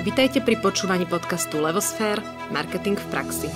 Vitajte 0.00 0.40
pri 0.40 0.56
počúvaní 0.56 1.04
podcastu 1.04 1.60
Levosfér– 1.60 2.24
Marketing 2.56 2.96
v 2.96 3.06
praxi. 3.12 3.48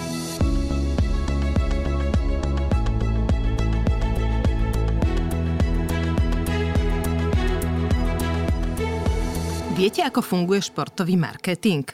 Viete, 9.73 10.05
ako 10.05 10.21
funguje 10.21 10.61
športový 10.61 11.17
marketing? 11.17 11.89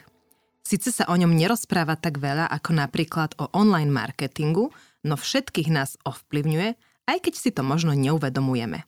Sice 0.59 0.91
sa 0.91 1.07
o 1.07 1.15
ňom 1.15 1.31
nerozpráva 1.31 1.95
tak 1.95 2.19
veľa 2.19 2.51
ako 2.51 2.75
napríklad 2.75 3.39
o 3.39 3.47
online 3.55 3.87
marketingu, 3.87 4.67
no 5.07 5.15
všetkých 5.15 5.71
nás 5.71 5.95
ovplyvňuje, 6.03 6.69
aj 7.07 7.17
keď 7.23 7.33
si 7.39 7.55
to 7.55 7.63
možno 7.63 7.95
neuvedomujeme. 7.95 8.83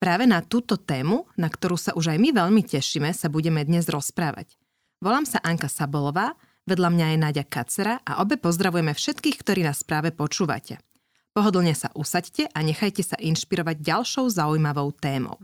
Práve 0.00 0.24
na 0.24 0.40
túto 0.40 0.80
tému, 0.80 1.28
na 1.36 1.52
ktorú 1.52 1.76
sa 1.76 1.92
už 1.92 2.16
aj 2.16 2.18
my 2.24 2.32
veľmi 2.32 2.64
tešíme, 2.64 3.12
sa 3.12 3.28
budeme 3.28 3.60
dnes 3.68 3.84
rozprávať. 3.84 4.63
Volám 5.04 5.28
sa 5.28 5.36
Anka 5.44 5.68
Sabolová, 5.68 6.32
vedľa 6.64 6.88
mňa 6.88 7.06
je 7.12 7.18
Náďa 7.20 7.44
Kacera 7.44 8.00
a 8.08 8.24
obe 8.24 8.40
pozdravujeme 8.40 8.96
všetkých, 8.96 9.36
ktorí 9.36 9.60
nás 9.60 9.84
práve 9.84 10.16
počúvate. 10.16 10.80
Pohodlne 11.36 11.76
sa 11.76 11.92
usaďte 11.92 12.48
a 12.48 12.64
nechajte 12.64 13.04
sa 13.04 13.20
inšpirovať 13.20 13.84
ďalšou 13.84 14.32
zaujímavou 14.32 14.96
témou. 14.96 15.36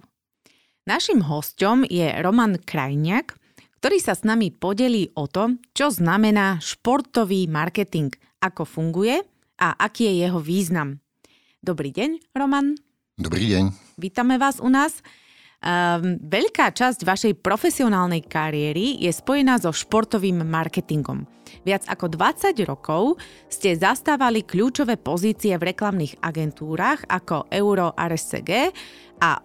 Našim 0.89 1.21
hostom 1.29 1.85
je 1.85 2.09
Roman 2.25 2.57
Krajniak, 2.57 3.37
ktorý 3.85 4.01
sa 4.01 4.17
s 4.17 4.25
nami 4.25 4.49
podelí 4.49 5.13
o 5.13 5.29
to, 5.29 5.61
čo 5.77 5.93
znamená 5.93 6.57
športový 6.65 7.45
marketing, 7.45 8.17
ako 8.41 8.65
funguje 8.65 9.21
a 9.61 9.77
aký 9.77 10.09
je 10.09 10.25
jeho 10.25 10.41
význam. 10.41 11.05
Dobrý 11.61 11.93
deň, 11.93 12.33
Roman. 12.33 12.81
Dobrý 13.21 13.45
deň. 13.45 13.77
Vítame 14.01 14.41
vás 14.41 14.57
u 14.57 14.73
nás. 14.73 15.05
Um, 15.61 16.17
veľká 16.25 16.73
časť 16.73 17.05
vašej 17.05 17.45
profesionálnej 17.45 18.25
kariéry 18.25 18.97
je 18.97 19.13
spojená 19.13 19.61
so 19.61 19.69
športovým 19.69 20.41
marketingom. 20.41 21.29
Viac 21.69 21.85
ako 21.85 22.17
20 22.17 22.57
rokov 22.65 23.21
ste 23.53 23.77
zastávali 23.77 24.41
kľúčové 24.41 24.97
pozície 24.97 25.53
v 25.61 25.69
reklamných 25.69 26.17
agentúrach 26.25 27.05
ako 27.13 27.45
Euro 27.53 27.93
RSCG 27.93 28.73
a 29.21 29.37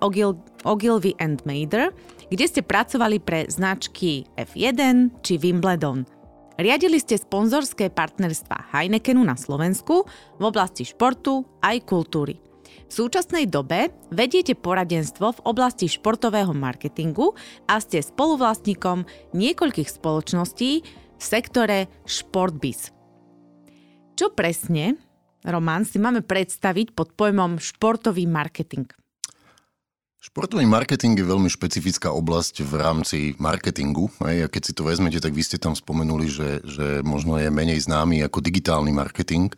Ogilvy 0.64 1.20
and 1.20 1.44
Mader, 1.44 1.92
kde 2.31 2.45
ste 2.47 2.64
pracovali 2.64 3.20
pre 3.20 3.52
značky 3.52 4.23
F1 4.40 5.12
či 5.20 5.36
Wimbledon. 5.36 6.08
Riadili 6.56 6.95
ste 6.95 7.20
sponzorské 7.20 7.92
partnerstva 7.92 8.72
Heinekenu 8.72 9.20
na 9.20 9.36
Slovensku 9.36 10.08
v 10.40 10.44
oblasti 10.47 10.88
športu 10.88 11.44
aj 11.59 11.84
kultúry. 11.84 12.40
V 12.86 12.94
súčasnej 12.94 13.50
dobe 13.50 13.89
vediete 14.14 14.53
poradenstvo 14.53 15.41
v 15.41 15.44
oblasti 15.50 15.89
športového 15.89 16.53
marketingu 16.53 17.33
a 17.66 17.81
ste 17.81 17.97
spoluvlastníkom 17.97 19.09
niekoľkých 19.33 19.89
spoločností 19.89 20.72
v 21.17 21.23
sektore 21.23 21.89
Športbiz. 22.06 22.94
Čo 24.13 24.31
presne, 24.38 25.02
Roman, 25.41 25.81
si 25.83 25.97
máme 25.97 26.22
predstaviť 26.22 26.94
pod 26.94 27.17
pojmom 27.17 27.58
športový 27.58 28.30
marketing? 28.30 28.86
Športový 30.22 30.66
marketing 30.66 31.17
je 31.22 31.25
veľmi 31.25 31.50
špecifická 31.50 32.09
oblasť 32.09 32.66
v 32.66 32.73
rámci 32.81 33.17
marketingu. 33.38 34.09
A 34.25 34.50
keď 34.50 34.61
si 34.61 34.73
to 34.73 34.86
vezmete, 34.86 35.22
tak 35.22 35.33
vy 35.33 35.41
ste 35.45 35.61
tam 35.61 35.78
spomenuli, 35.78 36.25
že, 36.25 36.50
že 36.66 36.88
možno 37.06 37.38
je 37.38 37.50
menej 37.53 37.81
známy 37.81 38.25
ako 38.25 38.41
digitálny 38.41 38.89
marketing 38.89 39.53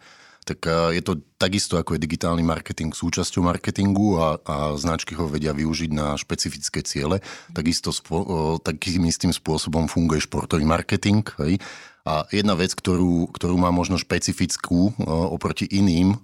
tak 0.48 0.64
je 0.96 1.04
to 1.04 1.20
takisto 1.36 1.76
ako 1.76 2.00
je 2.00 2.04
digitálny 2.08 2.40
marketing 2.40 2.96
súčasťou 2.96 3.44
marketingu 3.44 4.16
a, 4.16 4.40
a 4.40 4.56
značky 4.80 5.12
ho 5.20 5.28
vedia 5.28 5.52
využiť 5.52 5.92
na 5.92 6.16
špecifické 6.16 6.80
ciele. 6.88 7.20
Takisto 7.52 7.92
spo, 7.92 8.56
takým 8.64 9.04
istým 9.12 9.36
spôsobom 9.36 9.92
funguje 9.92 10.24
športový 10.24 10.64
marketing. 10.64 11.28
Hej. 11.44 11.60
A 12.08 12.24
jedna 12.32 12.56
vec, 12.56 12.72
ktorú, 12.72 13.28
ktorú 13.36 13.60
má 13.60 13.68
možno 13.76 14.00
špecifickú 14.00 14.96
oproti 15.06 15.68
iným 15.68 16.16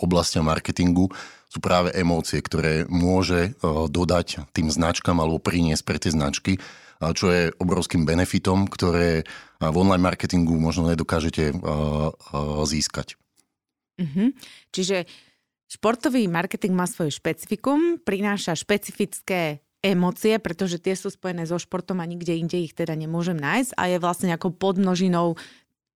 oblastiam 0.00 0.48
marketingu, 0.48 1.12
sú 1.52 1.60
práve 1.60 1.92
emócie, 1.92 2.40
ktoré 2.40 2.88
môže 2.88 3.52
dodať 3.92 4.48
tým 4.56 4.72
značkám 4.72 5.20
alebo 5.20 5.36
priniesť 5.36 5.84
pre 5.84 6.00
tie 6.00 6.16
značky, 6.16 6.56
čo 6.96 7.28
je 7.28 7.52
obrovským 7.60 8.08
benefitom, 8.08 8.64
ktoré 8.64 9.28
v 9.60 9.76
online 9.76 10.00
marketingu 10.00 10.56
možno 10.56 10.88
nedokážete 10.88 11.52
získať. 12.64 13.20
Uh-huh. 13.96 14.32
Čiže 14.72 15.08
športový 15.66 16.28
marketing 16.28 16.76
má 16.76 16.84
svoje 16.84 17.16
špecifikum, 17.16 17.98
prináša 18.00 18.54
špecifické 18.54 19.64
emócie, 19.84 20.36
pretože 20.42 20.82
tie 20.82 20.94
sú 20.98 21.12
spojené 21.12 21.46
so 21.46 21.58
športom 21.60 22.02
a 22.02 22.06
nikde 22.08 22.34
inde 22.34 22.58
ich 22.58 22.74
teda 22.74 22.96
nemôžem 22.98 23.36
nájsť 23.38 23.72
a 23.76 23.82
je 23.86 23.98
vlastne 24.02 24.30
ako 24.34 24.54
podmnožinou 24.56 25.38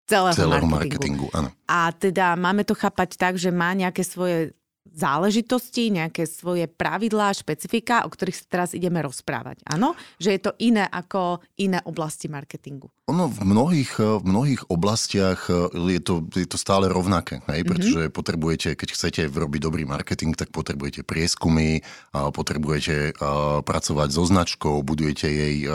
celého, 0.06 0.36
celého 0.36 0.66
marketingu. 0.66 1.26
marketingu 1.26 1.26
áno. 1.34 1.48
A 1.66 1.90
teda 1.94 2.34
máme 2.38 2.62
to 2.66 2.74
chápať 2.74 3.18
tak, 3.18 3.34
že 3.38 3.50
má 3.50 3.74
nejaké 3.74 4.02
svoje 4.06 4.54
záležitosti, 4.90 5.94
nejaké 5.94 6.26
svoje 6.26 6.66
pravidlá, 6.66 7.30
špecifika, 7.30 8.02
o 8.06 8.10
ktorých 8.10 8.38
sa 8.42 8.46
teraz 8.48 8.70
ideme 8.74 8.98
rozprávať. 9.04 9.62
Áno? 9.70 9.94
Že 10.18 10.30
je 10.34 10.40
to 10.42 10.52
iné 10.58 10.84
ako 10.88 11.38
iné 11.62 11.78
oblasti 11.86 12.26
marketingu. 12.26 12.90
Ono 13.10 13.26
v 13.26 13.42
mnohých, 13.42 13.98
v 13.98 14.22
mnohých 14.22 14.62
oblastiach 14.70 15.50
e, 15.50 15.66
je 15.98 16.00
to, 16.00 16.22
je 16.30 16.46
to 16.46 16.54
stále 16.54 16.86
rovnaké, 16.86 17.42
hej? 17.50 17.66
Mhm. 17.66 17.68
pretože 17.68 18.00
mm-hmm. 18.06 18.14
potrebujete, 18.14 18.68
keď 18.78 18.88
chcete 18.94 19.20
robiť 19.26 19.60
dobrý 19.60 19.82
marketing, 19.82 20.38
tak 20.38 20.54
potrebujete 20.54 21.02
prieskumy, 21.02 21.82
potrebujete 22.14 23.18
pracovať 23.66 24.08
so 24.14 24.22
značkou, 24.22 24.82
budujete 24.86 25.26
jej 25.26 25.66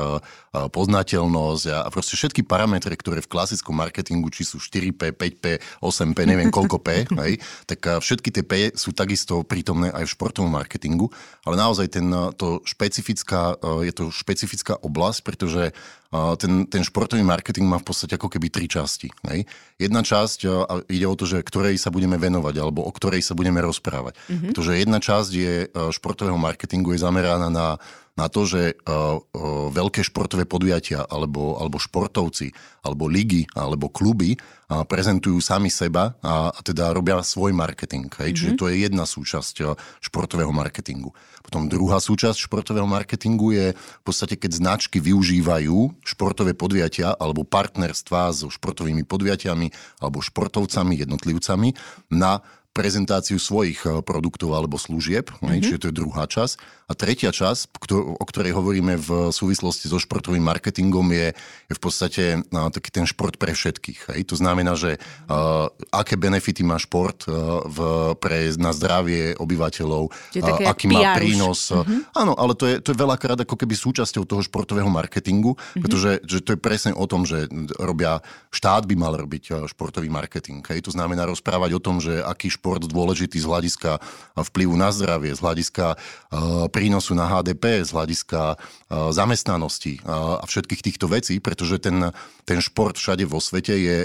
poznateľnosť 0.54 1.64
a 1.72 1.90
proste 1.92 2.16
všetky 2.16 2.48
parametre, 2.48 2.96
ktoré 2.96 3.20
v 3.20 3.32
klasickom 3.32 3.76
marketingu, 3.76 4.32
či 4.32 4.48
sú 4.48 4.62
4P, 4.62 5.12
5P, 5.12 5.60
8P, 5.84 6.18
neviem 6.24 6.48
koľko 6.48 6.80
P, 6.80 7.04
hej? 7.22 7.42
tak 7.68 8.00
všetky 8.00 8.30
tie 8.32 8.44
P 8.46 8.54
sú 8.78 8.96
takisto 8.96 9.44
prítomné 9.44 9.92
aj 9.92 10.08
v 10.08 10.14
športovom 10.16 10.52
marketingu, 10.52 11.12
ale 11.44 11.60
naozaj 11.60 11.92
ten, 11.92 12.08
to 12.40 12.64
špecifická, 12.64 13.60
je 13.84 13.92
to 13.92 14.14
špecifická 14.14 14.80
oblasť, 14.80 15.20
pretože 15.26 15.76
ten, 16.14 16.70
ten 16.70 16.82
športový 16.86 17.26
marketing 17.26 17.68
má 17.68 17.82
v 17.82 17.88
podstate 17.88 18.16
ako 18.16 18.32
keby 18.32 18.48
tri 18.48 18.66
časti. 18.70 19.12
Hej? 19.28 19.44
Jedna 19.76 20.00
časť 20.06 20.48
ide 20.88 21.08
o 21.10 21.16
to, 21.18 21.28
že 21.28 21.44
ktorej 21.44 21.76
sa 21.76 21.92
budeme 21.92 22.16
venovať 22.16 22.56
alebo 22.62 22.86
o 22.88 22.92
ktorej 22.92 23.20
sa 23.20 23.36
budeme 23.36 23.60
rozprávať. 23.60 24.16
Mm-hmm. 24.16 24.48
Pretože 24.52 24.72
jedna 24.80 25.00
časť 25.04 25.32
je 25.34 25.54
športového 25.92 26.40
marketingu 26.40 26.96
je 26.96 27.04
zameraná 27.04 27.52
na 27.52 27.76
na 28.16 28.32
to, 28.32 28.48
že 28.48 28.80
uh, 28.80 29.20
uh, 29.20 29.68
veľké 29.76 30.00
športové 30.00 30.48
podujatia 30.48 31.04
alebo, 31.04 31.60
alebo 31.60 31.76
športovci, 31.76 32.56
alebo 32.80 33.12
ligy, 33.12 33.44
alebo 33.52 33.92
kluby 33.92 34.40
uh, 34.40 34.88
prezentujú 34.88 35.44
sami 35.44 35.68
seba 35.68 36.16
a, 36.24 36.48
a 36.48 36.60
teda 36.64 36.96
robia 36.96 37.20
svoj 37.20 37.52
marketing. 37.52 38.08
Hej? 38.08 38.32
Mm-hmm. 38.32 38.38
Čiže 38.40 38.52
to 38.56 38.72
je 38.72 38.76
jedna 38.88 39.04
súčasť 39.04 39.56
športového 40.00 40.56
marketingu. 40.56 41.12
Potom 41.44 41.68
druhá 41.68 42.00
súčasť 42.00 42.48
športového 42.48 42.88
marketingu 42.88 43.52
je 43.52 43.68
v 43.76 44.04
podstate, 44.08 44.40
keď 44.40 44.64
značky 44.64 45.04
využívajú 45.04 46.00
športové 46.08 46.56
podujatia 46.56 47.14
alebo 47.20 47.44
partnerstva 47.44 48.32
so 48.32 48.48
športovými 48.48 49.04
podujatiami 49.04 50.00
alebo 50.00 50.24
športovcami, 50.24 51.04
jednotlivcami 51.04 51.70
na 52.16 52.40
prezentáciu 52.76 53.40
svojich 53.40 53.80
eh, 53.88 54.04
produktov 54.04 54.52
alebo 54.52 54.76
služieb, 54.76 55.32
mm-hmm. 55.32 55.64
čiže 55.64 55.80
to 55.80 55.88
je 55.90 55.96
druhá 55.96 56.28
časť. 56.28 56.84
A 56.86 56.94
tretia 56.94 57.34
časť, 57.34 57.82
o 57.98 58.26
ktorej 58.30 58.54
hovoríme 58.54 58.94
v 59.02 59.34
súvislosti 59.34 59.90
so 59.90 59.98
športovým 59.98 60.46
marketingom, 60.46 61.10
je, 61.18 61.34
je 61.66 61.74
v 61.74 61.82
podstate 61.82 62.24
uh, 62.38 62.70
taký 62.70 62.94
ten 62.94 63.10
šport 63.10 63.42
pre 63.42 63.58
všetkých. 63.58 64.14
Hej? 64.14 64.30
To 64.30 64.38
znamená, 64.38 64.78
že 64.78 65.02
uh, 65.02 65.66
aké 65.90 66.14
benefity 66.14 66.62
má 66.62 66.78
šport 66.78 67.26
uh, 67.26 67.66
v, 67.66 67.78
pre, 68.22 68.54
na 68.62 68.70
zdravie 68.70 69.34
obyvateľov, 69.34 70.04
uh, 70.14 70.70
aký 70.70 70.86
má 70.94 71.18
prínos. 71.18 71.74
Mm-hmm. 71.74 72.14
Áno, 72.22 72.38
ale 72.38 72.54
to 72.54 72.70
je, 72.70 72.78
to 72.86 72.94
je 72.94 73.02
veľakrát 73.02 73.42
ako 73.42 73.58
keby 73.58 73.74
súčasťou 73.74 74.22
toho 74.30 74.46
športového 74.46 74.86
marketingu, 74.86 75.58
mm-hmm. 75.58 75.82
pretože 75.82 76.22
že 76.22 76.46
to 76.46 76.54
je 76.54 76.60
presne 76.62 76.94
o 76.94 77.10
tom, 77.10 77.26
že 77.26 77.50
robia, 77.82 78.22
štát 78.54 78.86
by 78.86 78.94
mal 78.94 79.18
robiť 79.18 79.66
športový 79.74 80.14
marketing. 80.14 80.62
Hej? 80.70 80.86
To 80.86 80.94
znamená 80.94 81.26
rozprávať 81.26 81.74
o 81.74 81.82
tom, 81.82 81.98
že 81.98 82.22
aký 82.22 82.54
šport 82.54 82.65
dôležitý 82.66 83.38
z 83.38 83.46
hľadiska 83.46 84.02
vplyvu 84.36 84.74
na 84.74 84.90
zdravie, 84.90 85.38
z 85.38 85.42
hľadiska 85.42 85.86
uh, 85.94 86.66
prínosu 86.68 87.14
na 87.14 87.30
HDP, 87.30 87.86
z 87.86 87.92
hľadiska 87.94 88.58
zamestnanosti 88.90 90.00
a 90.06 90.46
všetkých 90.46 90.82
týchto 90.82 91.10
vecí, 91.10 91.42
pretože 91.42 91.82
ten, 91.82 92.14
ten 92.46 92.60
šport 92.62 92.96
všade 92.96 93.26
vo 93.26 93.42
svete 93.42 93.76
je 93.76 93.98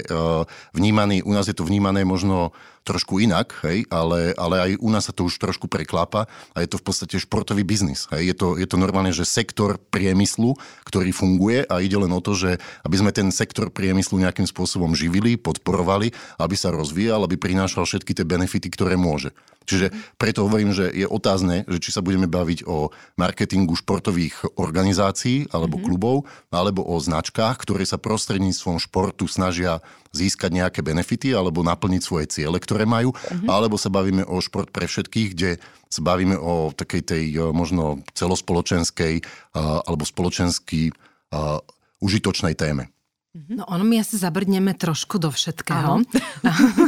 vnímaný, 0.73 1.23
u 1.23 1.31
nás 1.31 1.47
je 1.47 1.55
to 1.55 1.63
vnímané 1.63 2.03
možno 2.03 2.51
trošku 2.81 3.21
inak, 3.21 3.53
hej, 3.61 3.85
ale, 3.93 4.33
ale 4.33 4.55
aj 4.57 4.71
u 4.81 4.89
nás 4.89 5.05
sa 5.05 5.13
to 5.13 5.29
už 5.29 5.37
trošku 5.37 5.69
preklápa 5.69 6.25
a 6.53 6.57
je 6.65 6.69
to 6.69 6.81
v 6.81 6.85
podstate 6.85 7.15
športový 7.21 7.61
biznis. 7.61 8.09
Hej. 8.09 8.33
Je, 8.33 8.35
to, 8.35 8.47
je 8.57 8.67
to 8.67 8.77
normálne, 8.81 9.13
že 9.13 9.25
sektor 9.25 9.77
priemyslu, 9.77 10.57
ktorý 10.89 11.13
funguje 11.13 11.61
a 11.69 11.77
ide 11.79 11.97
len 12.01 12.09
o 12.09 12.21
to, 12.21 12.33
že 12.33 12.57
aby 12.81 12.95
sme 12.97 13.13
ten 13.13 13.29
sektor 13.29 13.69
priemyslu 13.69 14.17
nejakým 14.17 14.49
spôsobom 14.49 14.97
živili, 14.97 15.37
podporovali, 15.37 16.09
aby 16.41 16.55
sa 16.57 16.73
rozvíjal, 16.73 17.21
aby 17.25 17.37
prinášal 17.37 17.85
všetky 17.85 18.17
tie 18.17 18.25
benefity, 18.25 18.73
ktoré 18.73 18.97
môže. 18.97 19.29
Čiže 19.65 19.93
preto 20.17 20.49
hovorím, 20.49 20.73
že 20.73 20.89
je 20.89 21.05
otázne, 21.05 21.63
že 21.69 21.77
či 21.77 21.93
sa 21.93 22.01
budeme 22.01 22.25
baviť 22.25 22.65
o 22.65 22.89
marketingu 23.15 23.77
športových 23.77 24.57
organizácií 24.57 25.47
alebo 25.53 25.77
mm-hmm. 25.77 25.87
klubov, 25.87 26.15
alebo 26.49 26.81
o 26.81 26.97
značkách, 26.97 27.61
ktoré 27.61 27.85
sa 27.85 28.01
prostredníctvom 28.01 28.81
športu 28.81 29.29
snažia 29.29 29.79
získať 30.11 30.51
nejaké 30.51 30.79
benefity 30.83 31.31
alebo 31.31 31.63
naplniť 31.63 32.01
svoje 32.03 32.25
ciele, 32.27 32.57
ktoré 32.59 32.83
majú, 32.83 33.13
mm-hmm. 33.13 33.47
alebo 33.47 33.79
sa 33.79 33.87
bavíme 33.93 34.27
o 34.27 34.41
šport 34.43 34.73
pre 34.73 34.89
všetkých, 34.89 35.29
kde 35.37 35.51
sa 35.91 36.01
bavíme 36.01 36.39
o 36.39 36.71
takej 36.71 37.01
tej 37.03 37.25
eh, 37.35 37.39
možno 37.51 37.99
celospoločenskej 38.15 39.13
eh, 39.19 39.23
alebo 39.59 40.07
spoločenský 40.07 40.91
eh, 40.91 41.59
užitočnej 42.01 42.55
téme. 42.55 42.89
Mhm. 43.31 43.53
No 43.59 43.63
ono 43.63 43.87
my 43.87 44.03
asi 44.03 44.19
zabrdneme 44.19 44.75
trošku 44.75 45.15
do 45.15 45.31
všetkého. 45.31 46.03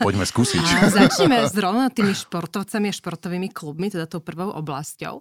Poďme 0.00 0.24
skúsiť. 0.26 0.62
A 0.62 0.88
začneme 0.90 1.46
zrovna 1.50 1.88
tými 1.92 2.14
športovcami 2.16 2.90
a 2.90 2.94
športovými 2.94 3.48
klubmi, 3.52 3.90
teda 3.90 4.06
tou 4.10 4.22
prvou 4.22 4.50
oblasťou. 4.54 5.20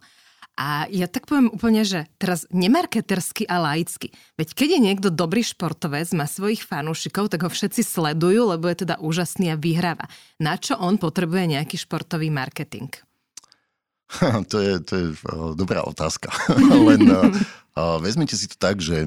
A 0.59 0.91
ja 0.91 1.07
tak 1.07 1.23
poviem 1.23 1.47
úplne, 1.55 1.87
že 1.87 2.11
teraz 2.19 2.43
nemarketersky 2.51 3.47
a 3.47 3.63
laicky. 3.63 4.11
Veď 4.35 4.51
keď 4.51 4.69
je 4.75 4.79
niekto 4.91 5.07
dobrý 5.07 5.39
športovec, 5.39 6.11
má 6.11 6.27
svojich 6.27 6.67
fanúšikov, 6.67 7.31
tak 7.31 7.47
ho 7.47 7.51
všetci 7.51 7.79
sledujú, 7.79 8.51
lebo 8.51 8.67
je 8.67 8.83
teda 8.83 8.99
úžasný 8.99 9.55
a 9.55 9.59
vyhráva. 9.59 10.11
Na 10.35 10.59
čo 10.59 10.75
on 10.75 10.99
potrebuje 10.99 11.55
nejaký 11.55 11.79
športový 11.79 12.27
marketing? 12.27 12.91
To 14.49 14.57
je, 14.57 14.81
to 14.81 14.93
je 14.97 15.07
dobrá 15.53 15.85
otázka. 15.85 16.33
Len 16.89 17.05
uh, 17.13 18.01
vezmite 18.01 18.33
si 18.33 18.49
to 18.49 18.57
tak, 18.57 18.81
že 18.81 19.05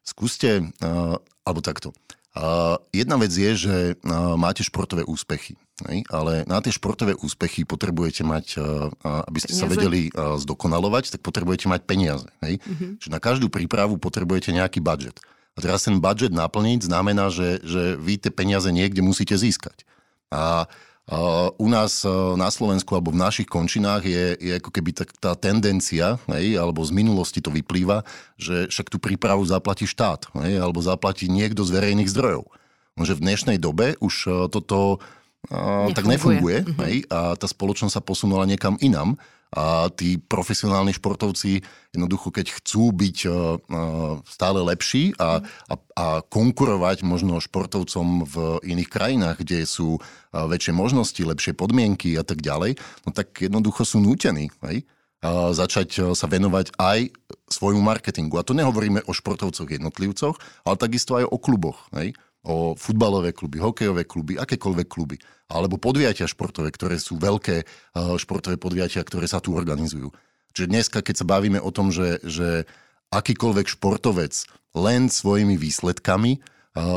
skúste, 0.00 0.64
alebo 1.44 1.60
takto, 1.60 1.92
Jedna 2.92 3.16
vec 3.16 3.32
je, 3.32 3.52
že 3.56 3.76
máte 4.36 4.60
športové 4.60 5.08
úspechy, 5.08 5.56
ale 6.12 6.44
na 6.44 6.60
tie 6.60 6.68
športové 6.68 7.16
úspechy 7.16 7.64
potrebujete 7.64 8.28
mať, 8.28 8.60
aby 9.00 9.38
ste 9.40 9.56
peniaze. 9.56 9.64
sa 9.64 9.72
vedeli 9.72 10.12
zdokonalovať, 10.12 11.16
tak 11.16 11.24
potrebujete 11.24 11.72
mať 11.72 11.80
peniaze. 11.88 12.28
Mm-hmm. 12.44 13.00
Čiže 13.00 13.08
na 13.12 13.20
každú 13.24 13.48
prípravu 13.48 13.96
potrebujete 13.96 14.52
nejaký 14.52 14.84
budget. 14.84 15.16
A 15.56 15.64
teraz 15.64 15.88
ten 15.88 15.96
budget 15.96 16.36
naplniť 16.36 16.84
znamená, 16.84 17.32
že, 17.32 17.64
že 17.64 17.96
vy 17.96 18.20
tie 18.20 18.28
peniaze 18.28 18.68
niekde 18.68 19.00
musíte 19.00 19.32
získať. 19.32 19.88
A 20.28 20.68
Eh, 21.06 21.48
u 21.62 21.68
nás 21.70 22.02
eh, 22.02 22.10
na 22.34 22.50
Slovensku 22.50 22.90
alebo 22.98 23.14
v 23.14 23.22
našich 23.22 23.46
končinách 23.46 24.02
je, 24.02 24.34
je 24.42 24.52
ako 24.58 24.74
keby 24.74 24.90
tak 24.90 25.14
tá 25.22 25.38
tendencia, 25.38 26.18
hej, 26.26 26.58
alebo 26.58 26.82
z 26.82 26.90
minulosti 26.90 27.38
to 27.38 27.54
vyplýva, 27.54 28.02
že 28.34 28.66
však 28.66 28.90
tú 28.90 28.98
prípravu 28.98 29.46
zaplatí 29.46 29.86
štát, 29.86 30.26
hej, 30.42 30.58
alebo 30.58 30.82
zaplatí 30.82 31.30
niekto 31.30 31.62
z 31.62 31.78
verejných 31.78 32.10
zdrojov. 32.10 32.50
Že 32.98 33.22
v 33.22 33.22
dnešnej 33.22 33.58
dobe 33.62 33.94
už 34.02 34.14
eh, 34.26 34.32
toto 34.50 34.98
nefunguje. 35.46 35.94
tak 35.94 36.06
nefunguje 36.10 36.58
mhm. 36.66 36.74
hej, 36.82 36.94
a 37.06 37.38
tá 37.38 37.46
spoločnosť 37.46 37.94
sa 37.94 38.02
posunula 38.02 38.42
niekam 38.42 38.74
inam 38.82 39.14
a 39.56 39.88
tí 39.88 40.20
profesionálni 40.20 40.92
športovci 40.92 41.64
jednoducho, 41.96 42.28
keď 42.28 42.60
chcú 42.60 42.92
byť 42.92 43.16
e, 43.24 43.28
e, 43.28 43.34
stále 44.28 44.60
lepší 44.60 45.16
a, 45.16 45.40
a, 45.40 45.74
a 45.96 46.06
konkurovať 46.20 47.00
možno 47.08 47.40
športovcom 47.40 48.28
v 48.28 48.36
iných 48.68 48.92
krajinách, 48.92 49.40
kde 49.40 49.64
sú 49.64 49.96
e, 49.96 50.00
väčšie 50.36 50.76
možnosti, 50.76 51.16
lepšie 51.16 51.56
podmienky 51.56 52.20
a 52.20 52.24
tak 52.28 52.44
ďalej, 52.44 52.76
no 53.08 53.16
tak 53.16 53.32
jednoducho 53.40 53.88
sú 53.88 54.04
nútení. 54.04 54.52
Hej? 54.68 54.84
začať 55.26 56.14
sa 56.14 56.26
venovať 56.30 56.76
aj 56.78 57.10
svojmu 57.50 57.82
marketingu. 57.82 58.38
A 58.38 58.46
to 58.46 58.54
nehovoríme 58.54 59.02
o 59.10 59.12
športovcoch 59.16 59.66
jednotlivcoch, 59.66 60.38
ale 60.62 60.76
takisto 60.78 61.18
aj 61.18 61.26
o 61.26 61.40
kluboch. 61.40 61.88
Hej? 61.98 62.14
o 62.46 62.78
futbalové 62.78 63.34
kluby, 63.34 63.58
hokejové 63.58 64.06
kluby, 64.06 64.38
akékoľvek 64.38 64.86
kluby, 64.86 65.18
alebo 65.50 65.82
podujatia 65.82 66.30
športové, 66.30 66.70
ktoré 66.70 66.96
sú 67.02 67.18
veľké 67.18 67.56
e, 67.60 67.64
športové 68.22 68.54
podujatia, 68.54 69.02
ktoré 69.02 69.26
sa 69.26 69.42
tu 69.42 69.58
organizujú. 69.58 70.14
Čiže 70.54 70.70
dneska, 70.70 70.98
keď 71.02 71.14
sa 71.20 71.26
bavíme 71.26 71.58
o 71.58 71.74
tom, 71.74 71.90
že, 71.90 72.22
že 72.22 72.64
akýkoľvek 73.10 73.66
športovec 73.76 74.46
len 74.78 75.10
svojimi 75.10 75.58
výsledkami, 75.58 76.38
e, 76.38 76.40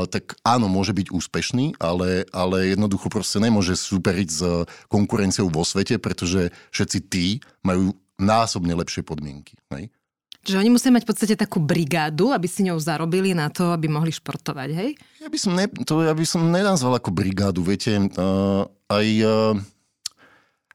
tak 0.05 0.37
áno, 0.45 0.69
môže 0.69 0.93
byť 0.93 1.09
úspešný, 1.09 1.81
ale, 1.81 2.29
ale 2.29 2.77
jednoducho 2.77 3.09
proste 3.09 3.41
nemôže 3.41 3.73
superiť 3.73 4.29
s 4.29 4.41
e, 4.45 4.49
konkurenciou 4.85 5.49
vo 5.49 5.65
svete, 5.65 5.97
pretože 5.97 6.53
všetci 6.69 6.99
tí 7.09 7.41
majú 7.65 7.97
násobne 8.21 8.77
lepšie 8.77 9.01
podmienky. 9.01 9.57
Ne? 9.73 9.89
Čiže 10.39 10.59
oni 10.59 10.71
musia 10.71 10.89
mať 10.89 11.03
v 11.03 11.09
podstate 11.11 11.35
takú 11.35 11.59
brigádu, 11.59 12.31
aby 12.31 12.47
si 12.47 12.63
ňou 12.63 12.79
zarobili 12.79 13.35
na 13.35 13.51
to, 13.51 13.75
aby 13.75 13.91
mohli 13.91 14.09
športovať, 14.15 14.69
hej? 14.71 14.89
Ja 15.19 15.27
by 15.27 15.37
som, 15.37 15.51
ne, 15.51 15.67
to 15.83 15.99
ja 15.99 16.15
by 16.15 16.23
som 16.23 16.47
nenazval 16.47 16.95
ako 16.95 17.11
brigádu, 17.11 17.59
viete, 17.63 17.99
uh, 17.99 18.63
aj... 18.87 19.07
Uh, 19.19 19.55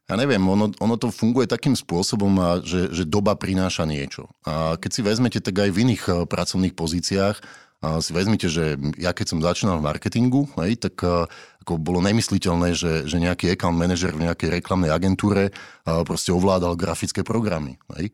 ja 0.04 0.20
neviem, 0.20 0.44
ono, 0.44 0.68
ono 0.84 1.00
to 1.00 1.08
funguje 1.08 1.48
takým 1.48 1.72
spôsobom, 1.72 2.36
a 2.36 2.60
že, 2.60 2.92
že 2.92 3.08
doba 3.08 3.32
prináša 3.40 3.88
niečo. 3.88 4.28
A 4.44 4.76
keď 4.76 4.90
si 4.92 5.00
vezmete, 5.00 5.40
tak 5.40 5.56
aj 5.56 5.72
v 5.72 5.80
iných 5.88 6.02
uh, 6.12 6.14
pracovných 6.28 6.76
pozíciách 6.76 7.40
a 7.84 8.00
si 8.04 8.12
vezmite, 8.12 8.48
že 8.52 8.76
ja 9.00 9.16
keď 9.16 9.26
som 9.32 9.44
začínal 9.44 9.80
v 9.80 9.88
marketingu, 9.88 10.44
hej, 10.60 10.76
tak 10.76 11.00
uh, 11.04 11.24
ako 11.64 11.80
bolo 11.80 12.04
nemysliteľné, 12.04 12.76
že, 12.76 13.08
že 13.08 13.16
nejaký 13.16 13.56
account 13.56 13.80
manager 13.80 14.12
v 14.12 14.28
nejakej 14.28 14.60
reklamnej 14.60 14.92
agentúre 14.92 15.48
uh, 15.52 16.04
proste 16.04 16.36
ovládal 16.36 16.76
grafické 16.76 17.24
programy. 17.24 17.80
Hej. 17.96 18.12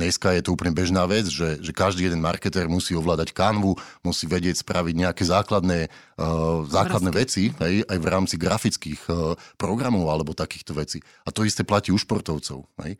Dneska 0.00 0.32
je 0.32 0.40
to 0.40 0.56
úplne 0.56 0.72
bežná 0.72 1.04
vec, 1.04 1.28
že, 1.28 1.60
že 1.60 1.76
každý 1.76 2.08
jeden 2.08 2.24
marketér 2.24 2.72
musí 2.72 2.96
ovládať 2.96 3.36
kanvu, 3.36 3.76
musí 4.00 4.24
vedieť 4.24 4.64
spraviť 4.64 4.96
nejaké 4.96 5.28
základné, 5.28 5.92
uh, 5.92 6.64
základné 6.64 7.12
veci 7.12 7.52
hej, 7.52 7.84
aj 7.84 7.98
v 8.00 8.06
rámci 8.08 8.40
grafických 8.40 9.04
uh, 9.12 9.36
programov 9.60 10.08
alebo 10.08 10.32
takýchto 10.32 10.72
vecí. 10.72 11.04
A 11.28 11.28
to 11.28 11.44
isté 11.44 11.68
platí 11.68 11.92
u 11.92 12.00
športovcov. 12.00 12.64
Hej. 12.80 12.96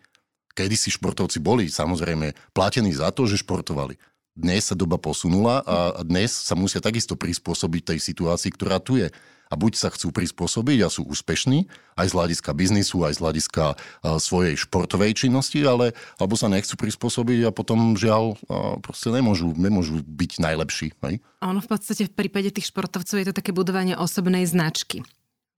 Kedy 0.52 0.76
si 0.76 0.92
športovci 0.92 1.40
boli 1.40 1.72
samozrejme 1.72 2.36
platení 2.52 2.92
za 2.92 3.08
to, 3.16 3.24
že 3.24 3.40
športovali. 3.40 3.96
Dnes 4.36 4.68
sa 4.68 4.76
doba 4.76 5.00
posunula 5.00 5.64
a, 5.64 5.96
a 5.96 6.00
dnes 6.04 6.36
sa 6.36 6.52
musia 6.52 6.84
takisto 6.84 7.16
prispôsobiť 7.16 7.96
tej 7.96 7.98
situácii, 8.12 8.52
ktorá 8.52 8.76
tu 8.76 9.00
je 9.00 9.08
a 9.50 9.54
buď 9.58 9.72
sa 9.74 9.88
chcú 9.90 10.14
prispôsobiť 10.14 10.86
a 10.86 10.88
sú 10.88 11.02
úspešní, 11.10 11.66
aj 11.98 12.06
z 12.06 12.14
hľadiska 12.14 12.50
biznisu, 12.54 13.02
aj 13.02 13.18
z 13.18 13.20
hľadiska 13.20 13.64
e, 13.74 13.76
svojej 14.22 14.54
športovej 14.54 15.12
činnosti, 15.18 15.58
ale 15.66 15.90
alebo 16.22 16.38
sa 16.38 16.46
nechcú 16.46 16.78
prispôsobiť 16.78 17.50
a 17.50 17.50
potom 17.50 17.98
žiaľ 17.98 18.38
e, 18.38 18.46
proste 18.78 19.10
nemôžu, 19.10 19.50
nemôžu 19.58 20.06
byť 20.06 20.32
najlepší. 20.38 20.94
Hej? 21.02 21.18
Ono 21.42 21.58
v 21.58 21.68
podstate 21.68 22.06
v 22.06 22.14
prípade 22.14 22.54
tých 22.54 22.70
športovcov 22.70 23.16
je 23.18 23.26
to 23.26 23.34
také 23.34 23.50
budovanie 23.50 23.98
osobnej 23.98 24.46
značky 24.46 25.02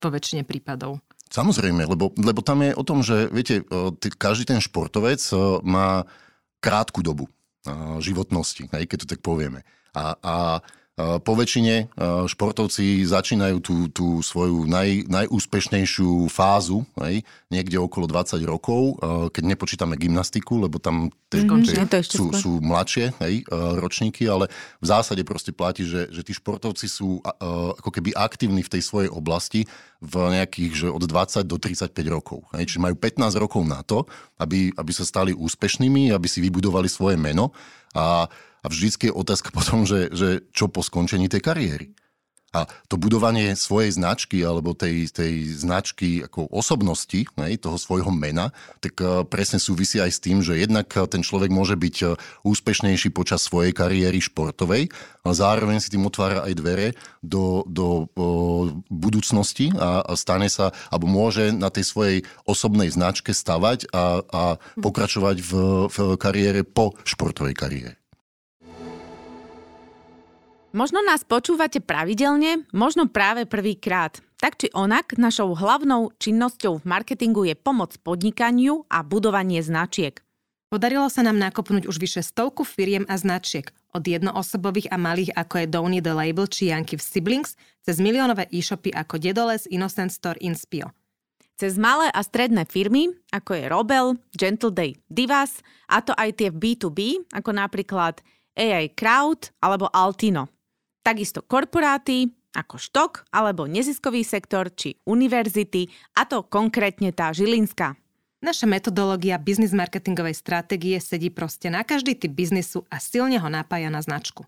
po 0.01 0.09
väčšine 0.09 0.49
prípadov. 0.49 1.05
Samozrejme, 1.29 1.85
lebo, 1.85 2.13
lebo 2.17 2.41
tam 2.45 2.61
je 2.65 2.73
o 2.77 2.85
tom, 2.85 3.05
že 3.05 3.29
viete, 3.29 3.61
e, 3.61 4.09
každý 4.17 4.49
ten 4.49 4.59
športovec 4.65 5.21
má 5.61 6.09
krátku 6.65 7.05
dobu 7.05 7.29
životnosti, 8.03 8.67
hej, 8.75 8.91
keď 8.91 9.07
to 9.07 9.11
tak 9.15 9.23
povieme. 9.23 9.63
A, 9.95 10.19
a 10.19 10.35
E, 10.93 11.17
po 11.25 11.33
väčšine 11.33 11.89
e, 11.89 12.05
športovci 12.29 13.01
začínajú 13.09 13.65
tú, 13.65 13.77
tú 13.89 14.07
svoju 14.21 14.69
naj, 14.69 15.09
najúspešnejšiu 15.09 16.29
fázu 16.29 16.85
hej, 17.01 17.25
niekde 17.49 17.81
okolo 17.81 18.05
20 18.05 18.37
rokov, 18.45 19.01
e, 19.01 19.33
keď 19.33 19.57
nepočítame 19.57 19.97
gymnastiku, 19.97 20.61
lebo 20.61 20.77
tam 20.77 21.09
tie, 21.33 21.49
mm-hmm. 21.49 21.89
tie 21.89 22.05
sú, 22.05 22.37
sú 22.37 22.61
mladšie 22.61 23.09
hej, 23.25 23.41
ročníky, 23.81 24.29
ale 24.29 24.53
v 24.85 24.87
zásade 24.87 25.25
proste 25.25 25.57
platí, 25.57 25.89
že, 25.89 26.13
že 26.13 26.21
tí 26.21 26.37
športovci 26.37 26.85
sú 26.85 27.25
ako 27.25 27.89
keby 27.89 28.13
aktívni 28.13 28.61
v 28.61 28.73
tej 28.77 28.85
svojej 28.85 29.09
oblasti 29.09 29.65
v 30.05 30.15
nejakých 30.29 30.73
že 30.77 30.89
od 30.93 31.01
20 31.09 31.49
do 31.49 31.57
35 31.57 31.89
rokov. 32.13 32.45
Hej. 32.53 32.69
Čiže 32.69 32.85
majú 32.85 33.01
15 33.01 33.33
rokov 33.41 33.65
na 33.65 33.81
to, 33.81 34.05
aby, 34.37 34.69
aby 34.77 34.93
sa 34.93 35.09
stali 35.09 35.33
úspešnými, 35.33 36.13
aby 36.13 36.29
si 36.29 36.45
vybudovali 36.45 36.91
svoje 36.91 37.17
meno 37.17 37.57
a 37.97 38.29
a 38.63 38.71
vždycky 38.71 39.11
je 39.11 39.15
otázka 39.15 39.51
potom, 39.59 39.85
že, 39.85 40.09
že 40.15 40.47
čo 40.55 40.71
po 40.71 40.81
skončení 40.81 41.27
tej 41.27 41.43
kariéry. 41.43 41.87
A 42.53 42.69
to 42.85 43.01
budovanie 43.01 43.57
svojej 43.57 43.97
značky 43.97 44.45
alebo 44.45 44.77
tej, 44.77 45.09
tej 45.09 45.49
značky 45.57 46.21
ako 46.21 46.53
osobnosti, 46.53 47.25
ne, 47.41 47.57
toho 47.57 47.81
svojho 47.81 48.13
mena, 48.13 48.53
tak 48.85 49.01
eh, 49.01 49.25
presne 49.25 49.57
súvisí 49.57 49.97
aj 49.97 50.13
s 50.13 50.21
tým, 50.21 50.45
že 50.45 50.61
jednak 50.61 50.93
eh, 50.93 51.09
ten 51.09 51.25
človek 51.25 51.49
môže 51.49 51.81
byť 51.81 51.97
eh, 52.05 52.13
úspešnejší 52.45 53.09
počas 53.17 53.49
svojej 53.49 53.73
kariéry 53.73 54.21
športovej, 54.21 54.93
ale 55.25 55.33
zároveň 55.33 55.81
si 55.81 55.97
tým 55.97 56.05
otvára 56.05 56.45
aj 56.45 56.53
dvere 56.53 56.89
do, 57.25 57.65
do 57.65 58.11
o, 58.19 58.27
budúcnosti 58.91 59.71
a, 59.79 60.03
a 60.05 60.13
stane 60.19 60.51
sa, 60.51 60.77
alebo 60.91 61.09
môže 61.09 61.55
na 61.55 61.71
tej 61.71 61.89
svojej 61.89 62.19
osobnej 62.45 62.91
značke 62.93 63.31
stavať 63.33 63.89
a, 63.95 64.21
a 64.29 64.43
mhm. 64.59 64.83
pokračovať 64.83 65.37
v, 65.41 65.53
v 65.89 65.97
kariére 66.21 66.67
po 66.69 66.99
športovej 67.07 67.55
kariére. 67.57 68.02
Možno 70.73 71.05
nás 71.05 71.21
počúvate 71.21 71.85
pravidelne, 71.85 72.65
možno 72.73 73.05
práve 73.05 73.45
prvýkrát. 73.45 74.25
Tak 74.41 74.57
či 74.57 74.73
onak, 74.73 75.21
našou 75.21 75.53
hlavnou 75.53 76.17
činnosťou 76.17 76.81
v 76.81 76.89
marketingu 76.89 77.45
je 77.45 77.53
pomoc 77.53 77.93
podnikaniu 78.01 78.89
a 78.89 79.05
budovanie 79.05 79.61
značiek. 79.61 80.25
Podarilo 80.73 81.13
sa 81.13 81.29
nám 81.29 81.37
nakopnúť 81.37 81.85
už 81.85 82.01
vyše 82.01 82.25
stovku 82.25 82.65
firiem 82.65 83.05
a 83.05 83.21
značiek, 83.21 83.69
od 83.93 84.01
jednoosobových 84.01 84.89
a 84.89 84.97
malých 84.97 85.37
ako 85.37 85.55
je 85.61 85.67
Downy 85.69 86.01
The 86.01 86.17
Label 86.17 86.49
či 86.49 86.73
Janky 86.73 86.97
v 86.97 87.05
Siblings, 87.05 87.53
cez 87.85 88.01
miliónové 88.01 88.49
e-shopy 88.49 88.97
ako 88.97 89.21
Dedoles, 89.21 89.69
Innocent 89.69 90.09
Store, 90.09 90.41
Inspio. 90.41 90.97
Cez 91.61 91.77
malé 91.77 92.09
a 92.17 92.25
stredné 92.25 92.65
firmy, 92.65 93.13
ako 93.29 93.61
je 93.61 93.65
Robel, 93.69 94.07
Gentle 94.33 94.73
Day 94.73 94.97
Divas, 95.13 95.61
a 95.93 96.01
to 96.01 96.17
aj 96.17 96.33
tie 96.41 96.49
v 96.49 96.57
B2B, 96.57 97.29
ako 97.37 97.53
napríklad 97.53 98.25
AI 98.57 98.89
Crowd 98.97 99.53
alebo 99.61 99.93
Altino. 99.93 100.49
Takisto 101.03 101.43
korporáty, 101.43 102.31
ako 102.55 102.79
štok 102.79 103.27
alebo 103.35 103.67
neziskový 103.67 104.23
sektor 104.23 104.71
či 104.71 105.03
univerzity, 105.03 105.91
a 106.15 106.23
to 106.29 106.47
konkrétne 106.47 107.11
tá 107.11 107.35
Žilinská. 107.35 107.99
Naša 108.43 108.67
metodológia 108.67 109.39
biznis 109.39 109.71
marketingovej 109.71 110.35
stratégie 110.35 110.99
sedí 110.99 111.31
proste 111.31 111.71
na 111.71 111.87
každý 111.87 112.19
typ 112.19 112.35
biznisu 112.35 112.83
a 112.91 112.99
silne 112.99 113.39
ho 113.39 113.47
napája 113.47 113.87
na 113.87 114.03
značku. 114.03 114.47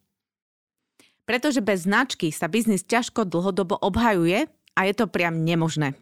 Pretože 1.26 1.62
bez 1.62 1.86
značky 1.86 2.34
sa 2.34 2.50
biznis 2.50 2.82
ťažko 2.82 3.22
dlhodobo 3.22 3.78
obhajuje 3.78 4.50
a 4.74 4.80
je 4.86 4.94
to 4.98 5.06
priam 5.06 5.46
nemožné. 5.46 5.94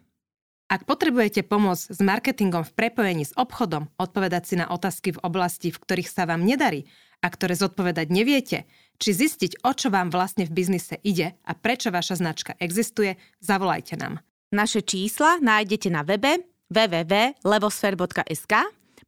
Ak 0.73 0.89
potrebujete 0.89 1.45
pomôcť 1.45 1.93
s 1.93 1.99
marketingom 2.01 2.65
v 2.65 2.73
prepojení 2.73 3.29
s 3.29 3.37
obchodom, 3.37 3.93
odpovedať 4.01 4.43
si 4.49 4.55
na 4.57 4.65
otázky 4.73 5.13
v 5.13 5.21
oblasti, 5.21 5.69
v 5.69 5.77
ktorých 5.77 6.09
sa 6.09 6.25
vám 6.25 6.41
nedarí 6.41 6.89
a 7.21 7.29
ktoré 7.29 7.53
zodpovedať 7.53 8.09
neviete, 8.09 8.65
či 9.03 9.11
zistiť, 9.11 9.67
o 9.67 9.75
čo 9.75 9.91
vám 9.91 10.07
vlastne 10.15 10.47
v 10.47 10.55
biznise 10.55 10.95
ide 11.03 11.35
a 11.43 11.51
prečo 11.51 11.91
vaša 11.91 12.23
značka 12.23 12.55
existuje, 12.55 13.19
zavolajte 13.43 13.99
nám. 13.99 14.23
Naše 14.55 14.79
čísla 14.87 15.43
nájdete 15.43 15.91
na 15.91 16.07
webe 16.07 16.39
www.levosfer.sk. 16.71 18.53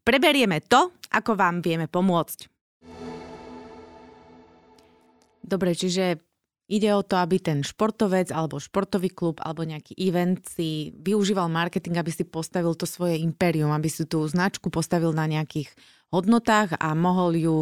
Preberieme 0.04 0.60
to, 0.68 0.92
ako 1.16 1.40
vám 1.40 1.64
vieme 1.64 1.88
pomôcť. 1.88 2.52
Dobre, 5.46 5.72
čiže 5.78 6.20
ide 6.68 6.90
o 6.92 7.06
to, 7.06 7.16
aby 7.16 7.40
ten 7.40 7.64
športovec 7.64 8.36
alebo 8.36 8.60
športový 8.60 9.16
klub 9.16 9.40
alebo 9.40 9.64
nejaký 9.64 9.96
event 9.96 10.44
si 10.44 10.92
využíval 10.98 11.48
marketing, 11.48 12.04
aby 12.04 12.12
si 12.12 12.28
postavil 12.28 12.76
to 12.76 12.84
svoje 12.84 13.22
impérium, 13.24 13.72
aby 13.72 13.88
si 13.88 14.04
tú 14.04 14.28
značku 14.28 14.68
postavil 14.68 15.16
na 15.16 15.30
nejakých 15.30 15.72
hodnotách 16.12 16.76
a 16.82 16.92
mohol 16.98 17.32
ju 17.38 17.58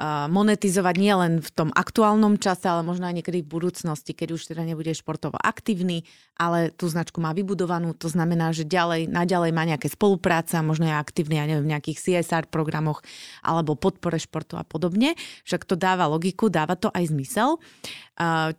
monetizovať 0.00 0.96
nielen 0.96 1.44
v 1.44 1.50
tom 1.52 1.68
aktuálnom 1.68 2.40
čase, 2.40 2.64
ale 2.64 2.80
možno 2.80 3.04
aj 3.04 3.20
niekedy 3.20 3.44
v 3.44 3.52
budúcnosti, 3.52 4.16
keď 4.16 4.40
už 4.40 4.48
teda 4.48 4.64
nebude 4.64 4.88
športovo 4.96 5.36
aktívny, 5.36 6.08
ale 6.40 6.72
tú 6.72 6.88
značku 6.88 7.20
má 7.20 7.36
vybudovanú, 7.36 7.92
to 7.92 8.08
znamená, 8.08 8.56
že 8.56 8.64
ďalej, 8.64 9.12
naďalej 9.12 9.52
má 9.52 9.68
nejaké 9.68 9.92
spolupráce, 9.92 10.56
možno 10.64 10.88
je 10.88 10.96
aktívny, 10.96 11.36
ja 11.36 11.44
neviem, 11.44 11.68
v 11.68 11.72
nejakých 11.76 11.98
CSR 12.00 12.48
programoch 12.48 13.04
alebo 13.44 13.76
podpore 13.76 14.16
športu 14.16 14.56
a 14.56 14.64
podobne. 14.64 15.12
Však 15.44 15.68
to 15.68 15.76
dáva 15.76 16.08
logiku, 16.08 16.48
dáva 16.48 16.72
to 16.72 16.88
aj 16.90 17.12
zmysel. 17.12 17.60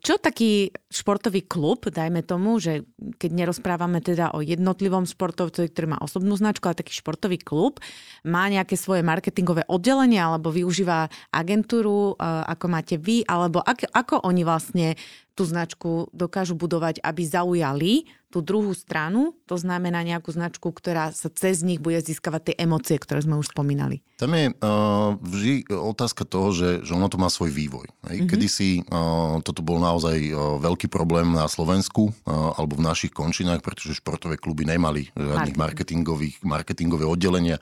Čo 0.03 0.19
taký 0.19 0.75
športový 0.91 1.47
klub, 1.47 1.87
dajme 1.87 2.25
tomu, 2.25 2.59
že 2.59 2.83
keď 3.21 3.31
nerozprávame 3.31 4.03
teda 4.03 4.35
o 4.35 4.43
jednotlivom 4.43 5.07
športovcovi, 5.07 5.71
ktorý 5.71 5.87
má 5.95 5.99
osobnú 6.03 6.35
značku, 6.35 6.67
ale 6.67 6.81
taký 6.81 6.91
športový 6.91 7.39
klub 7.39 7.79
má 8.27 8.49
nejaké 8.51 8.75
svoje 8.75 9.05
marketingové 9.05 9.63
oddelenie 9.71 10.19
alebo 10.19 10.51
využíva 10.51 11.07
agentúru, 11.31 12.17
ako 12.19 12.65
máte 12.67 12.99
vy, 12.99 13.23
alebo 13.23 13.63
ako, 13.63 13.87
ako 13.93 14.15
oni 14.27 14.41
vlastne 14.43 14.87
tú 15.33 15.43
značku 15.49 16.13
dokážu 16.13 16.53
budovať, 16.53 17.01
aby 17.01 17.21
zaujali 17.25 17.93
tú 18.33 18.41
druhú 18.41 18.73
stranu, 18.73 19.37
to 19.45 19.61
znamená 19.61 20.01
nejakú 20.01 20.33
značku, 20.33 20.73
ktorá 20.73 21.13
sa 21.13 21.29
cez 21.29 21.61
nich 21.61 21.77
bude 21.77 22.01
získavať 22.01 22.41
tie 22.49 22.55
emócie, 22.65 22.97
ktoré 22.97 23.21
sme 23.21 23.37
už 23.37 23.53
spomínali. 23.53 24.01
Tam 24.17 24.33
je 24.33 24.49
uh, 24.49 25.13
vždy 25.21 25.69
otázka 25.69 26.25
toho, 26.25 26.49
že, 26.49 26.69
že 26.81 26.97
ono 26.97 27.13
to 27.13 27.21
má 27.21 27.29
svoj 27.29 27.53
vývoj. 27.53 27.85
Mm-hmm. 28.01 28.25
Kedy 28.25 28.47
si 28.49 28.81
uh, 28.81 29.37
toto 29.45 29.61
bol 29.61 29.77
naozaj 29.77 30.17
uh, 30.33 30.57
veľký 30.57 30.89
problém 30.89 31.29
na 31.29 31.45
Slovensku 31.45 32.09
uh, 32.09 32.57
alebo 32.57 32.81
v 32.81 32.89
našich 32.89 33.13
končinách, 33.13 33.61
pretože 33.61 34.01
športové 34.01 34.41
kluby 34.41 34.65
nemali 34.65 35.13
žiadnych 35.13 35.53
marketingových, 35.53 36.41
marketingové 36.41 37.05
oddelenia, 37.05 37.61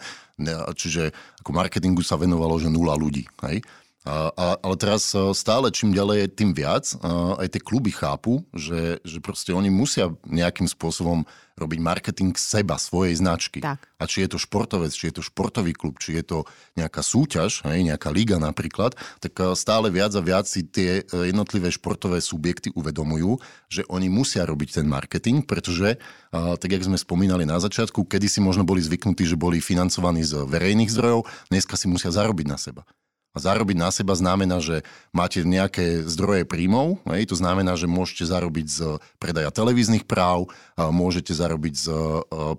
čiže 0.79 1.11
ako 1.43 1.51
marketingu 1.51 1.99
sa 1.99 2.15
venovalo, 2.15 2.55
že 2.55 2.71
nula 2.71 2.95
ľudí. 2.95 3.27
Hej? 3.43 3.59
A, 4.01 4.33
a, 4.33 4.45
ale 4.65 4.75
teraz 4.81 5.13
e, 5.13 5.29
stále 5.37 5.69
čím 5.69 5.93
ďalej, 5.93 6.33
tým 6.33 6.57
viac. 6.57 6.89
A 7.05 7.37
aj 7.37 7.53
tie 7.53 7.61
kluby 7.61 7.93
chápu, 7.93 8.41
že, 8.49 8.97
že 9.05 9.21
proste 9.21 9.53
oni 9.53 9.69
musia 9.69 10.09
nejakým 10.25 10.65
spôsobom 10.65 11.21
robiť 11.53 11.77
marketing 11.77 12.33
seba, 12.33 12.81
svojej 12.81 13.21
značky. 13.21 13.61
Tak. 13.61 13.77
A 14.01 14.03
či 14.09 14.25
je 14.25 14.33
to 14.33 14.41
športovec, 14.41 14.89
či 14.89 15.13
je 15.13 15.21
to 15.21 15.23
športový 15.23 15.77
klub, 15.77 16.01
či 16.01 16.17
je 16.17 16.25
to 16.25 16.37
nejaká 16.73 17.05
súťaž, 17.05 17.61
hej, 17.69 17.85
nejaká 17.85 18.09
liga 18.09 18.41
napríklad, 18.41 18.97
tak 19.21 19.37
e, 19.37 19.53
stále 19.53 19.93
viac 19.93 20.17
a 20.17 20.21
viac 20.25 20.49
si 20.49 20.65
tie 20.65 21.05
e, 21.05 21.29
jednotlivé 21.29 21.69
športové 21.69 22.25
subjekty 22.25 22.73
uvedomujú, 22.73 23.37
že 23.69 23.85
oni 23.85 24.09
musia 24.09 24.49
robiť 24.49 24.81
ten 24.81 24.89
marketing, 24.89 25.45
pretože, 25.45 26.01
tak 26.31 26.67
jak 26.67 26.83
sme 26.83 26.97
spomínali 26.99 27.47
na 27.47 27.59
začiatku, 27.59 28.03
kedy 28.07 28.27
si 28.27 28.39
možno 28.43 28.67
boli 28.67 28.83
zvyknutí, 28.83 29.23
že 29.23 29.39
boli 29.39 29.63
financovaní 29.63 30.25
z 30.25 30.43
verejných 30.47 30.91
zdrojov, 30.91 31.27
dneska 31.53 31.79
si 31.79 31.87
musia 31.87 32.11
zarobiť 32.11 32.47
na 32.49 32.57
seba. 32.59 32.83
A 33.31 33.39
zarobiť 33.39 33.79
na 33.79 33.87
seba 33.95 34.11
znamená, 34.11 34.59
že 34.59 34.83
máte 35.15 35.39
nejaké 35.47 36.03
zdroje 36.03 36.43
príjmov, 36.43 36.99
hej? 37.15 37.31
to 37.31 37.39
znamená, 37.39 37.79
že 37.79 37.87
môžete 37.87 38.27
zarobiť 38.27 38.67
z 38.67 38.79
predaja 39.23 39.55
televíznych 39.55 40.03
práv, 40.03 40.51
môžete 40.75 41.31
zarobiť 41.31 41.73
z 41.79 41.87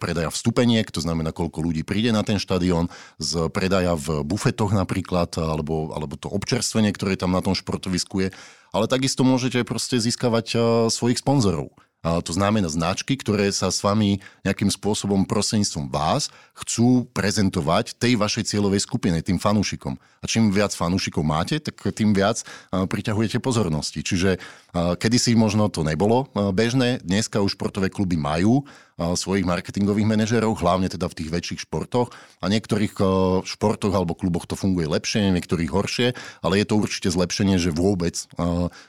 predaja 0.00 0.32
vstupeniek, 0.32 0.88
to 0.88 1.04
znamená, 1.04 1.28
koľko 1.36 1.60
ľudí 1.60 1.84
príde 1.84 2.08
na 2.08 2.24
ten 2.24 2.40
štadión, 2.40 2.88
z 3.20 3.52
predaja 3.52 4.00
v 4.00 4.24
bufetoch 4.24 4.72
napríklad, 4.72 5.36
alebo, 5.36 5.92
alebo 5.92 6.16
to 6.16 6.32
občerstvenie, 6.32 6.96
ktoré 6.96 7.20
tam 7.20 7.36
na 7.36 7.44
tom 7.44 7.52
športovisku 7.52 8.24
je, 8.24 8.28
ale 8.72 8.88
takisto 8.88 9.28
môžete 9.28 9.68
proste 9.68 10.00
získavať 10.00 10.56
svojich 10.88 11.20
sponzorov. 11.20 11.68
To 12.02 12.32
znamená 12.34 12.66
značky, 12.66 13.14
ktoré 13.14 13.46
sa 13.54 13.70
s 13.70 13.78
vami 13.78 14.18
nejakým 14.42 14.66
spôsobom 14.74 15.22
prostredníctvom 15.22 15.86
vás 15.86 16.34
chcú 16.58 17.06
prezentovať 17.14 17.94
tej 17.94 18.18
vašej 18.18 18.50
cieľovej 18.50 18.82
skupine, 18.82 19.22
tým 19.22 19.38
fanúšikom. 19.38 19.94
A 19.94 20.24
čím 20.26 20.50
viac 20.50 20.74
fanúšikov 20.74 21.22
máte, 21.22 21.62
tak 21.62 21.78
tým 21.94 22.10
viac 22.10 22.42
priťahujete 22.74 23.38
pozornosti. 23.38 24.02
Čiže 24.02 24.42
kedysi 24.72 25.36
možno 25.36 25.68
to 25.68 25.84
nebolo 25.84 26.32
bežné, 26.32 27.04
dneska 27.04 27.44
už 27.44 27.60
športové 27.60 27.92
kluby 27.92 28.16
majú 28.16 28.64
svojich 28.96 29.44
marketingových 29.44 30.08
manažerov, 30.08 30.56
hlavne 30.60 30.88
teda 30.88 31.12
v 31.12 31.16
tých 31.20 31.32
väčších 31.32 31.60
športoch. 31.68 32.08
A 32.40 32.48
niektorých 32.48 32.96
športoch 33.44 33.92
alebo 33.92 34.16
kluboch 34.16 34.48
to 34.48 34.56
funguje 34.56 34.88
lepšie, 34.88 35.28
niektorých 35.32 35.70
horšie, 35.72 36.08
ale 36.40 36.62
je 36.62 36.66
to 36.68 36.80
určite 36.80 37.12
zlepšenie, 37.12 37.60
že 37.60 37.74
vôbec 37.74 38.16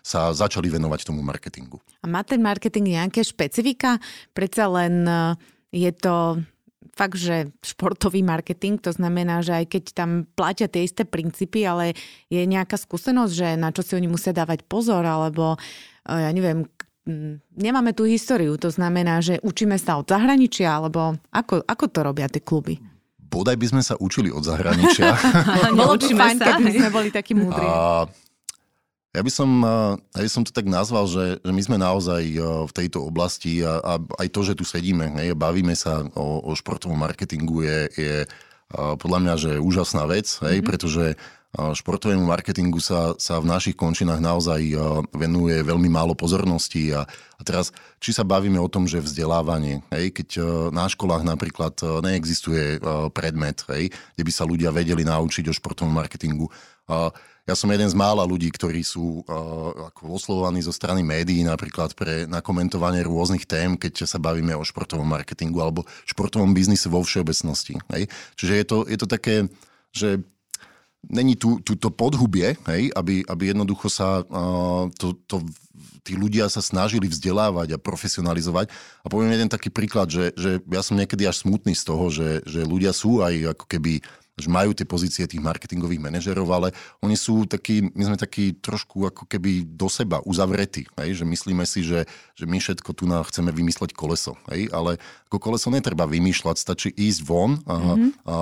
sa 0.05 0.21
začali 0.31 0.71
venovať 0.71 1.03
tomu 1.03 1.19
marketingu. 1.19 1.83
A 1.99 2.07
má 2.07 2.23
ten 2.23 2.39
marketing 2.39 2.95
nejaké 2.95 3.25
špecifika? 3.27 3.99
Predsa 4.31 4.71
len 4.71 5.03
je 5.73 5.91
to 5.91 6.39
fakt, 6.93 7.17
že 7.17 7.49
športový 7.65 8.21
marketing, 8.21 8.77
to 8.77 8.93
znamená, 8.93 9.41
že 9.41 9.65
aj 9.65 9.65
keď 9.65 9.83
tam 9.97 10.09
platia 10.37 10.69
tie 10.69 10.85
isté 10.85 11.03
princípy, 11.03 11.65
ale 11.65 11.97
je 12.29 12.45
nejaká 12.45 12.77
skúsenosť, 12.77 13.33
že 13.33 13.47
na 13.57 13.73
čo 13.73 13.81
si 13.81 13.97
oni 13.97 14.05
musia 14.05 14.29
dávať 14.29 14.61
pozor, 14.69 15.01
alebo 15.01 15.57
ja 16.05 16.29
neviem, 16.29 16.69
nemáme 17.57 17.91
tú 17.91 18.07
históriu, 18.07 18.55
to 18.55 18.71
znamená, 18.71 19.19
že 19.19 19.41
učíme 19.43 19.75
sa 19.75 19.99
od 19.99 20.07
zahraničia, 20.07 20.69
alebo 20.69 21.17
ako, 21.33 21.65
ako 21.65 21.85
to 21.89 21.99
robia 22.05 22.27
tie 22.29 22.39
kluby? 22.39 22.79
Bodaj 23.17 23.57
by 23.57 23.67
sme 23.73 23.81
sa 23.81 23.97
učili 23.97 24.29
od 24.29 24.45
zahraničia. 24.45 25.17
Bolo 25.79 25.97
by 25.97 26.13
fajn, 26.13 26.37
sa, 26.37 26.61
keby 26.61 26.71
sme 26.77 26.89
boli 26.93 27.09
takí 27.09 27.33
múdri. 27.33 27.65
A, 27.65 28.05
ja 29.13 29.21
by, 29.21 29.31
som, 29.31 29.49
ja 30.17 30.21
by 30.25 30.31
som 30.31 30.41
to 30.41 30.49
tak 30.49 30.65
nazval, 30.65 31.05
že, 31.05 31.37
že 31.37 31.51
my 31.53 31.61
sme 31.61 31.77
naozaj 31.77 32.23
v 32.65 32.73
tejto 32.73 33.05
oblasti 33.05 33.61
a, 33.61 33.77
a 33.77 33.93
aj 34.01 34.27
to, 34.33 34.41
že 34.41 34.57
tu 34.57 34.65
sedíme, 34.65 35.13
hej, 35.21 35.37
bavíme 35.37 35.77
sa 35.77 36.01
o, 36.17 36.41
o 36.41 36.51
športovom 36.57 36.97
marketingu 36.97 37.61
je, 37.61 37.79
je 37.93 38.15
podľa 38.73 39.19
mňa, 39.21 39.33
že 39.37 39.51
úžasná 39.61 40.09
vec, 40.09 40.25
hej, 40.41 40.57
mm-hmm. 40.57 40.65
pretože 40.65 41.13
športovému 41.53 42.25
marketingu 42.25 42.81
sa, 42.81 43.13
sa 43.21 43.37
v 43.37 43.45
našich 43.45 43.77
končinách 43.77 44.17
naozaj 44.17 44.73
venuje 45.13 45.61
veľmi 45.61 45.85
málo 45.85 46.17
pozornosti 46.17 46.89
a, 46.89 47.05
a 47.37 47.41
teraz, 47.45 47.69
či 48.01 48.09
sa 48.09 48.25
bavíme 48.25 48.57
o 48.57 48.65
tom, 48.65 48.89
že 48.89 48.97
vzdelávanie, 48.97 49.85
hej, 49.93 50.09
keď 50.09 50.29
na 50.73 50.89
školách 50.89 51.21
napríklad 51.21 51.77
neexistuje 52.01 52.81
predmet, 53.13 53.61
hej, 53.69 53.93
kde 54.17 54.23
by 54.25 54.31
sa 54.33 54.49
ľudia 54.49 54.73
vedeli 54.73 55.05
naučiť 55.05 55.45
o 55.45 55.53
športovom 55.53 55.93
marketingu. 55.93 56.49
Ja 57.43 57.59
som 57.59 57.67
jeden 57.67 57.91
z 57.91 57.95
mála 57.95 58.23
ľudí, 58.23 58.47
ktorí 58.47 58.87
sú 58.87 59.19
ako 59.91 60.15
oslovovaní 60.15 60.63
zo 60.63 60.71
strany 60.71 61.03
médií 61.03 61.43
napríklad 61.43 61.91
pre 61.91 62.23
nakomentovanie 62.23 63.03
rôznych 63.03 63.43
tém, 63.43 63.75
keď 63.75 64.07
sa 64.07 64.15
bavíme 64.15 64.55
o 64.55 64.63
športovom 64.63 65.03
marketingu 65.03 65.59
alebo 65.59 65.83
športovom 66.07 66.55
biznise 66.55 66.87
vo 66.87 67.03
všeobecnosti. 67.03 67.75
Hej. 67.91 68.07
Čiže 68.39 68.53
je 68.55 68.65
to, 68.65 68.77
je 68.87 68.97
to 68.97 69.07
také, 69.11 69.35
že 69.91 70.23
není 71.03 71.35
tu, 71.35 71.59
tu 71.59 71.75
to 71.75 71.91
podhubie, 71.91 72.55
hej, 72.63 72.87
aby, 72.95 73.27
aby 73.27 73.43
jednoducho 73.51 73.91
sa 73.91 74.23
uh, 74.23 74.87
to, 74.95 75.19
to, 75.27 75.43
tí 76.07 76.15
ľudia 76.15 76.47
sa 76.47 76.63
snažili 76.63 77.11
vzdelávať 77.11 77.75
a 77.75 77.81
profesionalizovať. 77.81 78.71
A 79.03 79.07
poviem 79.11 79.35
jeden 79.35 79.51
taký 79.51 79.67
príklad, 79.67 80.07
že, 80.07 80.31
že 80.39 80.63
ja 80.71 80.79
som 80.79 80.95
niekedy 80.95 81.27
až 81.27 81.43
smutný 81.43 81.75
z 81.75 81.83
toho, 81.83 82.07
že, 82.07 82.39
že 82.47 82.63
ľudia 82.63 82.95
sú 82.95 83.19
aj 83.19 83.55
ako 83.59 83.65
keby 83.67 83.99
že 84.33 84.49
majú 84.49 84.73
tie 84.73 84.81
pozície 84.89 85.29
tých 85.29 85.45
marketingových 85.45 86.01
manažerov, 86.01 86.49
ale 86.49 86.73
oni 87.05 87.13
sú 87.13 87.45
takí, 87.45 87.85
my 87.93 88.03
sme 88.09 88.17
takí 88.17 88.57
trošku 88.57 89.05
ako 89.13 89.29
keby 89.29 89.61
do 89.77 89.85
seba 89.85 90.25
uzavretí, 90.25 90.89
hej? 90.97 91.21
že 91.21 91.25
myslíme 91.25 91.61
si, 91.69 91.85
že, 91.85 92.09
že 92.33 92.49
my 92.49 92.57
všetko 92.57 92.97
tu 92.97 93.05
na 93.05 93.21
chceme 93.21 93.53
vymysleť 93.53 93.93
koleso, 93.93 94.33
hej? 94.49 94.73
ale 94.73 94.97
ako 95.29 95.37
koleso 95.37 95.69
netreba 95.69 96.09
vymýšľať, 96.09 96.57
stačí 96.57 96.89
ísť 96.89 97.21
von 97.21 97.61
a, 97.69 97.77
mm-hmm. 97.77 98.09
a, 98.25 98.35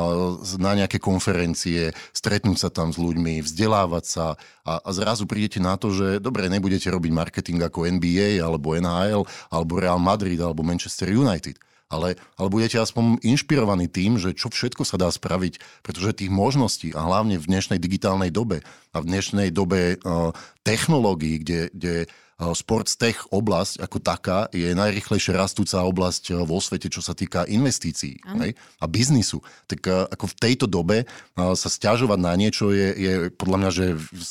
na 0.64 0.72
nejaké 0.80 0.96
konferencie, 0.96 1.92
stretnúť 2.16 2.58
sa 2.64 2.70
tam 2.72 2.96
s 2.96 2.98
ľuďmi, 3.00 3.44
vzdelávať 3.44 4.06
sa 4.08 4.40
a, 4.64 4.80
a 4.80 4.90
zrazu 4.96 5.28
prídete 5.28 5.60
na 5.60 5.76
to, 5.76 5.92
že 5.92 6.24
dobre, 6.24 6.48
nebudete 6.48 6.88
robiť 6.88 7.12
marketing 7.12 7.68
ako 7.68 7.92
NBA 8.00 8.40
alebo 8.40 8.80
NHL 8.80 9.28
alebo 9.52 9.72
Real 9.76 10.00
Madrid 10.00 10.40
alebo 10.40 10.64
Manchester 10.64 11.12
United 11.12 11.60
ale, 11.92 12.16
ale 12.40 12.48
budete 12.48 12.80
aspoň 12.80 13.20
inšpirovaní 13.22 13.92
tým, 13.92 14.16
že 14.16 14.32
čo 14.32 14.48
všetko 14.48 14.88
sa 14.88 14.96
dá 14.96 15.12
spraviť, 15.12 15.84
pretože 15.84 16.24
tých 16.24 16.32
možností 16.32 16.96
a 16.96 17.04
hlavne 17.04 17.36
v 17.36 17.46
dnešnej 17.52 17.78
digitálnej 17.78 18.32
dobe 18.32 18.64
a 18.96 18.98
v 19.04 19.06
dnešnej 19.12 19.52
dobe 19.52 20.00
uh, 20.00 20.32
technológií, 20.64 21.44
kde, 21.44 21.62
kde 21.76 21.96
uh, 22.08 22.56
sports 22.56 22.96
tech 22.96 23.28
oblasť 23.30 23.84
ako 23.84 23.98
taká 24.00 24.40
je 24.56 24.72
najrychlejšie 24.72 25.36
rastúca 25.36 25.84
oblasť 25.84 26.32
uh, 26.32 26.48
vo 26.48 26.64
svete, 26.64 26.88
čo 26.88 27.04
sa 27.04 27.12
týka 27.12 27.44
investícií 27.52 28.24
hej, 28.40 28.56
a 28.56 28.86
biznisu. 28.88 29.44
Tak 29.68 29.82
uh, 29.86 30.08
ako 30.08 30.26
v 30.32 30.38
tejto 30.40 30.66
dobe 30.72 31.04
uh, 31.04 31.54
sa 31.54 31.68
stiažovať 31.68 32.20
na 32.24 32.34
niečo 32.40 32.72
je, 32.72 32.88
je 32.96 33.14
podľa 33.36 33.58
mňa, 33.60 33.70
že 33.76 33.86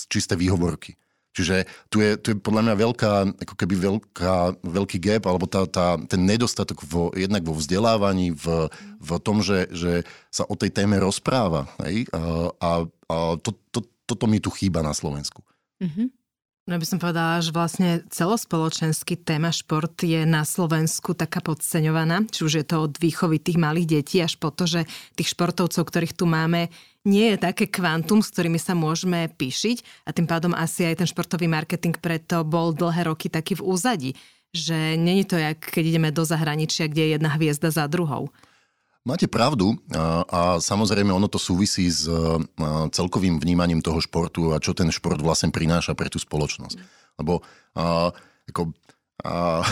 čisté 0.09 0.35
výhovorky. 0.41 0.97
Čiže 1.41 1.65
tu 1.89 2.05
je, 2.05 2.21
tu 2.21 2.27
je 2.31 2.37
podľa 2.37 2.69
mňa 2.69 2.75
veľká, 2.77 3.13
ako 3.49 3.55
keby 3.57 3.75
veľká, 3.81 4.61
veľký 4.61 5.01
gap, 5.01 5.25
alebo 5.25 5.49
tá, 5.49 5.65
tá, 5.65 5.97
ten 6.05 6.21
nedostatok 6.21 6.85
vo, 6.85 7.09
jednak 7.17 7.41
vo 7.41 7.57
vzdelávaní, 7.57 8.37
v, 8.37 8.69
v 9.01 9.11
tom, 9.25 9.41
že, 9.41 9.73
že 9.73 10.05
sa 10.29 10.45
o 10.45 10.53
tej 10.53 10.69
téme 10.69 11.01
rozpráva. 11.01 11.65
Hej? 11.81 12.05
A, 12.13 12.53
a, 12.61 12.71
a 12.85 13.17
to, 13.41 13.57
to, 13.73 13.81
toto 14.05 14.29
mi 14.29 14.37
tu 14.37 14.53
chýba 14.53 14.85
na 14.85 14.93
Slovensku. 14.93 15.41
Mm-hmm. 15.81 16.21
No 16.69 16.79
by 16.79 16.87
som 16.87 17.01
povedala, 17.01 17.41
že 17.41 17.57
vlastne 17.57 18.05
celospoločenský 18.13 19.19
téma 19.25 19.49
šport 19.51 19.97
je 20.05 20.23
na 20.29 20.47
Slovensku 20.47 21.17
taká 21.17 21.41
podceňovaná. 21.41 22.29
Či 22.29 22.41
už 22.47 22.53
je 22.61 22.67
to 22.69 22.85
od 22.85 22.95
výchovy 23.01 23.41
tých 23.41 23.59
malých 23.59 23.89
detí 23.99 24.21
až 24.21 24.37
po 24.37 24.53
to, 24.53 24.69
že 24.69 24.87
tých 25.17 25.33
športovcov, 25.33 25.83
ktorých 25.83 26.15
tu 26.15 26.29
máme, 26.29 26.69
nie 27.09 27.33
je 27.33 27.39
také 27.41 27.65
kvantum, 27.65 28.21
s 28.21 28.29
ktorými 28.29 28.61
sa 28.61 28.77
môžeme 28.77 29.33
píšiť 29.33 30.05
a 30.05 30.13
tým 30.13 30.29
pádom 30.29 30.53
asi 30.53 30.85
aj 30.85 31.01
ten 31.01 31.09
športový 31.09 31.49
marketing 31.49 31.97
preto 31.97 32.45
bol 32.45 32.77
dlhé 32.77 33.09
roky 33.09 33.33
taký 33.33 33.57
v 33.57 33.65
úzadi. 33.65 34.11
Že 34.51 34.99
není 34.99 35.23
to, 35.25 35.39
jak 35.39 35.63
keď 35.63 35.85
ideme 35.95 36.11
do 36.11 36.27
zahraničia, 36.27 36.91
kde 36.91 37.03
je 37.07 37.11
jedna 37.17 37.31
hviezda 37.39 37.71
za 37.71 37.87
druhou. 37.87 38.29
Máte 39.01 39.25
pravdu 39.25 39.81
a, 39.97 40.27
a 40.29 40.41
samozrejme 40.61 41.09
ono 41.09 41.25
to 41.25 41.41
súvisí 41.41 41.89
s 41.89 42.05
celkovým 42.93 43.41
vnímaním 43.41 43.81
toho 43.81 43.97
športu 43.97 44.53
a 44.53 44.61
čo 44.61 44.77
ten 44.77 44.93
šport 44.93 45.17
vlastne 45.25 45.49
prináša 45.49 45.97
pre 45.97 46.13
tú 46.13 46.21
spoločnosť. 46.21 46.77
Lebo 47.17 47.41
a, 47.79 48.13
ako, 48.51 48.77
a, 49.25 49.65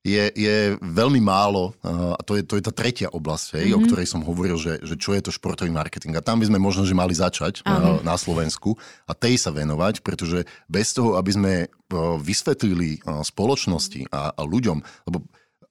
je, 0.00 0.32
je 0.32 0.56
veľmi 0.80 1.20
málo, 1.20 1.76
a 1.84 2.20
to 2.24 2.40
je, 2.40 2.42
to 2.42 2.56
je 2.56 2.64
tá 2.64 2.72
tretia 2.72 3.12
oblasť, 3.12 3.60
hej, 3.60 3.68
mm-hmm. 3.68 3.76
o 3.76 3.84
ktorej 3.84 4.08
som 4.08 4.24
hovoril, 4.24 4.56
že, 4.56 4.80
že 4.80 4.96
čo 4.96 5.12
je 5.12 5.20
to 5.20 5.28
športový 5.28 5.68
marketing. 5.68 6.16
A 6.16 6.24
tam 6.24 6.40
by 6.40 6.48
sme 6.48 6.56
možno, 6.56 6.88
že 6.88 6.96
mali 6.96 7.12
začať 7.12 7.60
uh-huh. 7.60 8.00
na 8.00 8.16
Slovensku 8.16 8.80
a 9.04 9.12
tej 9.12 9.36
sa 9.36 9.52
venovať, 9.52 10.00
pretože 10.00 10.48
bez 10.72 10.96
toho, 10.96 11.20
aby 11.20 11.30
sme 11.36 11.52
vysvetlili 12.24 13.04
spoločnosti 13.04 14.08
a, 14.08 14.32
a 14.32 14.42
ľuďom, 14.42 14.78
lebo 15.10 15.20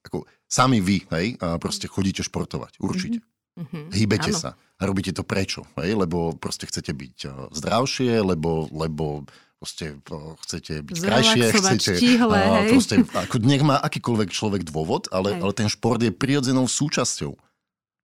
ako, 0.06 0.30
Sami 0.50 0.82
vy, 0.82 1.06
hej, 1.14 1.38
proste 1.58 1.86
chodíte 1.86 2.26
športovať, 2.26 2.82
určite. 2.82 3.22
Mm-hmm. 3.60 3.86
Hýbete 3.92 4.32
Áno. 4.34 4.40
sa. 4.40 4.50
A 4.80 4.88
robíte 4.88 5.12
to 5.12 5.28
prečo? 5.28 5.68
Hej? 5.76 6.00
Lebo 6.00 6.32
proste 6.40 6.64
chcete 6.64 6.96
byť 6.96 7.18
eh, 7.28 7.32
zdravšie, 7.52 8.24
lebo, 8.24 8.72
lebo 8.72 9.28
proste 9.60 10.00
eh, 10.00 10.32
chcete 10.48 10.74
byť 10.88 10.96
krajšie, 11.04 11.44
chcete... 11.52 11.92
Štíhle, 12.00 12.40
a, 12.40 12.66
proste, 12.72 12.96
ako 13.04 13.36
nech 13.44 13.62
má 13.62 13.76
akýkoľvek 13.78 14.30
človek 14.32 14.62
dôvod, 14.64 15.12
ale, 15.12 15.36
ale 15.36 15.52
ten 15.52 15.68
šport 15.68 16.00
je 16.00 16.16
prirodzenou 16.16 16.66
súčasťou 16.66 17.36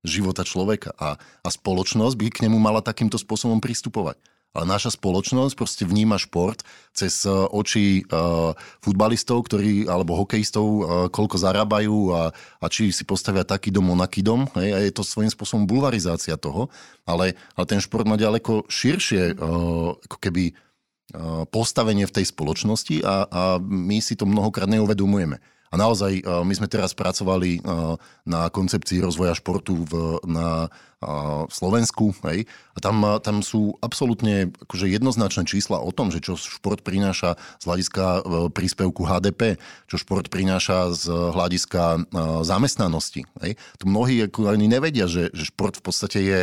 života 0.06 0.46
človeka 0.46 0.94
a, 1.00 1.18
a 1.18 1.50
spoločnosť 1.50 2.16
by 2.16 2.28
k 2.30 2.42
nemu 2.46 2.62
mala 2.62 2.86
takýmto 2.86 3.18
spôsobom 3.18 3.58
pristupovať. 3.58 4.22
Ale 4.56 4.72
naša 4.72 4.96
spoločnosť 4.96 5.52
proste 5.60 5.84
vníma 5.84 6.16
šport 6.16 6.64
cez 6.96 7.28
e, 7.28 7.34
oči 7.34 8.08
uh, 8.08 8.56
futbalistov, 8.80 9.44
ktorí, 9.52 9.84
alebo 9.84 10.16
hokejistov, 10.16 10.64
uh, 10.64 10.80
koľko 11.12 11.36
zarábajú 11.36 12.16
a, 12.16 12.32
a 12.32 12.66
či 12.72 12.88
si 12.96 13.04
postavia 13.04 13.44
taký 13.44 13.68
dom, 13.68 13.92
onaký 13.92 14.24
dom. 14.24 14.48
Hej, 14.56 14.70
a 14.72 14.80
je 14.80 14.96
to 14.96 15.04
svojím 15.04 15.28
spôsobom 15.28 15.68
bulvarizácia 15.68 16.40
toho, 16.40 16.72
ale, 17.04 17.36
ale 17.60 17.66
ten 17.68 17.84
šport 17.84 18.08
má 18.08 18.16
ďaleko 18.16 18.64
širšie 18.72 19.36
uh, 19.36 19.92
ako 20.00 20.18
keby 20.24 20.56
postavenie 21.54 22.10
v 22.10 22.16
tej 22.16 22.26
spoločnosti 22.34 23.06
a, 23.06 23.16
a 23.30 23.42
my 23.62 24.02
si 24.02 24.18
to 24.18 24.26
mnohokrát 24.26 24.66
neuvedomujeme. 24.66 25.38
A 25.74 25.76
naozaj 25.76 26.24
my 26.24 26.54
sme 26.56 26.72
teraz 26.72 26.96
pracovali 26.96 27.60
na 28.24 28.48
koncepcii 28.48 29.04
rozvoja 29.04 29.36
športu 29.36 29.84
v, 29.84 30.24
na 30.24 30.72
Slovensku. 31.52 32.16
Hej? 32.32 32.48
A 32.74 32.80
tam, 32.80 33.04
tam 33.20 33.44
sú 33.44 33.76
absolútne 33.84 34.56
akože 34.56 34.88
jednoznačné 34.88 35.44
čísla 35.44 35.84
o 35.84 35.92
tom, 35.92 36.16
že 36.16 36.24
čo 36.24 36.40
šport 36.40 36.80
prináša 36.80 37.36
z 37.60 37.64
hľadiska 37.68 38.24
príspevku 38.56 39.04
HDP, 39.04 39.60
čo 39.92 40.00
šport 40.00 40.32
prináša 40.32 40.96
z 40.96 41.12
hľadiska 41.12 42.08
zamestnanosti. 42.48 43.28
Hej? 43.44 43.60
Tu 43.76 43.84
mnohí 43.90 44.32
ani 44.48 44.72
nevedia, 44.72 45.12
že, 45.12 45.28
že 45.36 45.52
šport 45.52 45.76
v 45.76 45.84
podstate 45.84 46.20
je, 46.24 46.40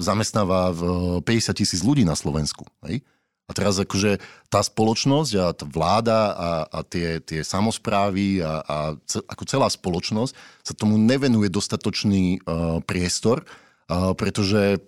zamestnáva 0.00 0.72
50 1.20 1.60
tisíc 1.60 1.84
ľudí 1.84 2.08
na 2.08 2.16
Slovensku. 2.16 2.64
Hej? 2.88 3.04
A 3.50 3.56
teraz 3.56 3.82
akože 3.82 4.22
tá 4.46 4.62
spoločnosť 4.62 5.32
a 5.34 5.46
tá 5.50 5.66
vláda 5.66 6.18
a, 6.30 6.50
a 6.70 6.78
tie, 6.86 7.18
tie 7.18 7.42
samozprávy 7.42 8.38
a, 8.38 8.62
a 8.62 8.76
ce, 9.02 9.18
ako 9.26 9.42
celá 9.42 9.66
spoločnosť 9.66 10.32
sa 10.62 10.72
tomu 10.78 10.94
nevenuje 10.94 11.50
dostatočný 11.50 12.46
uh, 12.46 12.78
priestor, 12.86 13.42
uh, 13.42 14.14
pretože 14.14 14.78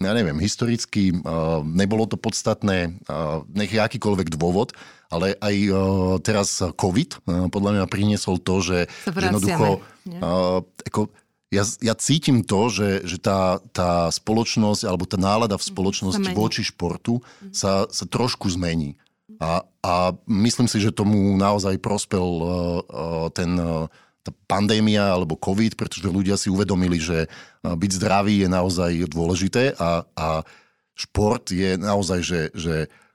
ja 0.00 0.12
neviem, 0.16 0.38
historicky 0.40 1.12
uh, 1.12 1.60
nebolo 1.66 2.08
to 2.08 2.16
podstatné, 2.16 3.02
uh, 3.10 3.44
nech 3.52 3.74
je 3.74 3.84
akýkoľvek 3.84 4.32
dôvod, 4.32 4.72
ale 5.10 5.36
aj 5.42 5.54
uh, 5.68 5.76
teraz 6.22 6.62
COVID 6.62 7.10
uh, 7.26 7.50
podľa 7.52 7.70
mňa 7.76 7.84
priniesol 7.90 8.38
to, 8.40 8.64
že, 8.64 8.78
že 9.04 9.10
jednoducho 9.12 9.82
uh, 9.82 10.62
ako, 10.88 11.12
ja, 11.50 11.66
ja 11.82 11.94
cítim 11.98 12.46
to, 12.46 12.70
že, 12.70 13.02
že 13.02 13.18
tá, 13.18 13.58
tá 13.74 14.06
spoločnosť 14.08 14.86
alebo 14.86 15.02
tá 15.02 15.18
nálada 15.18 15.58
v 15.58 15.66
spoločnosti 15.66 16.30
voči 16.30 16.62
športu 16.62 17.18
mhm. 17.18 17.50
sa, 17.52 17.90
sa 17.90 18.04
trošku 18.06 18.46
zmení. 18.54 18.94
A, 19.40 19.64
a 19.80 19.94
myslím 20.28 20.68
si, 20.68 20.82
že 20.82 20.92
tomu 20.92 21.16
naozaj 21.38 21.80
prospel 21.80 22.20
uh, 22.20 22.44
uh, 22.44 23.26
ten, 23.32 23.56
uh, 23.56 23.88
tá 24.20 24.30
pandémia 24.44 25.16
alebo 25.16 25.38
COVID, 25.38 25.80
pretože 25.80 26.12
ľudia 26.12 26.36
si 26.36 26.52
uvedomili, 26.52 27.00
že 27.00 27.24
uh, 27.24 27.72
byť 27.72 27.90
zdravý 27.94 28.44
je 28.44 28.48
naozaj 28.50 28.90
dôležité 29.08 29.72
a, 29.80 30.04
a 30.12 30.44
šport 30.92 31.46
je 31.48 31.80
naozaj, 31.80 32.20
že, 32.20 32.40
že 32.52 32.74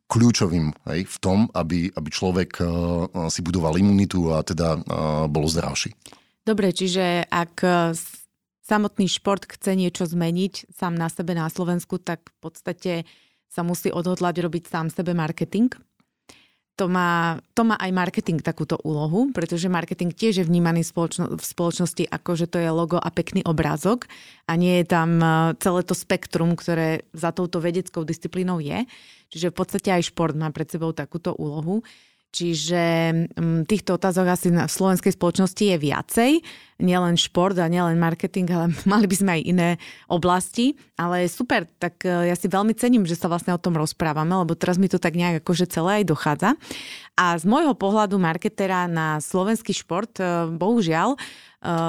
kľúčovým 0.10 0.74
hej, 0.90 1.06
v 1.06 1.18
tom, 1.22 1.46
aby, 1.54 1.94
aby 1.94 2.10
človek 2.10 2.58
uh, 2.58 3.30
si 3.30 3.46
budoval 3.46 3.78
imunitu 3.78 4.34
a 4.34 4.42
teda 4.42 4.82
uh, 4.82 4.82
bol 5.30 5.46
zdravší. 5.46 5.94
Dobre, 6.42 6.74
čiže 6.74 7.26
ak 7.30 7.54
samotný 8.66 9.06
šport 9.06 9.46
chce 9.46 9.78
niečo 9.78 10.10
zmeniť 10.10 10.74
sám 10.74 10.98
na 10.98 11.08
sebe 11.08 11.38
na 11.38 11.46
Slovensku, 11.48 12.02
tak 12.02 12.34
v 12.34 12.38
podstate 12.42 12.94
sa 13.46 13.62
musí 13.62 13.94
odhodlať 13.94 14.42
robiť 14.42 14.64
sám 14.68 14.90
sebe 14.90 15.14
marketing. 15.14 15.70
To 16.76 16.92
má, 16.92 17.40
to 17.56 17.64
má 17.64 17.80
aj 17.80 17.88
marketing 17.96 18.44
takúto 18.44 18.76
úlohu, 18.84 19.32
pretože 19.32 19.72
marketing 19.72 20.12
tiež 20.12 20.44
je 20.44 20.46
vnímaný 20.46 20.84
spoločno, 20.84 21.40
v 21.40 21.40
spoločnosti 21.40 22.04
ako, 22.04 22.36
že 22.36 22.52
to 22.52 22.60
je 22.60 22.68
logo 22.68 23.00
a 23.00 23.08
pekný 23.16 23.48
obrázok 23.48 24.12
a 24.44 24.60
nie 24.60 24.84
je 24.84 24.92
tam 24.92 25.24
e, 25.24 25.56
celé 25.56 25.88
to 25.88 25.96
spektrum, 25.96 26.52
ktoré 26.60 27.08
za 27.16 27.32
touto 27.32 27.64
vedeckou 27.64 28.04
disciplínou 28.04 28.60
je. 28.60 28.84
Čiže 29.32 29.56
v 29.56 29.56
podstate 29.56 29.88
aj 29.88 30.12
šport 30.12 30.36
má 30.36 30.52
pred 30.52 30.68
sebou 30.68 30.92
takúto 30.92 31.32
úlohu. 31.40 31.80
Čiže 32.36 32.84
týchto 33.64 33.96
otázok 33.96 34.28
asi 34.28 34.52
v 34.52 34.68
slovenskej 34.68 35.16
spoločnosti 35.16 35.64
je 35.72 35.78
viacej 35.80 36.32
nielen 36.84 37.16
šport 37.16 37.56
a 37.56 37.72
nielen 37.72 37.96
marketing, 37.96 38.48
ale 38.52 38.66
mali 38.92 39.08
by 39.08 39.16
sme 39.16 39.32
aj 39.40 39.42
iné 39.48 39.70
oblasti. 40.12 40.76
Ale 41.00 41.32
super, 41.32 41.64
tak 41.80 42.04
e, 42.04 42.28
ja 42.28 42.36
si 42.36 42.52
veľmi 42.52 42.76
cením, 42.76 43.08
že 43.08 43.16
sa 43.16 43.32
vlastne 43.32 43.56
o 43.56 43.60
tom 43.60 43.80
rozprávame, 43.80 44.36
lebo 44.36 44.56
teraz 44.60 44.76
mi 44.76 44.92
to 44.92 45.00
tak 45.00 45.16
nejak 45.16 45.44
akože 45.44 45.72
celé 45.72 46.04
aj 46.04 46.12
dochádza. 46.12 46.50
A 47.16 47.40
z 47.40 47.48
môjho 47.48 47.72
pohľadu 47.76 48.20
marketera 48.20 48.92
na 48.92 49.24
slovenský 49.24 49.72
šport, 49.72 50.12
e, 50.20 50.52
bohužiaľ, 50.52 51.16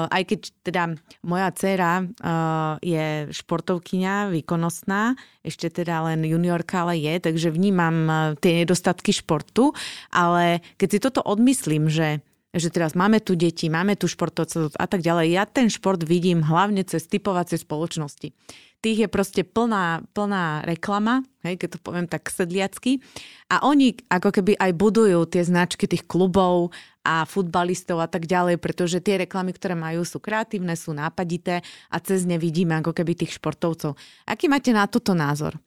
aj 0.09 0.23
keď 0.25 0.41
teda 0.65 0.83
moja 1.21 1.49
dcéra 1.53 2.01
uh, 2.01 2.81
je 2.81 3.29
športovkyňa, 3.29 4.33
výkonnostná, 4.33 5.13
ešte 5.45 5.69
teda 5.69 6.09
len 6.09 6.25
juniorka, 6.25 6.83
ale 6.83 6.97
je, 6.97 7.21
takže 7.21 7.53
vnímam 7.53 7.95
uh, 8.09 8.15
tie 8.41 8.65
nedostatky 8.65 9.13
športu, 9.13 9.77
ale 10.09 10.65
keď 10.81 10.87
si 10.89 10.99
toto 10.99 11.21
odmyslím, 11.21 11.87
že 11.87 12.25
že 12.57 12.73
teraz 12.73 12.97
máme 12.97 13.21
tu 13.21 13.37
deti, 13.37 13.69
máme 13.69 13.95
tu 13.95 14.09
športovcov 14.09 14.75
a 14.75 14.85
tak 14.89 15.05
ďalej. 15.05 15.33
Ja 15.33 15.45
ten 15.45 15.69
šport 15.69 16.01
vidím 16.01 16.41
hlavne 16.43 16.81
cez 16.83 17.05
typovacie 17.05 17.61
spoločnosti. 17.61 18.33
Tých 18.77 18.97
je 19.05 19.09
proste 19.09 19.41
plná, 19.41 20.05
plná 20.13 20.61
reklama, 20.61 21.25
hej, 21.41 21.57
keď 21.57 21.77
to 21.77 21.79
poviem 21.81 22.05
tak 22.05 22.29
sedliacky. 22.29 23.01
A 23.49 23.65
oni 23.65 23.97
ako 24.05 24.29
keby 24.29 24.53
aj 24.53 24.71
budujú 24.77 25.25
tie 25.25 25.41
značky 25.41 25.89
tých 25.89 26.05
klubov 26.05 26.69
a 27.01 27.25
futbalistov 27.25 27.97
a 27.97 28.05
tak 28.05 28.29
ďalej, 28.29 28.61
pretože 28.61 29.01
tie 29.01 29.25
reklamy, 29.25 29.57
ktoré 29.57 29.73
majú, 29.73 30.05
sú 30.05 30.21
kreatívne, 30.21 30.77
sú 30.77 30.93
nápadité 30.93 31.65
a 31.89 31.97
cez 31.97 32.29
ne 32.29 32.37
vidíme 32.37 32.77
ako 32.77 32.93
keby 32.93 33.17
tých 33.17 33.41
športovcov. 33.41 33.97
Aký 34.29 34.45
máte 34.45 34.69
na 34.69 34.85
toto 34.85 35.17
názor? 35.17 35.57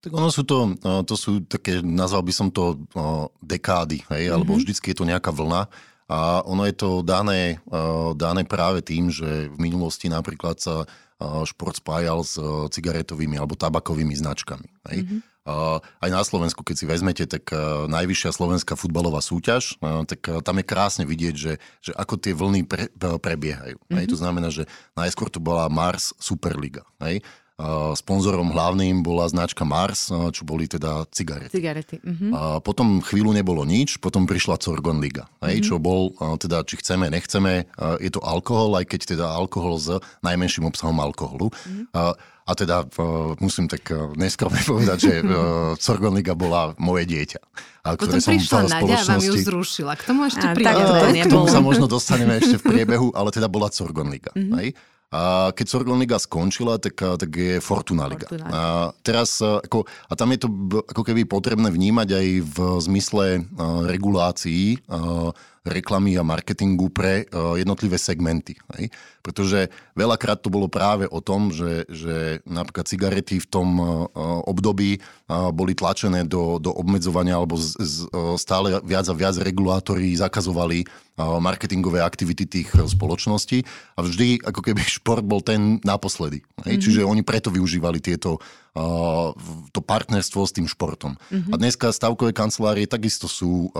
Tak 0.00 0.12
ono 0.12 0.28
sú 0.28 0.44
to, 0.48 0.76
to 1.04 1.16
sú 1.16 1.44
také, 1.48 1.80
nazval 1.80 2.24
by 2.24 2.32
som 2.32 2.48
to 2.52 2.76
dekády, 3.40 4.04
hej, 4.12 4.32
alebo 4.32 4.52
mm-hmm. 4.52 4.64
vždycky 4.64 4.92
je 4.92 4.98
to 5.00 5.08
nejaká 5.08 5.32
vlna. 5.32 5.68
A 6.04 6.44
ono 6.44 6.68
je 6.68 6.76
to 6.76 7.00
dané, 7.00 7.64
dané 8.14 8.44
práve 8.44 8.84
tým, 8.84 9.08
že 9.08 9.48
v 9.48 9.56
minulosti 9.56 10.12
napríklad 10.12 10.60
sa 10.60 10.84
šport 11.48 11.80
spájal 11.80 12.20
s 12.20 12.36
cigaretovými 12.68 13.40
alebo 13.40 13.56
tabakovými 13.56 14.12
značkami. 14.12 14.68
Hej. 14.92 14.98
Mm-hmm. 15.08 15.20
Aj 15.80 16.10
na 16.12 16.20
Slovensku, 16.24 16.60
keď 16.64 16.76
si 16.76 16.84
vezmete, 16.84 17.24
tak 17.24 17.52
najvyššia 17.88 18.36
slovenská 18.36 18.76
futbalová 18.76 19.24
súťaž, 19.24 19.80
tak 19.80 20.44
tam 20.44 20.56
je 20.60 20.64
krásne 20.64 21.04
vidieť, 21.08 21.34
že, 21.36 21.52
že 21.80 21.92
ako 21.96 22.20
tie 22.20 22.36
vlny 22.36 22.68
pre, 22.68 22.92
prebiehajú. 22.98 23.80
Mm-hmm. 23.80 23.96
Hej. 23.96 24.06
To 24.12 24.16
znamená, 24.20 24.48
že 24.52 24.68
najskôr 24.96 25.32
to 25.32 25.40
bola 25.40 25.72
Mars 25.72 26.12
Superliga. 26.20 26.84
Hej 27.00 27.24
sponzorom 27.94 28.50
hlavným 28.50 29.06
bola 29.06 29.30
značka 29.30 29.62
Mars, 29.62 30.10
čo 30.10 30.42
boli 30.42 30.66
teda 30.66 31.06
cigarety. 31.14 31.54
Cigarety. 31.54 31.96
Uh-huh. 32.02 32.30
A 32.34 32.40
potom 32.58 32.98
chvíľu 32.98 33.30
nebolo 33.30 33.62
nič, 33.62 34.02
potom 34.02 34.26
prišla 34.26 34.58
Corgon 34.58 34.98
Liga, 34.98 35.30
hej, 35.46 35.62
uh-huh. 35.62 35.66
čo 35.70 35.74
bol, 35.78 36.10
teda 36.42 36.66
či 36.66 36.82
chceme, 36.82 37.06
nechceme, 37.14 37.70
je 38.02 38.10
to 38.10 38.18
alkohol, 38.26 38.74
aj 38.74 38.90
keď 38.90 39.00
teda 39.14 39.26
alkohol 39.30 39.78
s 39.78 39.94
najmenším 40.26 40.66
obsahom 40.66 40.98
alkoholu. 40.98 41.54
Uh-huh. 41.54 41.86
A, 41.94 42.18
a 42.44 42.52
teda 42.58 42.90
musím 43.38 43.70
tak 43.70 43.86
neskromne 44.18 44.58
povedať, 44.74 44.98
že 44.98 45.12
Corgon 45.84 46.18
Liga 46.18 46.34
bola 46.34 46.74
moje 46.82 47.06
dieťa. 47.06 47.40
A 47.86 47.94
Potom 47.94 48.18
som 48.18 48.34
prišla 48.34 48.66
Nadia 48.66 48.98
a 48.98 49.04
vám 49.14 49.22
ju 49.22 49.34
zrušila. 49.38 49.94
K 49.94 50.02
tomu 50.10 50.26
ešte 50.26 50.42
príde. 50.58 51.22
K 51.22 51.30
tomu 51.30 51.46
sa 51.46 51.62
možno 51.62 51.86
dostaneme 51.86 52.42
ešte 52.42 52.58
v 52.58 52.82
priebehu, 52.82 53.14
ale 53.14 53.30
teda 53.30 53.46
bola 53.46 53.70
Corgon 53.70 54.10
Liga. 54.10 54.34
Uh-huh. 54.34 54.58
Hej? 54.58 54.74
A 55.14 55.54
keď 55.54 55.66
Sorgon 55.70 56.02
Liga 56.02 56.18
skončila, 56.18 56.74
tak, 56.82 56.98
tak 56.98 57.30
je 57.30 57.62
Fortuna 57.62 58.10
Liga. 58.10 58.26
Fortuna. 58.26 58.50
A 58.50 58.62
teraz, 59.06 59.38
ako, 59.38 59.86
a 59.86 60.12
tam 60.18 60.34
je 60.34 60.42
to 60.42 60.48
ako 60.90 61.06
keby 61.06 61.22
potrebné 61.22 61.70
vnímať 61.70 62.08
aj 62.18 62.26
v 62.42 62.56
zmysle 62.82 63.26
uh, 63.38 63.86
regulácií 63.86 64.82
uh, 64.90 65.30
reklamy 65.64 66.20
a 66.20 66.22
marketingu 66.22 66.92
pre 66.92 67.24
uh, 67.32 67.56
jednotlivé 67.56 67.96
segmenty. 67.96 68.52
Hej? 68.76 68.92
Pretože 69.24 69.72
veľakrát 69.96 70.44
to 70.44 70.52
bolo 70.52 70.68
práve 70.68 71.08
o 71.08 71.24
tom, 71.24 71.48
že, 71.48 71.88
že 71.88 72.44
napríklad 72.44 72.84
cigarety 72.84 73.40
v 73.40 73.48
tom 73.48 73.68
uh, 73.80 74.04
období 74.44 75.00
uh, 75.00 75.48
boli 75.48 75.72
tlačené 75.72 76.28
do, 76.28 76.60
do 76.60 76.68
obmedzovania 76.68 77.40
alebo 77.40 77.56
z, 77.56 77.80
z, 77.80 77.96
stále 78.36 78.76
viac 78.84 79.08
a 79.08 79.16
viac 79.16 79.40
regulátori 79.40 80.12
zakazovali 80.14 80.84
marketingové 81.14 82.02
aktivity 82.02 82.42
tých 82.42 82.74
spoločností 82.74 83.62
a 83.94 84.02
vždy 84.02 84.42
ako 84.42 84.60
keby 84.66 84.82
šport 84.98 85.22
bol 85.22 85.40
ten 85.40 85.78
naposledy. 85.86 86.42
Hej? 86.66 86.76
Mm-hmm. 86.76 86.82
Čiže 86.84 87.00
oni 87.06 87.22
preto 87.22 87.54
využívali 87.54 88.02
tieto 88.02 88.42
to 89.70 89.78
partnerstvo 89.78 90.42
s 90.42 90.50
tým 90.50 90.66
športom. 90.66 91.14
Mm-hmm. 91.14 91.52
A 91.52 91.54
dneska 91.62 91.94
stavkové 91.94 92.34
kancelárie 92.34 92.90
takisto 92.90 93.30
sú, 93.30 93.70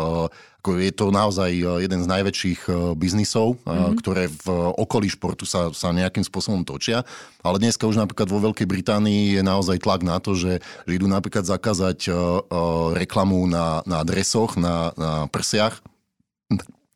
ako 0.63 0.79
je 0.79 0.93
to 0.95 1.11
naozaj 1.11 1.51
jeden 1.83 1.99
z 1.99 2.07
najväčších 2.07 2.71
biznisov, 2.95 3.59
mm-hmm. 3.67 3.99
ktoré 3.99 4.31
v 4.31 4.47
okolí 4.79 5.11
športu 5.11 5.51
sa, 5.51 5.75
sa 5.75 5.91
nejakým 5.91 6.23
spôsobom 6.23 6.63
točia. 6.63 7.03
Ale 7.43 7.59
dneska 7.59 7.91
už 7.91 7.99
napríklad 7.99 8.31
vo 8.31 8.39
Veľkej 8.39 8.71
Británii 8.71 9.35
je 9.35 9.43
naozaj 9.43 9.83
tlak 9.83 10.07
na 10.07 10.23
to, 10.23 10.39
že, 10.39 10.63
že 10.87 10.93
idú 10.95 11.11
napríklad 11.11 11.43
zakázať 11.43 12.15
reklamu 12.95 13.51
na, 13.51 13.83
na 13.91 13.99
adresoch, 14.07 14.55
na, 14.55 14.95
na 14.95 15.27
prsiach 15.27 15.83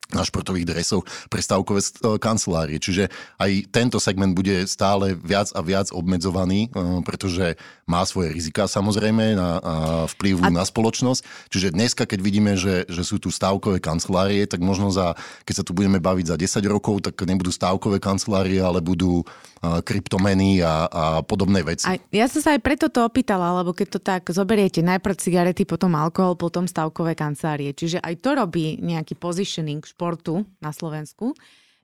na 0.08 0.24
športových 0.24 0.64
dresoch 0.64 1.04
pre 1.28 1.44
stavkové 1.44 1.84
e, 1.84 2.16
kancelárie. 2.16 2.80
Čiže 2.80 3.12
aj 3.36 3.68
tento 3.68 4.00
segment 4.00 4.32
bude 4.32 4.64
stále 4.64 5.12
viac 5.12 5.52
a 5.52 5.60
viac 5.60 5.92
obmedzovaný, 5.92 6.72
e, 6.72 7.04
pretože 7.04 7.60
má 7.84 8.00
svoje 8.08 8.32
rizika 8.32 8.64
samozrejme 8.64 9.36
na, 9.36 9.60
na 9.60 9.76
vplyv 10.16 10.40
a... 10.40 10.48
na 10.48 10.64
spoločnosť. 10.64 11.52
Čiže 11.52 11.76
dneska, 11.76 12.08
keď 12.08 12.20
vidíme, 12.24 12.56
že, 12.56 12.88
že 12.88 13.04
sú 13.04 13.20
tu 13.20 13.28
stavkové 13.28 13.84
kancelárie, 13.84 14.48
tak 14.48 14.64
možno 14.64 14.88
za, 14.88 15.12
keď 15.44 15.54
sa 15.60 15.64
tu 15.64 15.76
budeme 15.76 16.00
baviť 16.00 16.32
za 16.32 16.36
10 16.40 16.64
rokov, 16.72 17.04
tak 17.04 17.20
nebudú 17.28 17.52
stavkové 17.52 18.00
kancelárie, 18.00 18.64
ale 18.64 18.80
budú 18.80 19.28
kryptomeny 19.58 20.62
a, 20.62 20.86
a 20.86 21.04
podobné 21.26 21.66
veci. 21.66 21.86
A 21.90 21.98
ja 22.14 22.30
som 22.30 22.38
sa 22.38 22.54
aj 22.54 22.62
preto 22.62 22.86
to 22.86 23.02
opýtala, 23.02 23.58
lebo 23.58 23.74
keď 23.74 23.98
to 23.98 24.00
tak 24.00 24.30
zoberiete, 24.30 24.86
najprv 24.86 25.18
cigarety, 25.18 25.66
potom 25.66 25.98
alkohol, 25.98 26.38
potom 26.38 26.70
stavkové 26.70 27.18
kancelárie. 27.18 27.74
Čiže 27.74 27.98
aj 27.98 28.14
to 28.22 28.38
robí 28.38 28.78
nejaký 28.78 29.18
positioning 29.18 29.82
športu 29.98 30.46
na 30.62 30.70
Slovensku. 30.70 31.34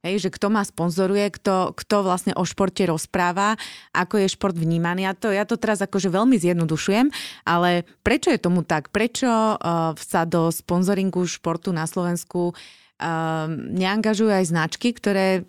Hej, 0.06 0.28
že 0.28 0.30
kto 0.30 0.52
ma 0.52 0.62
sponzoruje, 0.62 1.32
kto, 1.34 1.74
kto 1.74 2.04
vlastne 2.04 2.36
o 2.36 2.44
športe 2.46 2.84
rozpráva, 2.86 3.56
ako 3.90 4.22
je 4.22 4.28
šport 4.36 4.54
vnímaný. 4.54 5.08
Ja 5.08 5.16
to, 5.16 5.32
ja 5.32 5.48
to 5.48 5.56
teraz 5.58 5.80
akože 5.82 6.12
veľmi 6.12 6.36
zjednodušujem, 6.38 7.08
ale 7.48 7.88
prečo 8.04 8.28
je 8.28 8.38
tomu 8.38 8.62
tak? 8.62 8.92
Prečo 8.92 9.26
uh, 9.26 9.96
sa 9.96 10.28
do 10.28 10.52
sponzoringu 10.52 11.24
športu 11.24 11.72
na 11.72 11.88
Slovensku 11.88 12.52
uh, 12.52 13.48
neangažujú 13.48 14.28
aj 14.28 14.52
značky, 14.52 14.92
ktoré 14.92 15.48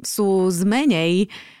sú 0.00 0.48
z 0.48 0.64
menej 0.64 1.28
uh, 1.28 1.59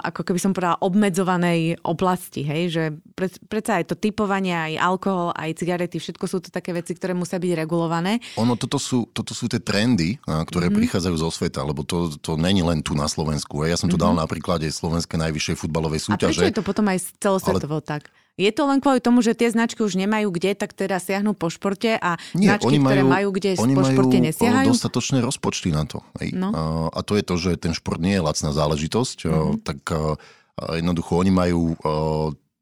ako 0.00 0.22
keby 0.22 0.38
som 0.38 0.54
povedala, 0.54 0.78
obmedzovanej 0.78 1.82
oblasti, 1.82 2.46
hej, 2.46 2.62
že 2.70 2.84
pre, 3.18 3.26
predsa 3.50 3.82
aj 3.82 3.90
to 3.90 3.96
typovanie, 3.98 4.54
aj 4.54 4.74
alkohol, 4.78 5.34
aj 5.34 5.58
cigarety, 5.58 5.98
všetko 5.98 6.24
sú 6.30 6.38
to 6.38 6.54
také 6.54 6.70
veci, 6.70 6.94
ktoré 6.94 7.18
musia 7.18 7.42
byť 7.42 7.52
regulované. 7.58 8.22
Ono, 8.38 8.54
toto 8.54 8.78
sú, 8.78 9.10
toto 9.10 9.34
sú 9.34 9.50
tie 9.50 9.58
trendy, 9.58 10.22
ktoré 10.22 10.70
mm-hmm. 10.70 10.78
prichádzajú 10.78 11.16
zo 11.18 11.30
sveta, 11.34 11.66
lebo 11.66 11.82
to, 11.82 12.14
to 12.22 12.38
není 12.38 12.62
len 12.62 12.86
tu 12.86 12.94
na 12.94 13.10
Slovensku. 13.10 13.66
Ja 13.66 13.74
som 13.74 13.90
to 13.90 13.98
mm-hmm. 13.98 14.14
dal 14.14 14.14
na 14.14 14.26
príklade 14.30 14.70
Slovenskej 14.70 15.18
najvyššej 15.18 15.56
futbalovej 15.58 16.00
súťaže. 16.06 16.30
A 16.30 16.30
prečo 16.30 16.46
je 16.46 16.56
to 16.56 16.64
potom 16.64 16.86
aj 16.86 16.98
celosvetovo 17.18 17.82
ale... 17.82 17.86
tak? 17.86 18.02
Je 18.36 18.52
to 18.52 18.68
len 18.68 18.84
kvôli 18.84 19.00
tomu, 19.00 19.24
že 19.24 19.32
tie 19.32 19.48
značky 19.48 19.80
už 19.80 19.96
nemajú 19.96 20.28
kde, 20.28 20.52
tak 20.52 20.76
teda 20.76 21.00
siahnu 21.00 21.32
po 21.32 21.48
športe 21.48 21.96
a 21.96 22.20
Nie, 22.36 22.52
značky, 22.52 22.68
oni 22.68 22.78
majú, 22.78 22.92
ktoré 22.92 23.02
majú 23.08 23.28
kde, 23.32 23.50
oni 23.56 23.72
po 23.72 23.84
športe 23.88 24.18
nesiahajú? 24.20 24.68
dostatočné 24.76 25.18
rozpočty 25.24 25.72
na 25.72 25.88
to. 25.88 26.04
Hej. 26.20 26.36
No. 26.36 26.52
A 26.92 27.00
to 27.00 27.16
je 27.16 27.24
to, 27.24 27.34
že 27.40 27.56
ten 27.56 27.72
šport 27.72 27.96
nie 27.96 28.12
je 28.12 28.20
lacná 28.20 28.52
záležitosť, 28.52 29.18
mm-hmm. 29.24 29.64
tak 29.64 29.80
jednoducho 30.60 31.16
oni 31.16 31.32
majú 31.32 31.80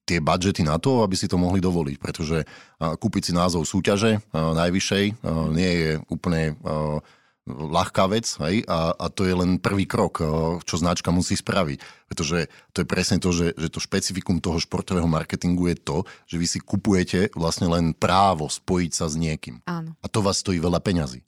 tie 0.06 0.22
budžety 0.22 0.62
na 0.62 0.78
to, 0.78 1.02
aby 1.02 1.18
si 1.18 1.26
to 1.26 1.40
mohli 1.40 1.58
dovoliť, 1.58 1.96
pretože 1.98 2.46
kúpiť 2.78 3.22
si 3.30 3.32
názov 3.34 3.66
súťaže 3.66 4.22
najvyššej 4.30 5.04
nie 5.50 5.70
je 5.74 5.90
úplne 6.06 6.54
ľahká 7.44 8.08
vec 8.08 8.24
hej? 8.48 8.64
A, 8.64 8.96
a 8.96 9.06
to 9.12 9.28
je 9.28 9.34
len 9.36 9.60
prvý 9.60 9.84
krok, 9.84 10.24
čo 10.64 10.74
značka 10.80 11.12
musí 11.12 11.36
spraviť. 11.36 12.08
Pretože 12.08 12.48
to 12.72 12.82
je 12.82 12.86
presne 12.88 13.20
to, 13.20 13.30
že, 13.36 13.52
že 13.56 13.68
to 13.68 13.84
špecifikum 13.84 14.40
toho 14.40 14.56
športového 14.56 15.06
marketingu 15.08 15.68
je 15.68 15.76
to, 15.76 15.96
že 16.24 16.36
vy 16.40 16.46
si 16.48 16.58
kupujete 16.60 17.36
vlastne 17.36 17.68
len 17.68 17.92
právo 17.92 18.48
spojiť 18.48 18.92
sa 18.96 19.06
s 19.12 19.20
niekým. 19.20 19.60
Áno. 19.68 19.92
A 20.00 20.06
to 20.08 20.24
vás 20.24 20.40
stojí 20.40 20.56
veľa 20.56 20.80
peňazí. 20.80 21.20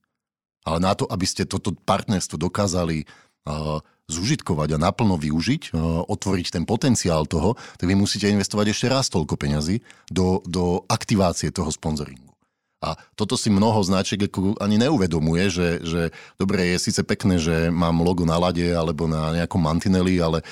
Ale 0.67 0.83
na 0.83 0.97
to, 0.99 1.07
aby 1.07 1.23
ste 1.29 1.47
toto 1.47 1.71
partnerstvo 1.71 2.43
dokázali 2.43 3.07
uh, 3.07 3.79
zužitkovať 4.11 4.75
a 4.75 4.83
naplno 4.83 5.15
využiť, 5.15 5.71
uh, 5.71 6.03
otvoriť 6.11 6.47
ten 6.59 6.65
potenciál 6.67 7.23
toho, 7.31 7.55
tak 7.79 7.87
vy 7.87 7.95
musíte 7.95 8.27
investovať 8.27 8.75
ešte 8.75 8.87
raz 8.91 9.07
toľko 9.07 9.39
peňazí 9.39 9.79
do, 10.11 10.43
do 10.43 10.83
aktivácie 10.91 11.55
toho 11.55 11.71
sponzoringu. 11.71 12.36
A 12.85 12.93
toto 13.17 13.41
si 13.41 13.49
mnoho 13.49 13.81
značiek 13.81 14.21
ani 14.61 14.77
neuvedomuje, 14.77 15.49
že, 15.49 15.69
že 15.81 16.03
dobre, 16.37 16.77
je 16.77 16.79
síce 16.91 17.01
pekné, 17.01 17.41
že 17.41 17.73
mám 17.73 18.05
logo 18.05 18.29
na 18.29 18.37
lade 18.37 18.69
alebo 18.69 19.09
na 19.09 19.33
nejakom 19.33 19.59
mantineli, 19.59 20.21
ale 20.21 20.45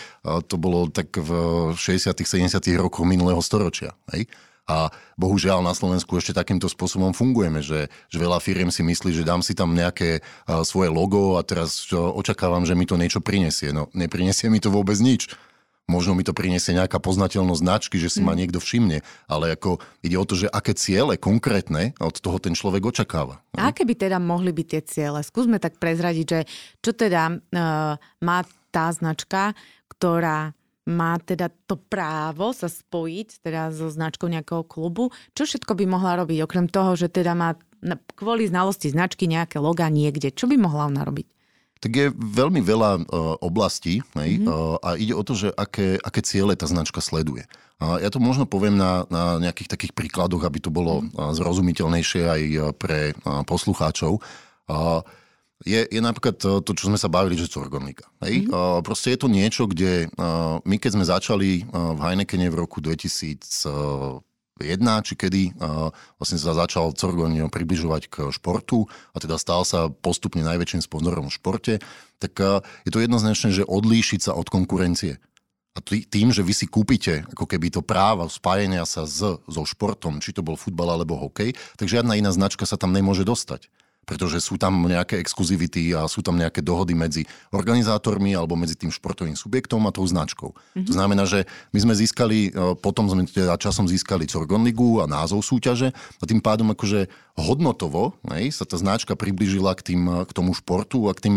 to 0.49 0.57
bolo 0.57 0.89
tak 0.89 1.13
v 1.13 1.31
60 1.77 2.17
70 2.17 2.65
rokoch 2.81 3.05
minulého 3.05 3.41
storočia. 3.45 3.93
Hej? 4.09 4.25
A 4.65 4.89
bohužiaľ 5.21 5.61
na 5.61 5.77
Slovensku 5.77 6.17
ešte 6.17 6.33
takýmto 6.33 6.73
spôsobom 6.73 7.13
fungujeme, 7.13 7.61
že, 7.61 7.93
že 8.09 8.17
veľa 8.17 8.41
firiem 8.41 8.73
si 8.73 8.81
myslí, 8.81 9.13
že 9.13 9.29
dám 9.29 9.45
si 9.45 9.53
tam 9.53 9.77
nejaké 9.77 10.25
svoje 10.65 10.89
logo 10.89 11.37
a 11.37 11.45
teraz 11.45 11.85
očakávam, 11.93 12.65
že 12.65 12.73
mi 12.73 12.89
to 12.89 12.97
niečo 12.97 13.21
prinesie. 13.21 13.77
No 13.77 13.93
neprinesie 13.93 14.49
mi 14.49 14.65
to 14.65 14.73
vôbec 14.73 14.97
nič. 14.97 15.29
Možno 15.85 16.17
mi 16.17 16.25
to 16.25 16.33
priniesie 16.33 16.73
nejaká 16.73 16.97
poznateľnosť 16.97 17.61
značky, 17.61 17.97
že 18.01 18.09
si 18.09 18.25
mm. 18.25 18.27
ma 18.27 18.33
niekto 18.33 18.57
všimne, 18.57 19.05
ale 19.29 19.53
ako 19.53 19.85
ide 20.01 20.17
o 20.17 20.25
to, 20.25 20.33
že 20.33 20.49
aké 20.49 20.73
ciele 20.73 21.21
konkrétne 21.21 21.93
od 22.01 22.17
toho 22.17 22.41
ten 22.41 22.57
človek 22.57 22.89
očakáva. 22.89 23.45
A 23.61 23.69
aké 23.69 23.85
by 23.85 23.93
teda 23.93 24.17
mohli 24.17 24.49
byť 24.57 24.67
tie 24.67 24.83
ciele? 24.89 25.21
Skúsme 25.21 25.61
tak 25.61 25.77
prezradiť, 25.77 26.27
že 26.27 26.41
čo 26.81 26.97
teda 26.97 27.37
uh, 27.37 28.01
má 28.01 28.39
tá 28.73 28.89
značka, 28.97 29.53
ktorá 29.93 30.57
má 30.85 31.17
teda 31.17 31.49
to 31.65 31.81
právo 31.81 32.53
sa 32.53 32.69
spojiť 32.69 33.41
teda 33.41 33.73
so 33.73 33.89
značkou 33.89 34.29
nejakého 34.29 34.65
klubu. 34.69 35.13
Čo 35.33 35.49
všetko 35.49 35.73
by 35.81 35.85
mohla 35.89 36.21
robiť, 36.21 36.45
okrem 36.45 36.69
toho, 36.69 36.93
že 36.93 37.09
teda 37.09 37.33
má 37.33 37.57
kvôli 38.17 38.49
znalosti 38.49 38.93
značky 38.93 39.25
nejaké 39.25 39.61
loga 39.61 39.89
niekde? 39.89 40.33
Čo 40.33 40.49
by 40.49 40.57
mohla 40.61 40.89
ona 40.89 41.05
robiť? 41.05 41.34
Tak 41.85 41.93
je 41.93 42.09
veľmi 42.17 42.65
veľa 42.65 43.05
uh, 43.05 43.37
oblastí 43.45 44.01
mm-hmm. 44.17 44.49
uh, 44.49 44.81
a 44.81 44.97
ide 44.97 45.13
o 45.13 45.21
to, 45.21 45.37
že 45.37 45.53
aké, 45.53 46.01
aké 46.01 46.25
ciele 46.25 46.57
tá 46.57 46.65
značka 46.65 47.05
sleduje. 47.05 47.45
Ja 47.85 48.09
to 48.09 48.23
možno 48.23 48.49
poviem 48.49 48.81
na, 48.81 49.05
na 49.13 49.37
nejakých 49.37 49.77
takých 49.77 49.93
príkladoch, 49.93 50.41
aby 50.41 50.57
to 50.57 50.73
bolo 50.73 51.05
uh, 51.05 51.37
zrozumiteľnejšie 51.37 52.23
aj 52.25 52.41
pre 52.81 53.13
poslucháčov. 53.45 54.25
Je, 55.65 55.81
je 55.85 56.01
napríklad 56.01 56.41
to, 56.41 56.71
čo 56.73 56.89
sme 56.89 56.97
sa 56.97 57.13
bavili, 57.13 57.37
že 57.37 57.53
Corgonika. 57.53 58.09
Hej? 58.25 58.49
Mm-hmm. 58.49 58.81
Proste 58.81 59.13
je 59.13 59.21
to 59.21 59.29
niečo, 59.29 59.69
kde 59.69 60.09
my 60.65 60.77
keď 60.81 60.91
sme 60.97 61.05
začali 61.05 61.69
v 61.69 61.99
Heinekene 62.01 62.49
v 62.49 62.57
roku 62.57 62.81
2001, 62.81 64.25
či 64.59 65.15
kedy 65.19 65.59
vlastne 66.19 66.39
sa 66.39 66.55
začal 66.55 66.95
Corgon 66.95 67.35
približovať 67.51 68.03
k 68.07 68.15
športu 68.31 68.87
a 69.11 69.19
teda 69.19 69.35
stal 69.35 69.67
sa 69.67 69.91
postupne 69.91 70.47
najväčším 70.47 70.83
sponzorom 70.83 71.27
v 71.27 71.37
športe, 71.37 71.75
tak 72.23 72.39
je 72.87 72.91
to 72.95 73.03
jednoznačné, 73.03 73.51
že 73.51 73.67
odlíšiť 73.67 74.31
sa 74.31 74.33
od 74.39 74.47
konkurencie. 74.47 75.19
A 75.75 75.83
tým, 75.83 76.31
že 76.31 76.47
vy 76.47 76.55
si 76.55 76.71
kúpite 76.71 77.27
ako 77.35 77.51
keby 77.51 77.75
to 77.75 77.83
práva 77.83 78.31
spájenia 78.31 78.87
sa 78.87 79.11
s, 79.11 79.43
so 79.43 79.63
športom, 79.67 80.23
či 80.23 80.31
to 80.31 80.47
bol 80.47 80.55
futbal 80.55 80.95
alebo 80.95 81.19
hokej, 81.19 81.59
tak 81.75 81.91
žiadna 81.91 82.15
iná 82.15 82.31
značka 82.31 82.63
sa 82.63 82.79
tam 82.79 82.95
nemôže 82.95 83.27
dostať 83.27 83.67
pretože 84.05 84.41
sú 84.41 84.61
tam 84.61 84.87
nejaké 84.87 85.19
exkluzivity 85.19 85.97
a 85.97 86.07
sú 86.07 86.21
tam 86.21 86.37
nejaké 86.37 86.61
dohody 86.61 86.93
medzi 86.93 87.23
organizátormi 87.51 88.37
alebo 88.37 88.55
medzi 88.55 88.77
tým 88.77 88.93
športovým 88.93 89.35
subjektom 89.35 89.85
a 89.89 89.91
tou 89.91 90.05
značkou. 90.05 90.53
Mm-hmm. 90.55 90.87
To 90.89 90.93
znamená, 90.93 91.25
že 91.25 91.49
my 91.73 91.79
sme 91.83 91.95
získali, 91.97 92.39
e, 92.55 92.77
potom 92.79 93.09
sme 93.11 93.27
teda 93.27 93.59
časom 93.59 93.89
získali 93.91 94.29
Corgon 94.29 94.63
Ligu 94.63 95.03
a 95.03 95.11
názov 95.11 95.43
súťaže 95.43 95.91
a 95.93 96.25
tým 96.25 96.39
pádom 96.45 96.71
akože 96.73 97.09
hodnotovo 97.35 98.15
nej, 98.23 98.55
sa 98.55 98.63
tá 98.63 98.79
značka 98.79 99.19
priblížila 99.19 99.75
k, 99.75 99.95
tým, 99.95 100.03
k 100.23 100.31
tomu 100.31 100.55
športu 100.55 101.11
a 101.11 101.13
k 101.19 101.31
tým 101.31 101.37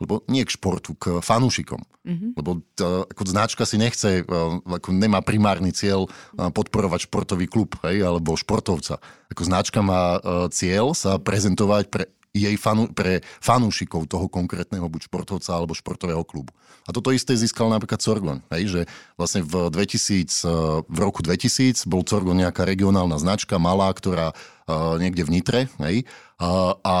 lebo 0.00 0.24
nie 0.28 0.44
k 0.44 0.54
športu, 0.54 0.96
k 0.96 1.20
fanúšikom. 1.24 1.80
Mm-hmm. 2.06 2.30
Lebo 2.38 2.62
tá, 2.76 3.04
ako 3.08 3.22
značka 3.26 3.64
si 3.66 3.76
nechce, 3.80 4.22
e, 4.22 4.50
ako 4.62 4.94
nemá 4.94 5.24
primárny 5.24 5.74
cieľ 5.74 6.06
e, 6.06 6.10
podporovať 6.52 7.10
športový 7.10 7.50
klub, 7.50 7.74
hej, 7.82 8.04
alebo 8.04 8.38
športovca. 8.38 9.00
Ako 9.32 9.42
značka 9.42 9.80
má 9.82 10.16
e, 10.16 10.48
cieľ 10.54 10.94
sa 10.94 11.18
prezentovať 11.18 11.84
pre 11.90 12.04
jej 12.36 12.56
fanu, 12.60 12.92
pre 12.92 13.24
fanúšikov 13.40 14.04
toho 14.06 14.28
konkrétneho 14.28 14.84
buď 14.86 15.08
športovca 15.08 15.56
alebo 15.56 15.72
športového 15.72 16.20
klubu. 16.22 16.52
A 16.86 16.94
toto 16.94 17.10
isté 17.10 17.34
získal 17.34 17.66
napríklad 17.72 17.98
Corgon, 17.98 18.38
hej, 18.54 18.62
že 18.70 18.80
vlastne 19.18 19.42
v, 19.42 19.72
2000, 19.72 20.86
v 20.86 20.98
roku 21.00 21.24
2000 21.24 21.88
bol 21.88 22.06
Corgon 22.06 22.38
nejaká 22.38 22.62
regionálna 22.62 23.18
značka, 23.18 23.58
malá, 23.58 23.90
ktorá 23.90 24.30
uh, 24.30 24.94
niekde 25.00 25.26
v 25.26 25.32
Nitre, 25.34 25.60
hej, 25.82 26.06
a, 26.36 26.76
a 26.78 26.94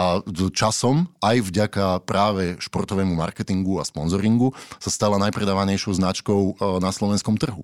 časom, 0.50 1.12
aj 1.20 1.44
vďaka 1.44 2.02
práve 2.08 2.56
športovému 2.58 3.14
marketingu 3.14 3.78
a 3.78 3.84
sponzoringu, 3.84 4.56
sa 4.80 4.88
stala 4.88 5.20
najpredávanejšou 5.22 6.00
značkou 6.00 6.58
na 6.80 6.90
slovenskom 6.90 7.36
trhu. 7.36 7.62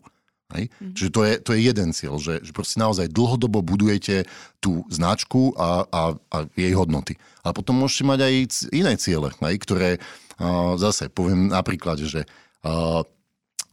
Hej? 0.55 0.69
Mm-hmm. 0.69 0.95
Čiže 0.95 1.11
to 1.11 1.21
je, 1.25 1.35
to 1.41 1.51
je 1.57 1.61
jeden 1.65 1.89
cieľ, 1.97 2.15
že, 2.21 2.45
že 2.45 2.53
proste 2.53 2.79
naozaj 2.79 3.09
dlhodobo 3.11 3.65
budujete 3.65 4.29
tú 4.61 4.85
značku 4.93 5.57
a, 5.57 5.85
a, 5.89 6.03
a 6.17 6.37
jej 6.55 6.73
hodnoty. 6.77 7.17
A 7.43 7.51
potom 7.51 7.81
môžete 7.81 8.05
mať 8.07 8.19
aj 8.23 8.35
iné 8.71 8.93
ciele, 9.01 9.33
hej? 9.43 9.55
ktoré 9.59 9.91
uh, 9.99 10.77
zase 10.79 11.11
poviem 11.11 11.51
napríklad, 11.51 11.99
že 12.01 12.29
uh, 12.63 13.03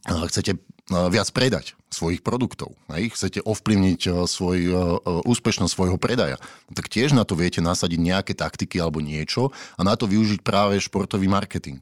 chcete 0.08 0.56
viac 0.90 1.30
predať 1.30 1.78
svojich 1.90 2.22
produktov. 2.22 2.74
Hej? 2.90 3.14
Chcete 3.14 3.46
ovplyvniť 3.46 4.26
svoj, 4.26 4.58
uh, 4.70 5.22
úspešnosť 5.22 5.70
svojho 5.70 5.98
predaja. 6.02 6.38
Tak 6.74 6.90
tiež 6.90 7.14
na 7.14 7.22
to 7.22 7.38
viete 7.38 7.62
nasadiť 7.62 8.00
nejaké 8.00 8.32
taktiky 8.34 8.82
alebo 8.82 8.98
niečo 8.98 9.54
a 9.78 9.80
na 9.86 9.94
to 9.94 10.10
využiť 10.10 10.42
práve 10.42 10.82
športový 10.82 11.30
marketing. 11.30 11.78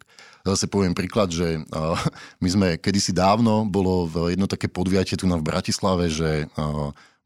Zase 0.47 0.71
poviem 0.71 0.95
príklad, 0.95 1.33
že 1.33 1.63
my 2.43 2.49
sme 2.49 2.69
kedysi 2.79 3.15
dávno, 3.15 3.67
bolo 3.67 4.11
jedno 4.29 4.47
také 4.51 4.67
podviatie 4.69 5.19
tu 5.19 5.27
na 5.27 5.41
v 5.41 5.47
Bratislave, 5.47 6.11
že 6.13 6.47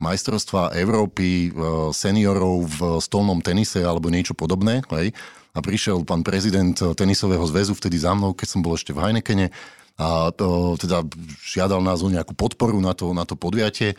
majstrovstva 0.02 0.74
Európy 0.74 1.54
seniorov 1.94 2.66
v 2.66 2.80
stolnom 2.98 3.38
tenise 3.38 3.86
alebo 3.86 4.10
niečo 4.10 4.34
podobné. 4.34 4.82
Hej? 4.90 5.14
A 5.54 5.58
prišiel 5.62 6.02
pán 6.02 6.26
prezident 6.26 6.74
tenisového 6.74 7.44
zväzu 7.46 7.78
vtedy 7.78 8.02
za 8.02 8.16
mnou, 8.16 8.34
keď 8.34 8.48
som 8.50 8.60
bol 8.64 8.74
ešte 8.74 8.90
v 8.90 9.04
Heinekene 9.04 9.54
a 10.00 10.32
to, 10.32 10.74
teda 10.80 11.04
žiadal 11.44 11.84
nás 11.84 12.00
o 12.00 12.08
nejakú 12.08 12.32
podporu 12.32 12.80
na 12.80 12.96
to, 12.96 13.12
na 13.12 13.28
to 13.28 13.36
podujatie. 13.36 13.94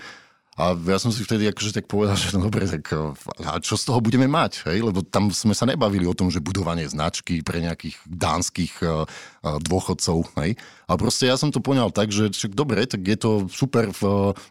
A 0.53 0.77
ja 0.77 1.01
som 1.01 1.09
si 1.09 1.25
vtedy 1.25 1.49
akože 1.49 1.73
tak 1.73 1.89
povedal, 1.89 2.13
že 2.13 2.37
no 2.37 2.45
dobre, 2.45 2.69
tak 2.69 2.93
a 3.41 3.57
čo 3.57 3.73
z 3.73 3.89
toho 3.89 3.97
budeme 3.99 4.29
mať? 4.29 4.69
Hej? 4.69 4.85
Lebo 4.85 5.01
tam 5.01 5.33
sme 5.33 5.57
sa 5.57 5.65
nebavili 5.65 6.05
o 6.05 6.13
tom, 6.13 6.29
že 6.29 6.43
budovanie 6.43 6.85
značky 6.85 7.41
pre 7.41 7.57
nejakých 7.57 7.97
dánskych 8.05 8.73
uh, 8.85 9.09
dôchodcov. 9.41 10.29
Hej? 10.37 10.61
A 10.85 10.93
proste 10.99 11.25
ja 11.25 11.39
som 11.41 11.49
to 11.49 11.57
poňal 11.57 11.89
tak, 11.89 12.13
že 12.13 12.29
však 12.29 12.53
dobre, 12.53 12.85
tak 12.85 13.01
je 13.01 13.17
to 13.17 13.31
super 13.49 13.89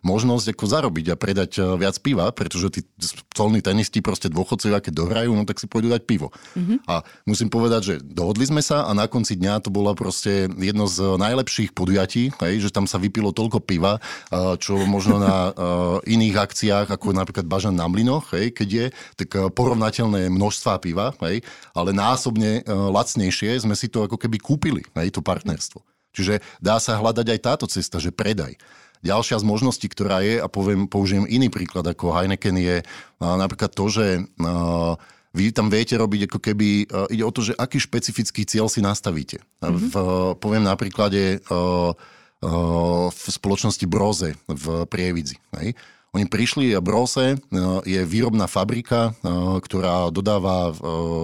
možnosť 0.02 0.56
ako 0.56 0.64
zarobiť 0.64 1.06
a 1.12 1.20
predať 1.20 1.60
viac 1.78 1.94
piva, 2.02 2.32
pretože 2.34 2.66
tí 2.72 2.80
colní 3.30 3.62
tenisti 3.62 4.02
proste 4.02 4.26
dôchodcovia, 4.32 4.82
keď 4.82 4.92
dohrajú, 4.96 5.30
no 5.36 5.46
tak 5.46 5.60
si 5.62 5.70
pôjdu 5.70 5.92
dať 5.92 6.02
pivo. 6.08 6.34
Mm-hmm. 6.58 6.88
A 6.88 7.06
musím 7.28 7.52
povedať, 7.52 7.80
že 7.84 7.94
dohodli 8.02 8.48
sme 8.48 8.64
sa 8.64 8.88
a 8.88 8.96
na 8.96 9.06
konci 9.06 9.38
dňa 9.38 9.62
to 9.62 9.70
bola 9.70 9.94
proste 9.94 10.50
jedno 10.56 10.88
z 10.88 11.20
najlepších 11.20 11.76
podujatí, 11.76 12.32
hej, 12.42 12.54
že 12.64 12.74
tam 12.74 12.88
sa 12.88 12.96
vypilo 12.98 13.30
toľko 13.30 13.62
piva, 13.62 14.02
čo 14.58 14.82
možno 14.88 15.20
na 15.20 15.52
iných 16.00 16.37
akciách, 16.38 16.88
ako 16.88 17.12
napríklad 17.12 17.44
Bažan 17.44 17.76
na 17.76 17.85
Mlinoch, 17.85 18.33
hej, 18.33 18.55
keď 18.57 18.68
je, 18.70 18.87
tak 19.20 19.28
uh, 19.37 19.52
porovnateľné 19.52 20.33
množstva 20.33 20.81
piva, 20.81 21.12
hej, 21.28 21.44
ale 21.76 21.90
násobne 21.92 22.64
uh, 22.64 22.88
lacnejšie 22.88 23.61
sme 23.61 23.76
si 23.76 23.92
to 23.92 24.09
ako 24.09 24.16
keby 24.16 24.40
kúpili, 24.40 24.83
hej, 24.96 25.12
to 25.12 25.20
partnerstvo. 25.20 25.85
Čiže 26.16 26.40
dá 26.61 26.81
sa 26.81 26.96
hľadať 26.96 27.26
aj 27.28 27.40
táto 27.40 27.66
cesta, 27.68 28.00
že 28.00 28.12
predaj. 28.12 28.57
Ďalšia 29.02 29.42
z 29.42 29.48
možností, 29.48 29.90
ktorá 29.90 30.22
je, 30.22 30.38
a 30.38 30.46
poviem, 30.46 30.87
použijem 30.87 31.26
iný 31.26 31.50
príklad 31.50 31.83
ako 31.83 32.14
Heineken, 32.14 32.55
je 32.55 32.87
napríklad 33.18 33.74
to, 33.74 33.90
že 33.90 34.07
vy 35.35 35.50
tam 35.50 35.72
viete 35.72 35.98
robiť 35.98 36.31
ako 36.31 36.38
keby, 36.38 36.68
ide 37.11 37.24
o 37.26 37.33
to, 37.35 37.42
že 37.42 37.59
aký 37.59 37.83
špecifický 37.83 38.46
cieľ 38.46 38.70
si 38.70 38.78
nastavíte. 38.78 39.42
Mm-hmm. 39.59 39.90
V, 39.90 39.94
poviem 40.38 40.62
na 40.62 40.78
príklade 40.78 41.42
v 42.42 43.22
spoločnosti 43.31 43.87
Broze 43.87 44.35
v 44.50 44.83
Prievidzi. 44.90 45.38
Hej? 45.62 45.78
Oni 46.12 46.28
prišli 46.28 46.76
a 46.76 46.85
Brose 46.85 47.40
je 47.88 48.00
výrobná 48.05 48.44
fabrika, 48.44 49.16
ktorá 49.64 50.12
dodáva 50.12 50.68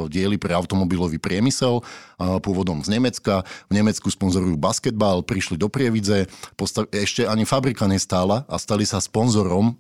diely 0.08 0.40
pre 0.40 0.56
automobilový 0.56 1.20
priemysel 1.20 1.84
pôvodom 2.16 2.80
z 2.80 2.96
Nemecka. 2.96 3.44
V 3.68 3.76
Nemecku 3.76 4.08
sponzorujú 4.08 4.56
basketbal, 4.56 5.20
prišli 5.20 5.60
do 5.60 5.68
Prievidze, 5.68 6.24
postav- 6.56 6.88
ešte 6.88 7.28
ani 7.28 7.44
fabrika 7.44 7.84
nestála 7.84 8.48
a 8.48 8.56
stali 8.56 8.88
sa 8.88 8.96
sponzorom 8.96 9.76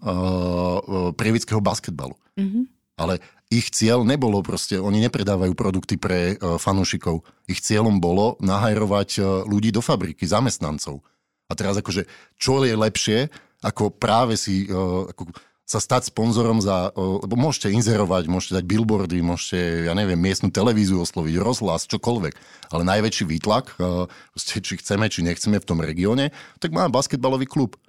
prievidského 1.16 1.64
basketbalu. 1.64 2.12
Mm-hmm. 2.36 2.64
Ale 3.00 3.24
ich 3.48 3.72
cieľ 3.72 4.04
nebolo 4.04 4.44
proste, 4.44 4.76
oni 4.76 5.00
nepredávajú 5.08 5.56
produkty 5.56 5.96
pre 5.96 6.36
fanúšikov. 6.36 7.24
Ich 7.48 7.64
cieľom 7.64 7.96
bolo 7.96 8.36
nahajrovať 8.44 9.24
ľudí 9.48 9.72
do 9.72 9.80
fabriky, 9.80 10.28
zamestnancov. 10.28 11.00
A 11.48 11.56
teraz 11.56 11.80
akože, 11.80 12.04
čo 12.36 12.60
je 12.60 12.76
lepšie, 12.76 13.32
ako 13.64 13.88
práve 13.88 14.36
si 14.36 14.68
uh, 14.68 15.08
ako 15.08 15.32
sa 15.68 15.80
stať 15.80 16.12
sponzorom 16.12 16.60
za, 16.60 16.92
uh, 16.92 17.24
lebo 17.24 17.40
môžete 17.40 17.72
inzerovať, 17.72 18.28
môžete 18.28 18.60
dať 18.60 18.64
billboardy, 18.68 19.24
môžete, 19.24 19.88
ja 19.88 19.96
neviem, 19.96 20.20
miestnu 20.20 20.52
televíziu 20.52 21.00
osloviť, 21.00 21.40
rozhlas, 21.40 21.88
čokoľvek. 21.88 22.34
Ale 22.68 22.82
najväčší 22.84 23.24
výtlak, 23.24 23.72
uh, 23.80 24.04
či 24.36 24.76
chceme, 24.76 25.08
či 25.08 25.24
nechceme 25.24 25.56
v 25.56 25.68
tom 25.68 25.80
regióne, 25.80 26.36
tak 26.60 26.76
má 26.76 26.84
basketbalový 26.92 27.48
klub. 27.48 27.80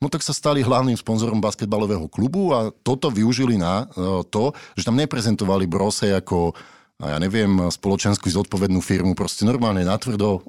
No 0.00 0.08
tak 0.08 0.24
sa 0.24 0.32
stali 0.32 0.64
hlavným 0.64 0.96
sponzorom 0.96 1.44
basketbalového 1.44 2.08
klubu 2.08 2.52
a 2.52 2.72
toto 2.84 3.08
využili 3.08 3.56
na 3.56 3.88
to, 4.28 4.52
že 4.76 4.84
tam 4.84 5.00
neprezentovali 5.00 5.64
Brose 5.64 6.12
ako, 6.12 6.52
ja 7.00 7.16
neviem, 7.16 7.72
spoločensky 7.72 8.28
zodpovednú 8.28 8.84
firmu, 8.84 9.16
proste 9.16 9.48
normálne 9.48 9.80
natvrdo 9.86 10.44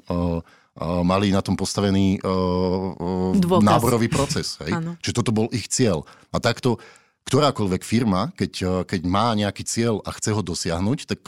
mali 0.80 1.32
na 1.32 1.40
tom 1.40 1.56
postavený 1.56 2.20
uh, 2.20 3.32
náborový 3.64 4.12
proces. 4.12 4.60
Hej? 4.60 4.76
Čiže 5.00 5.16
toto 5.16 5.32
bol 5.32 5.48
ich 5.52 5.68
cieľ. 5.72 6.04
A 6.32 6.40
takto 6.40 6.76
ktorákoľvek 7.26 7.82
firma, 7.82 8.30
keď, 8.38 8.86
keď 8.86 9.00
má 9.08 9.34
nejaký 9.34 9.66
cieľ 9.66 9.98
a 10.06 10.14
chce 10.14 10.30
ho 10.30 10.42
dosiahnuť, 10.46 10.98
tak 11.10 11.26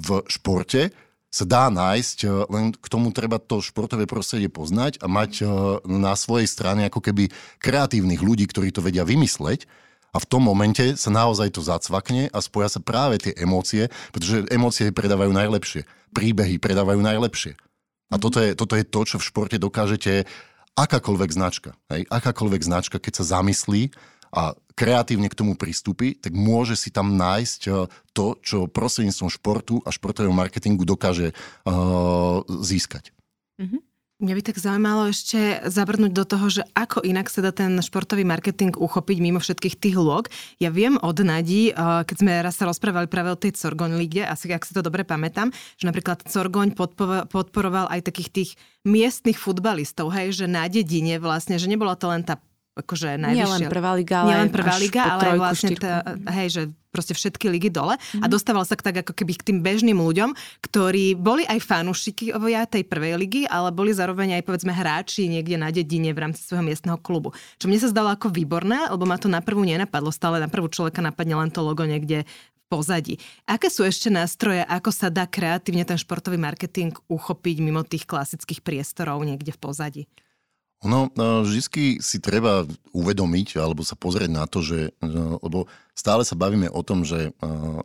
v 0.00 0.08
športe 0.28 0.92
sa 1.30 1.44
dá 1.46 1.70
nájsť, 1.70 2.18
len 2.50 2.74
k 2.74 2.86
tomu 2.90 3.14
treba 3.14 3.38
to 3.38 3.62
športové 3.62 4.04
prostredie 4.04 4.50
poznať 4.50 4.98
a 4.98 5.06
mať 5.06 5.46
na 5.86 6.12
svojej 6.18 6.50
strane 6.50 6.90
ako 6.90 7.00
keby 7.00 7.30
kreatívnych 7.62 8.18
ľudí, 8.18 8.50
ktorí 8.50 8.74
to 8.74 8.82
vedia 8.82 9.06
vymysleť 9.06 9.64
a 10.10 10.18
v 10.18 10.26
tom 10.26 10.42
momente 10.42 10.98
sa 10.98 11.10
naozaj 11.14 11.54
to 11.54 11.62
zacvakne 11.62 12.26
a 12.34 12.38
spoja 12.42 12.66
sa 12.66 12.82
práve 12.82 13.22
tie 13.22 13.32
emócie, 13.38 13.86
pretože 14.10 14.42
emócie 14.50 14.90
predávajú 14.90 15.30
najlepšie, 15.30 15.86
príbehy 16.10 16.58
predávajú 16.58 16.98
najlepšie. 16.98 17.54
A 18.10 18.18
toto 18.18 18.42
je, 18.42 18.58
toto 18.58 18.74
je 18.74 18.84
to, 18.84 19.00
čo 19.06 19.16
v 19.22 19.26
športe 19.26 19.56
dokážete 19.56 20.26
akákoľvek 20.74 21.30
značka. 21.30 21.70
Hej? 21.90 22.10
Akákoľvek 22.10 22.62
značka, 22.66 22.96
keď 22.98 23.22
sa 23.22 23.38
zamyslí 23.38 23.94
a 24.30 24.54
kreatívne 24.78 25.26
k 25.26 25.38
tomu 25.38 25.58
pristúpi, 25.58 26.14
tak 26.14 26.34
môže 26.34 26.78
si 26.78 26.94
tam 26.94 27.18
nájsť 27.18 27.60
eh, 27.66 27.86
to, 28.14 28.26
čo 28.42 28.70
prostredníctvom 28.70 29.30
športu 29.30 29.82
a 29.82 29.90
športového 29.90 30.34
marketingu 30.34 30.82
dokáže 30.82 31.30
uh, 31.30 32.42
získať. 32.46 33.14
Mm-hmm. 33.62 33.80
Mňa 34.20 34.36
by 34.36 34.42
tak 34.44 34.60
zaujímalo 34.60 35.08
ešte 35.08 35.64
zabrnúť 35.64 36.12
do 36.12 36.28
toho, 36.28 36.52
že 36.52 36.62
ako 36.76 37.00
inak 37.00 37.32
sa 37.32 37.40
dá 37.40 37.56
ten 37.56 37.72
športový 37.80 38.20
marketing 38.28 38.76
uchopiť 38.76 39.16
mimo 39.16 39.40
všetkých 39.40 39.80
tých 39.80 39.96
lôk. 39.96 40.28
Ja 40.60 40.68
viem 40.68 41.00
od 41.00 41.16
Nadí, 41.24 41.72
eh, 41.72 42.04
keď 42.04 42.16
sme 42.20 42.32
raz 42.44 42.60
sa 42.60 42.68
rozprávali 42.68 43.08
práve 43.08 43.32
o 43.32 43.40
tej 43.40 43.56
Corgoň 43.56 43.96
lige, 43.96 44.20
asi 44.20 44.52
ak 44.52 44.68
si 44.68 44.76
to 44.76 44.84
dobre 44.84 45.08
pamätám, 45.08 45.48
že 45.80 45.88
napríklad 45.88 46.20
Corgoň 46.28 46.76
podporoval 47.32 47.88
aj 47.88 48.12
takých 48.12 48.28
tých 48.28 48.50
miestnych 48.84 49.40
futbalistov, 49.40 50.12
hej, 50.12 50.36
že 50.36 50.44
na 50.44 50.68
dedine 50.68 51.16
vlastne, 51.16 51.56
že 51.56 51.64
nebola 51.64 51.96
to 51.96 52.12
len 52.12 52.20
tá 52.20 52.36
akože 52.80 53.20
najvyššia... 53.20 53.46
Nie 53.46 53.46
len 53.46 53.72
prvá 53.72 53.92
liga, 53.94 54.16
ale, 54.24 54.48
len 54.48 54.50
prvá 54.50 54.76
liga, 54.80 55.02
ale 55.06 55.36
vlastne 55.36 55.76
tá, 55.76 56.02
hej, 56.34 56.48
že 56.50 56.62
proste 56.90 57.14
všetky 57.14 57.46
ligy 57.46 57.70
dole 57.70 57.94
mm-hmm. 57.96 58.22
a 58.22 58.26
mhm. 58.26 58.32
dostával 58.34 58.66
sa 58.66 58.74
tak 58.74 59.06
ako 59.06 59.14
keby 59.14 59.38
k 59.38 59.46
tým 59.46 59.58
bežným 59.62 59.96
ľuďom, 59.96 60.34
ktorí 60.66 61.14
boli 61.14 61.46
aj 61.46 61.62
fanúšiky 61.62 62.34
tej 62.70 62.82
prvej 62.86 63.14
ligy, 63.16 63.42
ale 63.46 63.70
boli 63.70 63.94
zároveň 63.94 64.38
aj 64.38 64.42
povedzme 64.44 64.74
hráči 64.74 65.30
niekde 65.30 65.56
na 65.56 65.70
dedine 65.70 66.10
v 66.10 66.28
rámci 66.28 66.42
svojho 66.42 66.66
miestneho 66.66 66.98
klubu. 66.98 67.32
Čo 67.62 67.70
mne 67.70 67.78
sa 67.78 67.88
zdalo 67.88 68.10
ako 68.12 68.34
výborné, 68.34 68.90
lebo 68.90 69.06
ma 69.06 69.16
to 69.16 69.30
na 69.30 69.40
prvú 69.40 69.62
nenapadlo, 69.62 70.10
stále 70.10 70.42
na 70.42 70.50
prvú 70.50 70.66
človeka 70.66 71.00
napadne 71.00 71.38
len 71.38 71.50
to 71.54 71.62
logo 71.62 71.86
niekde 71.86 72.26
v 72.26 72.62
pozadí. 72.70 73.18
Aké 73.46 73.70
sú 73.70 73.86
ešte 73.86 74.10
nástroje, 74.10 74.62
ako 74.66 74.90
sa 74.90 75.10
dá 75.10 75.26
kreatívne 75.26 75.86
ten 75.86 75.98
športový 75.98 76.38
marketing 76.38 76.94
uchopiť 77.10 77.56
mimo 77.62 77.82
tých 77.82 78.06
klasických 78.06 78.62
priestorov 78.62 79.22
niekde 79.22 79.54
v 79.54 79.58
pozadí? 79.62 80.02
No, 80.80 81.12
vždy 81.44 82.00
si 82.00 82.16
treba 82.24 82.64
uvedomiť 82.96 83.60
alebo 83.60 83.84
sa 83.84 84.00
pozrieť 84.00 84.32
na 84.32 84.48
to, 84.48 84.64
že, 84.64 84.96
lebo 85.44 85.68
stále 85.92 86.24
sa 86.24 86.32
bavíme 86.32 86.72
o 86.72 86.80
tom, 86.80 87.04
že 87.04 87.36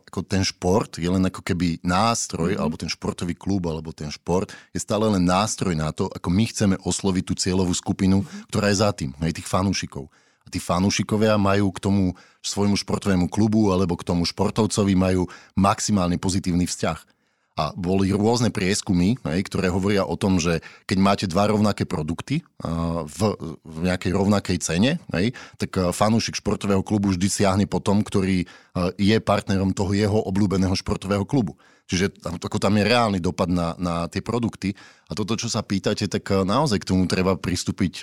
ako 0.08 0.24
ten 0.24 0.40
šport 0.40 0.96
je 0.96 1.04
len 1.04 1.20
ako 1.28 1.44
keby 1.44 1.84
nástroj, 1.84 2.56
mm-hmm. 2.56 2.62
alebo 2.64 2.80
ten 2.80 2.88
športový 2.88 3.36
klub, 3.36 3.68
alebo 3.68 3.92
ten 3.92 4.08
šport 4.08 4.48
je 4.72 4.80
stále 4.80 5.04
len 5.12 5.28
nástroj 5.28 5.76
na 5.76 5.92
to, 5.92 6.08
ako 6.08 6.32
my 6.32 6.48
chceme 6.48 6.76
osloviť 6.80 7.24
tú 7.28 7.34
cieľovú 7.36 7.76
skupinu, 7.76 8.24
mm-hmm. 8.24 8.48
ktorá 8.48 8.72
je 8.72 8.80
za 8.80 8.90
tým, 8.96 9.12
aj 9.20 9.44
tých 9.44 9.48
fanúšikov. 9.52 10.08
A 10.46 10.48
tí 10.48 10.56
fanúšikovia 10.56 11.36
majú 11.36 11.68
k 11.76 11.82
tomu 11.84 12.16
svojmu 12.40 12.80
športovému 12.80 13.28
klubu 13.28 13.76
alebo 13.76 13.92
k 13.98 14.08
tomu 14.08 14.24
športovcovi 14.24 14.96
majú 14.96 15.28
maximálne 15.52 16.16
pozitívny 16.16 16.64
vzťah. 16.64 17.15
A 17.56 17.72
boli 17.72 18.12
rôzne 18.12 18.52
prieskumy, 18.52 19.16
ktoré 19.24 19.72
hovoria 19.72 20.04
o 20.04 20.12
tom, 20.20 20.36
že 20.36 20.60
keď 20.84 20.98
máte 21.00 21.24
dva 21.24 21.48
rovnaké 21.48 21.88
produkty 21.88 22.44
v, 23.08 23.20
v 23.64 23.76
nejakej 23.80 24.12
rovnakej 24.12 24.58
cene, 24.60 25.00
tak 25.56 25.72
fanúšik 25.72 26.36
športového 26.36 26.84
klubu 26.84 27.16
vždy 27.16 27.28
siahne 27.32 27.64
po 27.64 27.80
tom, 27.80 28.04
ktorý 28.04 28.44
je 29.00 29.16
partnerom 29.24 29.72
toho 29.72 29.96
jeho 29.96 30.20
obľúbeného 30.28 30.76
športového 30.76 31.24
klubu. 31.24 31.56
Čiže 31.86 32.18
ako 32.28 32.58
tam 32.58 32.76
je 32.76 32.84
reálny 32.92 33.18
dopad 33.22 33.46
na, 33.46 33.72
na 33.78 34.10
tie 34.10 34.20
produkty. 34.20 34.74
A 35.06 35.14
toto, 35.14 35.38
čo 35.38 35.46
sa 35.46 35.62
pýtate, 35.62 36.10
tak 36.10 36.28
naozaj 36.30 36.82
k 36.82 36.88
tomu 36.90 37.06
treba 37.06 37.38
pristúpiť 37.38 37.94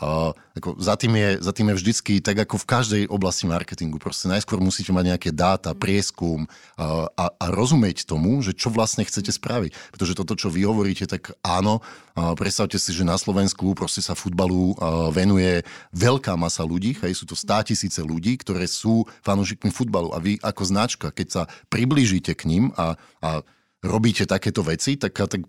Uh, 0.00 0.32
ako 0.56 0.80
za, 0.80 0.96
tým 0.96 1.12
je, 1.12 1.30
za 1.44 1.52
tým 1.52 1.68
je 1.68 1.76
vždycky, 1.76 2.24
tak 2.24 2.40
ako 2.48 2.56
v 2.56 2.68
každej 2.72 3.02
oblasti 3.12 3.44
marketingu, 3.44 4.00
proste 4.00 4.32
najskôr 4.32 4.56
musíte 4.56 4.96
mať 4.96 5.12
nejaké 5.12 5.28
dáta, 5.28 5.76
prieskum 5.76 6.48
uh, 6.48 7.04
a, 7.12 7.28
a 7.28 7.44
rozumieť 7.52 8.08
tomu, 8.08 8.40
že 8.40 8.56
čo 8.56 8.72
vlastne 8.72 9.04
chcete 9.04 9.28
spraviť. 9.28 9.76
Pretože 9.92 10.16
toto, 10.16 10.32
čo 10.40 10.48
vy 10.48 10.64
hovoríte, 10.64 11.04
tak 11.04 11.36
áno, 11.44 11.84
uh, 11.84 12.32
predstavte 12.32 12.80
si, 12.80 12.96
že 12.96 13.04
na 13.04 13.20
Slovensku 13.20 13.76
proste 13.76 14.00
sa 14.00 14.16
futbalu 14.16 14.72
venuje 15.12 15.68
veľká 15.92 16.32
masa 16.32 16.64
ľudí, 16.64 16.96
hej, 17.04 17.20
sú 17.20 17.28
to 17.28 17.36
stá 17.36 17.60
tisíce 17.60 18.00
ľudí, 18.00 18.40
ktoré 18.40 18.64
sú 18.64 19.04
fanúšikmi 19.20 19.68
futbalu. 19.68 20.16
A 20.16 20.18
vy 20.22 20.40
ako 20.40 20.64
značka, 20.64 21.12
keď 21.12 21.28
sa 21.28 21.42
priblížite 21.68 22.32
k 22.32 22.48
ním 22.48 22.72
a, 22.80 22.96
a 23.20 23.44
robíte 23.84 24.24
takéto 24.24 24.64
veci, 24.64 24.96
tak, 24.96 25.12
tak 25.12 25.44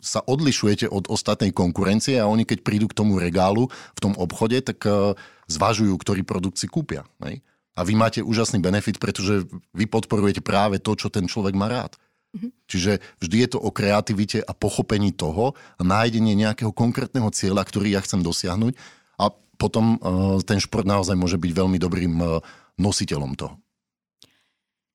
sa 0.00 0.24
odlišujete 0.24 0.88
od 0.88 1.06
ostatnej 1.12 1.52
konkurencie 1.52 2.16
a 2.18 2.28
oni 2.28 2.48
keď 2.48 2.64
prídu 2.64 2.88
k 2.88 2.96
tomu 2.96 3.20
regálu 3.20 3.68
v 3.94 4.00
tom 4.02 4.12
obchode, 4.16 4.58
tak 4.64 4.80
uh, 4.88 5.14
zvažujú, 5.46 5.94
ktorý 6.00 6.24
produkt 6.24 6.58
si 6.58 6.66
kúpia. 6.66 7.04
Ne? 7.20 7.44
A 7.78 7.86
vy 7.86 7.94
máte 7.94 8.20
úžasný 8.20 8.58
benefit, 8.60 8.98
pretože 8.98 9.46
vy 9.72 9.84
podporujete 9.86 10.42
práve 10.42 10.82
to, 10.82 10.98
čo 10.98 11.08
ten 11.12 11.30
človek 11.30 11.54
má 11.54 11.70
rád. 11.70 11.96
Mm-hmm. 12.30 12.50
Čiže 12.66 12.92
vždy 13.18 13.36
je 13.42 13.48
to 13.54 13.58
o 13.58 13.70
kreativite 13.74 14.38
a 14.42 14.52
pochopení 14.54 15.10
toho 15.10 15.58
a 15.78 15.82
nájdenie 15.82 16.34
nejakého 16.38 16.70
konkrétneho 16.70 17.30
cieľa, 17.34 17.66
ktorý 17.66 17.94
ja 17.94 18.00
chcem 18.02 18.22
dosiahnuť 18.22 18.74
a 19.18 19.34
potom 19.58 19.98
uh, 19.98 20.38
ten 20.42 20.62
šport 20.62 20.86
naozaj 20.86 21.18
môže 21.18 21.36
byť 21.36 21.52
veľmi 21.52 21.78
dobrým 21.78 22.14
uh, 22.22 22.38
nositeľom 22.78 23.34
toho. 23.34 23.58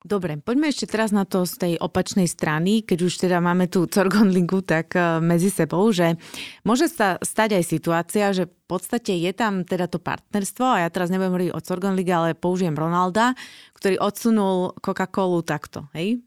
Dobre, 0.05 0.37
poďme 0.37 0.69
ešte 0.69 0.85
teraz 0.85 1.09
na 1.09 1.25
to 1.25 1.49
z 1.49 1.53
tej 1.57 1.73
opačnej 1.81 2.29
strany, 2.29 2.85
keď 2.85 3.09
už 3.09 3.25
teda 3.25 3.41
máme 3.41 3.65
tú 3.65 3.89
Corgonlingu 3.89 4.61
tak 4.61 4.93
uh, 4.93 5.17
medzi 5.17 5.49
sebou, 5.49 5.89
že 5.89 6.13
môže 6.61 6.93
sa 6.93 7.17
stať 7.25 7.57
aj 7.57 7.63
situácia, 7.65 8.29
že 8.29 8.45
v 8.45 8.53
podstate 8.69 9.17
je 9.17 9.33
tam 9.33 9.65
teda 9.65 9.89
to 9.89 9.97
partnerstvo 9.97 10.61
a 10.61 10.85
ja 10.85 10.93
teraz 10.93 11.09
nebudem 11.09 11.33
hovoriť 11.33 11.51
o 11.57 11.63
Corgonlige, 11.65 12.13
ale 12.13 12.37
použijem 12.37 12.77
Ronalda, 12.77 13.33
ktorý 13.73 13.97
odsunul 13.97 14.77
Coca-Colu 14.77 15.41
takto, 15.41 15.89
hej? 15.97 16.21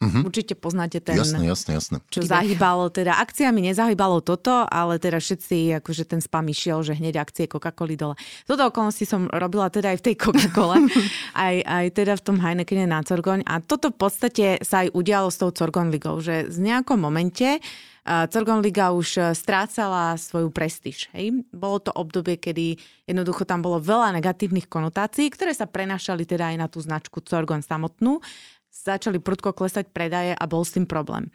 Uh-huh. 0.00 0.24
Určite 0.24 0.56
poznáte 0.56 0.96
ten, 1.04 1.12
jasne, 1.12 1.44
jasne, 1.44 1.76
jasne. 1.76 1.96
čo 2.08 2.24
zahýbalo, 2.24 2.88
teda 2.88 3.20
akciami 3.20 3.60
nezahýbalo 3.68 4.24
toto, 4.24 4.64
ale 4.64 4.96
teda 4.96 5.20
všetci, 5.20 5.76
akože 5.84 6.08
ten 6.08 6.24
spam 6.24 6.48
išiel, 6.48 6.80
že 6.80 6.96
hneď 6.96 7.20
akcie 7.20 7.44
Coca-Coli 7.44 8.00
dole. 8.00 8.16
Toto 8.48 8.64
okolnosti 8.64 9.04
som 9.04 9.28
robila 9.28 9.68
teda 9.68 9.92
aj 9.92 10.00
v 10.00 10.04
tej 10.08 10.14
Coca-Cole, 10.16 10.88
aj, 11.36 11.56
aj 11.68 11.86
teda 11.92 12.16
v 12.16 12.22
tom 12.24 12.40
Heinekene 12.40 12.88
na 12.88 13.04
Corgoň 13.04 13.44
a 13.44 13.60
toto 13.60 13.92
v 13.92 13.96
podstate 14.00 14.64
sa 14.64 14.88
aj 14.88 14.96
udialo 14.96 15.28
s 15.28 15.36
tou 15.36 15.52
Corgon 15.52 15.92
ligou, 15.92 16.16
že 16.24 16.48
z 16.48 16.56
nejakom 16.64 16.96
momente 16.96 17.60
Corgon 18.32 18.64
Liga 18.64 18.96
už 18.96 19.36
strácala 19.36 20.16
svoju 20.16 20.48
prestíž. 20.48 21.12
Hej? 21.12 21.44
Bolo 21.52 21.84
to 21.84 21.92
obdobie, 21.92 22.40
kedy 22.40 22.80
jednoducho 23.04 23.44
tam 23.44 23.60
bolo 23.60 23.76
veľa 23.76 24.16
negatívnych 24.16 24.66
konotácií, 24.66 25.28
ktoré 25.28 25.52
sa 25.52 25.68
prenašali 25.68 26.24
teda 26.24 26.50
aj 26.50 26.56
na 26.56 26.66
tú 26.66 26.80
značku 26.80 27.20
Corgon 27.20 27.60
samotnú 27.60 28.24
začali 28.70 29.18
prudko 29.18 29.52
klesať 29.52 29.90
predaje 29.90 30.32
a 30.32 30.44
bol 30.46 30.64
s 30.64 30.74
tým 30.74 30.86
problém. 30.86 31.28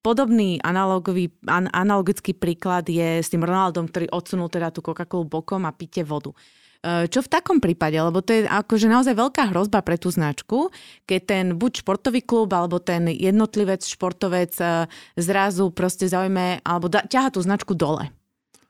Podobný 0.00 0.62
analogový, 0.62 1.34
an, 1.50 1.66
analogický 1.74 2.30
príklad 2.30 2.86
je 2.86 3.18
s 3.20 3.26
tým 3.26 3.42
Ronaldom, 3.42 3.90
ktorý 3.90 4.06
odsunul 4.14 4.46
teda 4.46 4.70
tú 4.70 4.78
Coca-Colu 4.78 5.26
bokom 5.26 5.66
a 5.66 5.74
píte 5.74 6.06
vodu. 6.06 6.30
E, 6.78 7.10
čo 7.10 7.26
v 7.26 7.32
takom 7.32 7.58
prípade, 7.58 7.98
lebo 7.98 8.22
to 8.22 8.30
je 8.30 8.40
akože 8.46 8.86
naozaj 8.86 9.18
veľká 9.18 9.50
hrozba 9.50 9.82
pre 9.82 9.98
tú 9.98 10.14
značku, 10.14 10.70
keď 11.10 11.20
ten 11.26 11.46
buď 11.58 11.82
športový 11.82 12.22
klub, 12.22 12.54
alebo 12.54 12.78
ten 12.78 13.10
jednotlivec, 13.10 13.82
športovec 13.82 14.54
e, 14.62 14.86
zrazu 15.18 15.74
proste 15.74 16.06
zaujme, 16.06 16.62
alebo 16.62 16.86
da, 16.86 17.02
ťaha 17.02 17.34
tú 17.34 17.42
značku 17.42 17.74
dole. 17.74 18.14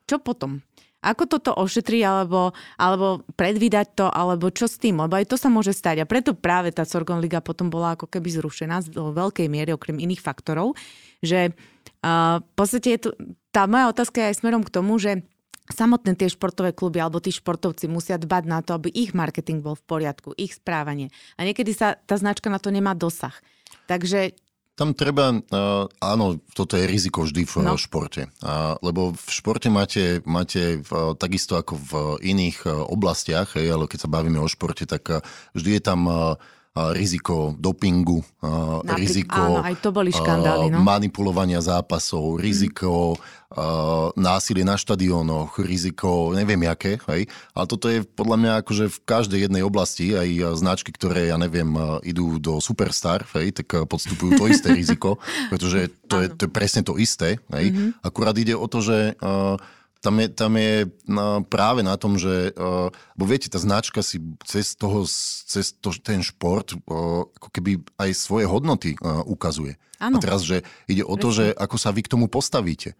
Čo 0.09 0.17
potom? 0.17 0.65
Ako 1.07 1.31
toto 1.31 1.55
ošetriť, 1.55 2.03
alebo, 2.03 2.51
alebo 2.75 3.23
predvídať 3.39 3.87
to, 3.95 4.07
alebo 4.11 4.51
čo 4.51 4.67
s 4.67 4.83
tým, 4.83 4.99
lebo 4.99 5.15
aj 5.15 5.31
to 5.31 5.39
sa 5.39 5.47
môže 5.47 5.71
stať. 5.71 6.03
A 6.03 6.11
preto 6.11 6.35
práve 6.35 6.75
tá 6.75 6.83
Sorgon 6.83 7.23
Liga 7.23 7.39
potom 7.39 7.71
bola 7.71 7.95
ako 7.95 8.11
keby 8.11 8.35
zrušená 8.35 8.83
vo 8.91 9.15
veľkej 9.15 9.47
miere, 9.47 9.71
okrem 9.71 10.03
iných 10.03 10.19
faktorov, 10.19 10.75
že 11.23 11.55
uh, 12.03 12.43
v 12.43 12.53
podstate 12.59 12.99
je 12.99 13.01
tu, 13.07 13.09
tá 13.55 13.71
moja 13.71 13.87
otázka 13.95 14.19
je 14.19 14.29
aj 14.35 14.39
smerom 14.43 14.67
k 14.67 14.75
tomu, 14.75 14.99
že 14.99 15.23
samotné 15.71 16.15
tie 16.15 16.31
športové 16.31 16.71
kluby 16.71 17.03
alebo 17.03 17.19
tí 17.19 17.35
športovci 17.35 17.91
musia 17.91 18.19
dbať 18.19 18.45
na 18.47 18.63
to, 18.63 18.79
aby 18.79 18.91
ich 18.91 19.15
marketing 19.15 19.63
bol 19.63 19.75
v 19.75 19.87
poriadku, 19.87 20.35
ich 20.39 20.55
správanie. 20.55 21.11
A 21.35 21.43
niekedy 21.43 21.75
sa 21.75 21.99
tá 22.07 22.15
značka 22.15 22.47
na 22.47 22.63
to 22.63 22.71
nemá 22.71 22.95
dosah. 22.95 23.35
Takže 23.91 24.35
tam 24.77 24.93
treba, 24.93 25.33
áno, 26.05 26.27
toto 26.53 26.77
je 26.77 26.85
riziko 26.85 27.25
vždy 27.25 27.49
v 27.49 27.55
no. 27.65 27.81
športe. 27.81 28.29
Lebo 28.85 29.17
v 29.17 29.29
športe 29.33 29.73
máte, 29.73 30.21
máte 30.29 30.85
takisto 31.17 31.57
ako 31.57 31.81
v 31.81 31.93
iných 32.21 32.69
oblastiach, 32.69 33.57
ale 33.57 33.89
keď 33.89 34.05
sa 34.05 34.13
bavíme 34.13 34.37
o 34.37 34.45
športe, 34.45 34.85
tak 34.85 35.25
vždy 35.57 35.81
je 35.81 35.83
tam 35.83 36.01
riziko 36.77 37.57
dopingu, 37.57 38.21
Napríklad, 38.45 39.01
riziko 39.01 39.41
áno, 39.41 39.65
aj 39.65 39.77
to 39.81 39.89
boli 39.97 40.13
škandály, 40.13 40.69
no. 40.69 40.85
manipulovania 40.85 41.65
zápasov, 41.65 42.37
riziko 42.37 43.17
mm. 43.17 44.13
násilie 44.21 44.61
na 44.61 44.77
štadiónoch, 44.77 45.57
riziko 45.65 46.37
neviem 46.37 46.69
aké, 46.69 47.01
hej. 47.09 47.33
Ale 47.57 47.65
toto 47.65 47.89
je 47.89 48.05
podľa 48.05 48.37
mňa 48.37 48.53
akože 48.61 48.93
v 48.93 48.99
každej 49.09 49.41
jednej 49.49 49.65
oblasti, 49.65 50.13
aj 50.13 50.61
značky, 50.61 50.93
ktoré, 50.93 51.33
ja 51.33 51.41
neviem, 51.41 51.73
idú 52.05 52.37
do 52.37 52.61
Superstar, 52.61 53.25
hej, 53.41 53.57
tak 53.57 53.89
podstupujú 53.89 54.37
to 54.37 54.45
isté 54.53 54.75
riziko, 54.81 55.17
pretože 55.49 55.89
to 56.13 56.21
je, 56.21 56.29
to 56.29 56.45
je 56.45 56.51
presne 56.53 56.85
to 56.85 57.01
isté, 57.01 57.41
hej. 57.57 57.73
Mm-hmm. 57.73 58.05
Akurát 58.05 58.37
ide 58.37 58.53
o 58.53 58.69
to, 58.69 58.85
že 58.85 59.17
uh, 59.17 59.57
tam 60.07 60.23
je, 60.23 60.29
tam 60.31 60.53
je 60.55 60.87
no, 61.11 61.43
práve 61.43 61.83
na 61.83 61.99
tom, 61.99 62.15
že, 62.15 62.55
uh, 62.55 62.95
bo 63.19 63.25
viete, 63.27 63.51
tá 63.51 63.59
značka 63.59 64.07
si 64.07 64.23
cez, 64.47 64.79
toho, 64.79 65.03
cez 65.51 65.75
to, 65.75 65.91
ten 65.99 66.23
šport 66.23 66.79
uh, 66.79 67.27
ako 67.27 67.49
keby 67.51 67.83
aj 67.99 68.15
svoje 68.15 68.47
hodnoty 68.47 68.95
uh, 69.03 69.27
ukazuje. 69.27 69.75
Ano. 69.99 70.19
A 70.19 70.23
teraz, 70.23 70.47
že 70.47 70.63
ide 70.87 71.03
o 71.03 71.19
to, 71.19 71.35
že 71.35 71.51
ako 71.59 71.75
sa 71.75 71.91
vy 71.91 72.07
k 72.07 72.13
tomu 72.15 72.31
postavíte. 72.31 72.95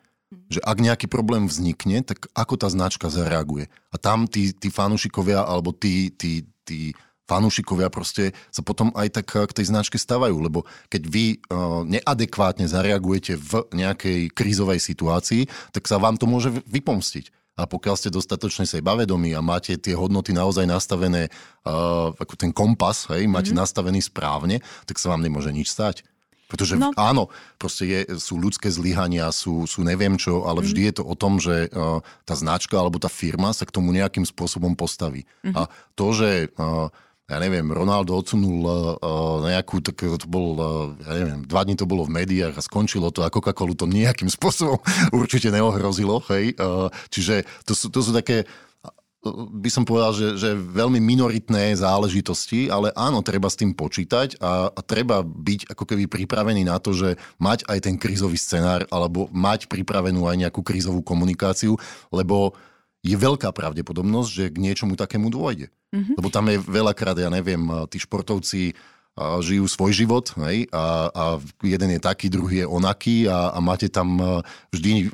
Že 0.51 0.59
ak 0.67 0.79
nejaký 0.83 1.07
problém 1.07 1.47
vznikne, 1.47 2.03
tak 2.03 2.27
ako 2.35 2.59
tá 2.59 2.67
značka 2.67 3.07
zareaguje. 3.07 3.71
A 3.95 3.97
tam 4.03 4.27
tí, 4.27 4.51
tí 4.51 4.75
fanúšikovia 4.75 5.47
alebo 5.47 5.71
tí, 5.71 6.11
tí, 6.11 6.43
tí 6.67 6.91
fanúšikovia 7.27 7.91
proste 7.91 8.33
sa 8.55 8.63
potom 8.63 8.95
aj 8.95 9.21
tak 9.21 9.29
k 9.35 9.53
tej 9.53 9.69
značke 9.69 9.99
stavajú, 9.99 10.39
lebo 10.39 10.65
keď 10.89 11.03
vy 11.11 11.25
uh, 11.51 11.83
neadekvátne 11.83 12.71
zareagujete 12.71 13.35
v 13.37 13.53
nejakej 13.75 14.31
krízovej 14.33 14.79
situácii, 14.79 15.51
tak 15.75 15.91
sa 15.91 15.99
vám 15.99 16.17
to 16.17 16.31
môže 16.31 16.55
vypomstiť. 16.71 17.35
A 17.57 17.65
pokiaľ 17.65 17.97
ste 17.97 18.13
dostatočne 18.13 18.69
sebavedomí 18.69 19.33
a 19.33 19.41
máte 19.41 19.81
tie 19.81 19.97
hodnoty 19.97 20.37
naozaj 20.37 20.69
nastavené 20.69 21.33
uh, 21.65 22.13
ako 22.13 22.35
ten 22.37 22.53
kompas, 22.53 23.09
hej, 23.09 23.25
máte 23.27 23.51
mm-hmm. 23.51 23.65
nastavený 23.65 24.01
správne, 24.05 24.61
tak 24.85 25.01
sa 25.01 25.09
vám 25.09 25.25
nemôže 25.25 25.51
nič 25.51 25.73
stať. 25.73 26.05
Pretože 26.47 26.79
no. 26.79 26.95
áno, 26.95 27.27
proste 27.59 27.85
je, 27.91 28.01
sú 28.23 28.39
ľudské 28.39 28.71
zlyhania, 28.71 29.27
sú, 29.35 29.67
sú 29.67 29.83
neviem 29.83 30.15
čo, 30.15 30.47
ale 30.47 30.63
vždy 30.63 30.79
mm. 30.79 30.87
je 30.87 30.95
to 30.95 31.03
o 31.03 31.15
tom, 31.19 31.43
že 31.43 31.67
uh, 31.75 31.99
tá 32.23 32.39
značka 32.39 32.79
alebo 32.79 33.03
tá 33.03 33.11
firma 33.11 33.51
sa 33.51 33.67
k 33.67 33.75
tomu 33.75 33.91
nejakým 33.91 34.23
spôsobom 34.23 34.79
postaví. 34.79 35.27
Mm-hmm. 35.43 35.59
A 35.59 35.67
to, 35.99 36.07
že 36.15 36.55
uh, 36.55 36.93
ja 37.27 37.43
neviem, 37.43 37.67
Ronaldo 37.67 38.15
odsunul 38.15 38.63
uh, 38.63 39.43
nejakú, 39.43 39.83
tak 39.83 39.99
to 39.99 40.27
bol, 40.31 40.49
uh, 40.55 40.95
ja 41.03 41.13
neviem, 41.19 41.43
dva 41.43 41.67
dní 41.67 41.75
to 41.75 41.83
bolo 41.83 42.07
v 42.07 42.23
médiách 42.23 42.55
a 42.55 42.63
skončilo 42.63 43.11
to 43.11 43.27
a 43.27 43.33
Coca-Colu 43.35 43.75
to 43.75 43.91
nejakým 43.91 44.31
spôsobom 44.37 44.79
určite 45.11 45.51
neohrozilo, 45.51 46.23
hej. 46.31 46.55
Uh, 46.55 46.87
čiže 47.11 47.43
to 47.67 47.75
sú, 47.75 47.91
to 47.91 47.99
sú 47.99 48.15
také 48.15 48.47
by 49.35 49.71
som 49.73 49.83
povedal, 49.83 50.15
že, 50.15 50.39
že 50.39 50.55
veľmi 50.55 51.03
minoritné 51.03 51.75
záležitosti, 51.75 52.71
ale 52.71 52.95
áno, 52.95 53.27
treba 53.27 53.51
s 53.51 53.59
tým 53.59 53.75
počítať 53.75 54.39
a, 54.39 54.71
a 54.71 54.81
treba 54.87 55.27
byť 55.27 55.73
ako 55.75 55.83
keby 55.83 56.07
pripravený 56.07 56.63
na 56.63 56.79
to, 56.79 56.95
že 56.95 57.19
mať 57.43 57.67
aj 57.67 57.79
ten 57.83 57.99
krízový 57.99 58.39
scenár 58.39 58.87
alebo 58.87 59.27
mať 59.35 59.67
pripravenú 59.67 60.31
aj 60.31 60.47
nejakú 60.47 60.63
krízovú 60.63 61.03
komunikáciu, 61.03 61.75
lebo 62.15 62.55
je 63.07 63.17
veľká 63.17 63.55
pravdepodobnosť, 63.55 64.31
že 64.31 64.45
k 64.51 64.57
niečomu 64.59 64.99
takému 64.99 65.31
dôjde. 65.31 65.71
Mm-hmm. 65.95 66.15
Lebo 66.19 66.29
tam 66.35 66.51
je 66.51 66.59
veľakrát, 66.59 67.15
ja 67.15 67.31
neviem, 67.31 67.63
tí 67.87 68.03
športovci 68.03 68.75
žijú 69.17 69.65
svoj 69.65 69.97
život 69.97 70.29
hej, 70.45 70.69
a, 70.77 71.09
a 71.09 71.25
jeden 71.65 71.97
je 71.97 72.01
taký, 72.05 72.29
druhý 72.29 72.63
je 72.63 72.67
onaký 72.69 73.25
a, 73.25 73.57
a 73.57 73.59
máte 73.65 73.89
tam 73.89 74.21
vždy 74.69 75.09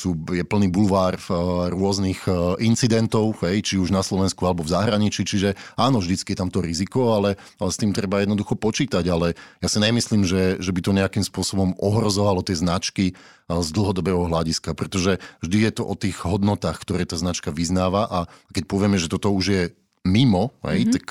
sú, 0.00 0.16
je 0.32 0.40
plný 0.40 0.72
bulvár 0.72 1.20
uh, 1.20 1.68
rôznych 1.68 2.24
uh, 2.24 2.56
incidentov, 2.56 3.36
hej, 3.44 3.60
či 3.60 3.74
už 3.76 3.92
na 3.92 4.00
Slovensku 4.00 4.40
alebo 4.48 4.64
v 4.64 4.72
zahraničí, 4.72 5.28
čiže 5.28 5.52
áno, 5.76 6.00
vždycky 6.00 6.32
je 6.32 6.40
tam 6.40 6.48
to 6.48 6.64
riziko, 6.64 7.12
ale, 7.12 7.36
ale 7.60 7.70
s 7.70 7.76
tým 7.76 7.92
treba 7.92 8.24
jednoducho 8.24 8.56
počítať, 8.56 9.04
ale 9.12 9.36
ja 9.60 9.68
si 9.68 9.76
nemyslím, 9.76 10.24
že, 10.24 10.56
že 10.56 10.72
by 10.72 10.80
to 10.80 10.96
nejakým 10.96 11.24
spôsobom 11.24 11.76
ohrozovalo 11.76 12.40
tie 12.40 12.56
značky 12.56 13.12
uh, 13.12 13.60
z 13.60 13.68
dlhodobého 13.76 14.24
hľadiska, 14.24 14.72
pretože 14.72 15.20
vždy 15.44 15.68
je 15.68 15.72
to 15.76 15.84
o 15.84 15.92
tých 15.92 16.16
hodnotách, 16.24 16.80
ktoré 16.80 17.04
tá 17.04 17.20
značka 17.20 17.52
vyznáva 17.52 18.08
a 18.08 18.18
keď 18.56 18.64
povieme, 18.64 18.96
že 18.96 19.12
toto 19.12 19.28
už 19.28 19.44
je 19.52 19.62
mimo, 20.00 20.56
hej, 20.64 20.88
mm-hmm. 20.88 20.94
tak, 20.96 21.06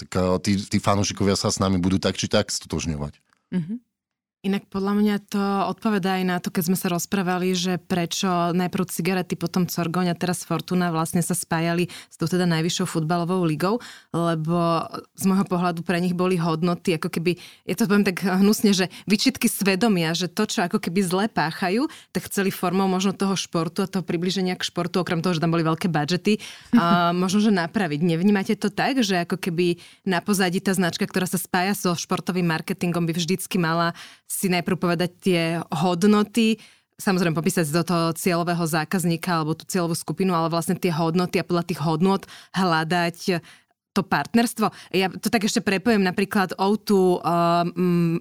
tak 0.00 0.10
tí, 0.40 0.56
tí 0.56 0.78
fanúšikovia 0.80 1.36
sa 1.36 1.52
s 1.52 1.60
nami 1.60 1.76
budú 1.76 2.00
tak 2.00 2.16
či 2.16 2.24
tak 2.24 2.48
stotožňovať. 2.48 3.20
Mm-hmm. 3.52 3.89
Inak 4.40 4.72
podľa 4.72 4.96
mňa 4.96 5.16
to 5.28 5.44
odpovedá 5.68 6.16
aj 6.16 6.24
na 6.24 6.40
to, 6.40 6.48
keď 6.48 6.72
sme 6.72 6.78
sa 6.80 6.88
rozprávali, 6.88 7.52
že 7.52 7.76
prečo 7.76 8.56
najprv 8.56 8.88
cigarety, 8.88 9.36
potom 9.36 9.68
Corgoň 9.68 10.08
a 10.08 10.16
teraz 10.16 10.48
Fortuna 10.48 10.88
vlastne 10.88 11.20
sa 11.20 11.36
spájali 11.36 11.92
s 12.08 12.16
tou 12.16 12.24
teda 12.24 12.48
najvyššou 12.48 12.88
futbalovou 12.88 13.44
ligou, 13.44 13.84
lebo 14.16 14.88
z 15.12 15.28
môjho 15.28 15.44
pohľadu 15.44 15.84
pre 15.84 16.00
nich 16.00 16.16
boli 16.16 16.40
hodnoty, 16.40 16.96
ako 16.96 17.12
keby, 17.12 17.36
je 17.68 17.74
to 17.76 17.84
poviem 17.84 18.08
tak 18.08 18.24
hnusne, 18.24 18.72
že 18.72 18.88
vyčitky 19.04 19.44
svedomia, 19.44 20.16
že 20.16 20.32
to, 20.32 20.48
čo 20.48 20.64
ako 20.64 20.80
keby 20.80 21.04
zle 21.04 21.28
páchajú, 21.28 21.92
tak 22.08 22.24
chceli 22.32 22.48
formou 22.48 22.88
možno 22.88 23.12
toho 23.12 23.36
športu 23.36 23.84
a 23.84 23.92
toho 23.92 24.00
približenia 24.00 24.56
k 24.56 24.64
športu, 24.64 25.04
okrem 25.04 25.20
toho, 25.20 25.36
že 25.36 25.44
tam 25.44 25.52
boli 25.52 25.68
veľké 25.68 25.92
budžety, 25.92 26.40
a 26.80 27.12
možno, 27.28 27.44
že 27.44 27.52
napraviť. 27.52 28.00
Nevnímate 28.00 28.56
to 28.56 28.72
tak, 28.72 29.04
že 29.04 29.20
ako 29.20 29.36
keby 29.36 29.76
na 30.08 30.24
pozadí 30.24 30.64
tá 30.64 30.72
značka, 30.72 31.04
ktorá 31.04 31.28
sa 31.28 31.36
spája 31.36 31.76
so 31.76 31.92
športovým 31.92 32.48
marketingom, 32.48 33.04
by 33.04 33.12
vždycky 33.12 33.60
mala 33.60 33.92
si 34.30 34.46
najprv 34.46 34.78
povedať 34.78 35.10
tie 35.18 35.42
hodnoty, 35.74 36.62
samozrejme 37.02 37.34
popísať 37.34 37.66
do 37.74 37.82
toho 37.82 38.04
cieľového 38.14 38.62
zákazníka 38.62 39.42
alebo 39.42 39.58
tú 39.58 39.66
cieľovú 39.66 39.98
skupinu, 39.98 40.30
ale 40.36 40.46
vlastne 40.52 40.78
tie 40.78 40.94
hodnoty 40.94 41.42
a 41.42 41.48
podľa 41.48 41.66
tých 41.66 41.80
hodnot 41.82 42.30
hľadať 42.54 43.42
to 43.90 44.06
partnerstvo. 44.06 44.70
Ja 44.94 45.10
to 45.10 45.28
tak 45.28 45.42
ešte 45.46 45.58
prepojím, 45.58 46.06
napríklad 46.06 46.54
O2 46.54 46.90
uh, 46.90 47.66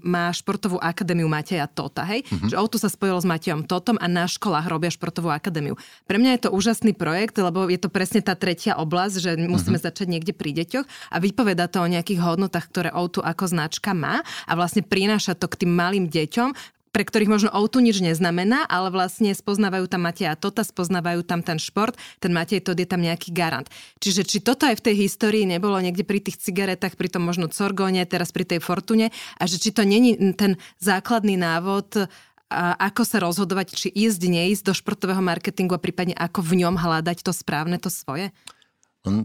má 0.02 0.34
športovú 0.34 0.82
akadémiu 0.82 1.30
Mateja 1.30 1.70
Tota, 1.70 2.02
hej? 2.10 2.26
Mm-hmm. 2.26 2.50
Že 2.50 2.56
O2 2.58 2.74
sa 2.82 2.90
spojilo 2.90 3.22
s 3.22 3.30
Matejom 3.30 3.70
Totom 3.70 4.02
a 4.02 4.10
na 4.10 4.26
školách 4.26 4.66
robia 4.66 4.90
športovú 4.90 5.30
akadémiu. 5.30 5.78
Pre 6.10 6.18
mňa 6.18 6.32
je 6.38 6.42
to 6.50 6.54
úžasný 6.58 6.98
projekt, 6.98 7.38
lebo 7.38 7.70
je 7.70 7.78
to 7.78 7.94
presne 7.94 8.26
tá 8.26 8.34
tretia 8.34 8.82
oblasť, 8.82 9.16
že 9.22 9.32
musíme 9.38 9.78
mm-hmm. 9.78 9.88
začať 9.94 10.08
niekde 10.10 10.34
pri 10.34 10.58
deťoch 10.58 10.86
a 11.14 11.18
vypoveda 11.22 11.70
to 11.70 11.86
o 11.86 11.92
nejakých 11.92 12.26
hodnotách, 12.26 12.66
ktoré 12.74 12.90
O2 12.90 13.22
ako 13.22 13.46
značka 13.46 13.94
má 13.94 14.26
a 14.50 14.52
vlastne 14.58 14.82
prináša 14.82 15.38
to 15.38 15.46
k 15.46 15.66
tým 15.66 15.72
malým 15.78 16.10
deťom, 16.10 16.79
pre 16.90 17.06
ktorých 17.06 17.30
možno 17.30 17.50
outu 17.54 17.80
nič 17.80 18.02
neznamená, 18.02 18.66
ale 18.66 18.90
vlastne 18.90 19.32
spoznávajú 19.32 19.86
tam 19.90 20.06
Mateja 20.06 20.34
Tota, 20.40 20.66
spoznávajú 20.66 21.22
tam 21.26 21.46
ten 21.46 21.62
šport, 21.62 21.96
ten 22.18 22.34
Matej 22.34 22.66
Tot 22.66 22.78
je 22.78 22.88
tam 22.90 23.02
nejaký 23.02 23.30
garant. 23.36 23.70
Čiže 24.02 24.26
či 24.26 24.38
toto 24.42 24.66
aj 24.66 24.82
v 24.82 24.86
tej 24.92 24.96
histórii 25.06 25.46
nebolo 25.46 25.78
niekde 25.78 26.08
pri 26.08 26.24
tých 26.24 26.42
cigaretách, 26.42 26.98
pri 26.98 27.10
tom 27.12 27.26
možno 27.26 27.52
Corgone, 27.52 28.02
teraz 28.10 28.34
pri 28.34 28.46
tej 28.46 28.60
Fortune 28.64 29.14
a 29.38 29.44
že 29.46 29.62
či 29.62 29.70
to 29.76 29.86
není 29.86 30.18
ten 30.34 30.58
základný 30.82 31.38
návod 31.38 32.10
a 32.50 32.74
ako 32.90 33.06
sa 33.06 33.22
rozhodovať, 33.22 33.78
či 33.78 33.88
ísť, 33.94 34.22
neísť 34.26 34.64
do 34.66 34.74
športového 34.74 35.22
marketingu 35.22 35.78
a 35.78 35.84
prípadne 35.84 36.18
ako 36.18 36.42
v 36.42 36.66
ňom 36.66 36.82
hľadať 36.82 37.22
to 37.22 37.30
správne, 37.30 37.78
to 37.78 37.94
svoje? 37.94 38.34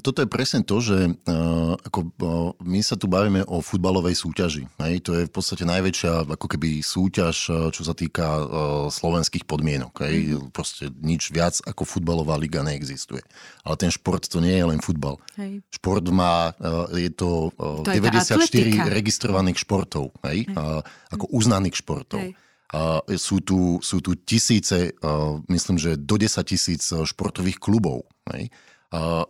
Toto 0.04 0.20
je 0.20 0.28
presne 0.28 0.60
to, 0.62 0.78
že 0.78 0.98
uh, 1.08 1.74
ako, 1.80 2.00
uh, 2.04 2.50
my 2.62 2.84
sa 2.84 2.94
tu 2.94 3.08
bavíme 3.08 3.42
o 3.48 3.64
futbalovej 3.64 4.14
súťaži. 4.14 4.68
Hej? 4.84 4.94
To 5.08 5.10
je 5.16 5.22
v 5.26 5.32
podstate 5.32 5.64
najväčšia 5.66 6.28
ako 6.28 6.46
keby 6.46 6.84
súťaž, 6.84 7.36
čo 7.72 7.82
sa 7.82 7.94
týka 7.96 8.26
uh, 8.38 8.46
slovenských 8.92 9.48
podmienok. 9.48 10.04
Hej? 10.04 10.38
Mm. 10.38 10.52
Proste 10.52 10.92
nič 11.00 11.32
viac 11.32 11.58
ako 11.64 11.88
futbalová 11.88 12.36
liga 12.36 12.60
neexistuje. 12.60 13.24
Ale 13.64 13.74
ten 13.80 13.88
šport 13.88 14.22
to 14.28 14.38
nie 14.44 14.54
je 14.54 14.64
len 14.68 14.80
futbal. 14.84 15.16
Hej. 15.40 15.64
Šport 15.72 16.04
má, 16.12 16.52
uh, 16.52 16.86
je 16.92 17.08
to, 17.08 17.48
uh, 17.56 17.80
to 17.80 17.90
94 17.90 18.44
je 18.52 18.80
registrovaných 18.92 19.64
športov. 19.64 20.12
Hej? 20.26 20.34
Hej. 20.34 20.56
Uh, 20.58 20.82
ako 21.14 21.30
uznaných 21.30 21.78
športov. 21.78 22.20
Hej. 22.20 22.34
Uh, 22.74 22.98
sú, 23.14 23.38
tu, 23.38 23.78
sú 23.86 24.02
tu 24.02 24.18
tisíce, 24.18 24.90
uh, 24.98 25.38
myslím, 25.46 25.78
že 25.78 25.94
do 25.94 26.18
10 26.18 26.42
tisíc 26.42 26.82
športových 26.90 27.62
klubov. 27.62 28.10
Hej? 28.34 28.50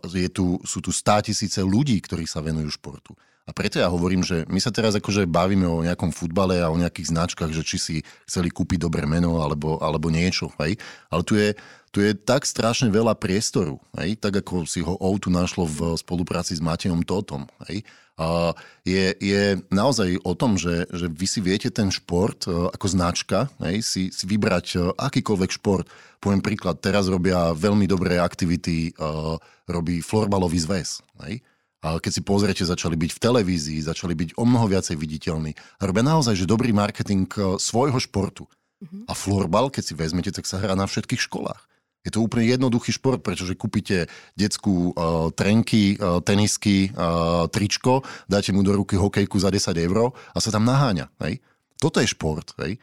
Je 0.05 0.29
tu, 0.29 0.61
sú 0.61 0.79
tu 0.81 0.93
stá 0.93 1.21
tisíce 1.25 1.61
ľudí, 1.61 1.97
ktorí 2.01 2.29
sa 2.29 2.41
venujú 2.41 2.69
športu. 2.77 3.17
A 3.45 3.53
preto 3.53 3.77
ja 3.77 3.93
hovorím, 3.93 4.25
že 4.25 4.41
my 4.49 4.57
sa 4.57 4.73
teraz 4.73 4.97
akože 4.97 5.29
bavíme 5.29 5.69
o 5.69 5.85
nejakom 5.85 6.09
futbale 6.09 6.65
a 6.65 6.73
o 6.73 6.81
nejakých 6.81 7.13
značkách, 7.13 7.53
že 7.53 7.61
či 7.61 7.77
si 7.77 7.95
chceli 8.25 8.49
kúpiť 8.49 8.81
dobré 8.81 9.05
meno 9.05 9.37
alebo, 9.45 9.77
alebo 9.85 10.09
niečo. 10.09 10.49
Hej? 10.57 10.81
Ale 11.13 11.21
tu 11.21 11.37
je, 11.37 11.53
tu 11.93 12.01
je 12.01 12.17
tak 12.17 12.41
strašne 12.41 12.89
veľa 12.89 13.13
priestoru, 13.13 13.77
hej? 14.01 14.17
tak 14.17 14.41
ako 14.41 14.65
si 14.65 14.81
ho 14.81 14.97
Outu 14.97 15.29
našlo 15.29 15.69
v 15.69 15.93
spolupráci 15.93 16.57
s 16.57 16.61
Matejom 16.65 17.05
Totom. 17.05 17.45
Hej? 17.69 17.85
A 18.15 18.55
je, 18.87 19.11
je 19.19 19.59
naozaj 19.69 20.23
o 20.23 20.33
tom, 20.33 20.55
že, 20.55 20.87
že 20.89 21.11
vy 21.11 21.27
si 21.27 21.43
viete 21.43 21.67
ten 21.67 21.91
šport 21.91 22.47
e, 22.47 22.71
ako 22.71 22.87
značka, 22.87 23.51
hej, 23.59 23.83
si, 23.83 24.07
si 24.07 24.23
vybrať 24.23 24.65
e, 24.71 24.77
akýkoľvek 24.95 25.51
šport. 25.51 25.83
Poviem 26.23 26.39
príklad, 26.39 26.79
teraz 26.79 27.11
robia 27.11 27.51
veľmi 27.51 27.85
dobré 27.85 28.17
aktivity, 28.17 28.89
uh, 28.97 29.37
robí 29.69 30.01
florbalový 30.01 30.57
zväz. 30.57 31.05
Hej. 31.21 31.45
A 31.85 32.01
keď 32.01 32.11
si 32.17 32.21
pozriete, 32.25 32.65
začali 32.65 32.97
byť 32.97 33.11
v 33.13 33.21
televízii, 33.21 33.85
začali 33.85 34.17
byť 34.17 34.29
o 34.41 34.43
mnoho 34.49 34.65
viacej 34.73 34.97
viditeľní. 34.97 35.53
Robia 35.77 36.01
naozaj, 36.01 36.33
že 36.33 36.49
dobrý 36.49 36.73
marketing 36.73 37.29
svojho 37.61 38.01
športu. 38.01 38.49
Uh-huh. 38.49 39.05
A 39.05 39.13
florbal, 39.13 39.69
keď 39.69 39.83
si 39.85 39.93
vezmete, 39.93 40.33
tak 40.33 40.49
sa 40.49 40.57
hrá 40.57 40.73
na 40.73 40.89
všetkých 40.89 41.21
školách. 41.29 41.61
Je 42.05 42.13
to 42.13 42.21
úplne 42.21 42.45
jednoduchý 42.45 42.93
šport, 42.93 43.21
pretože 43.25 43.57
kúpite 43.57 44.05
detskú 44.37 44.93
uh, 44.93 45.33
trenky, 45.33 45.97
uh, 45.97 46.21
tenisky, 46.21 46.93
uh, 46.93 47.49
tričko, 47.49 48.05
dáte 48.29 48.53
mu 48.53 48.61
do 48.61 48.77
ruky 48.77 48.93
hokejku 48.93 49.41
za 49.41 49.49
10 49.49 49.73
eur 49.73 50.13
a 50.13 50.37
sa 50.37 50.53
tam 50.53 50.69
naháňa. 50.69 51.09
Hej? 51.25 51.41
Toto 51.81 51.97
je 51.97 52.05
šport. 52.05 52.53
Hej? 52.61 52.77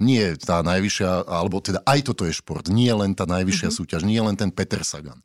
Nie 0.00 0.40
tá 0.40 0.64
najvyššia, 0.64 1.28
alebo 1.28 1.60
teda 1.60 1.84
aj 1.84 2.08
toto 2.08 2.24
je 2.24 2.32
šport. 2.32 2.72
Nie 2.72 2.96
len 2.96 3.12
tá 3.12 3.28
najvyššia 3.28 3.68
mm-hmm. 3.68 3.80
súťaž, 3.84 4.08
nie 4.08 4.20
len 4.20 4.32
ten 4.32 4.48
Peter 4.48 4.80
Sagan. 4.80 5.20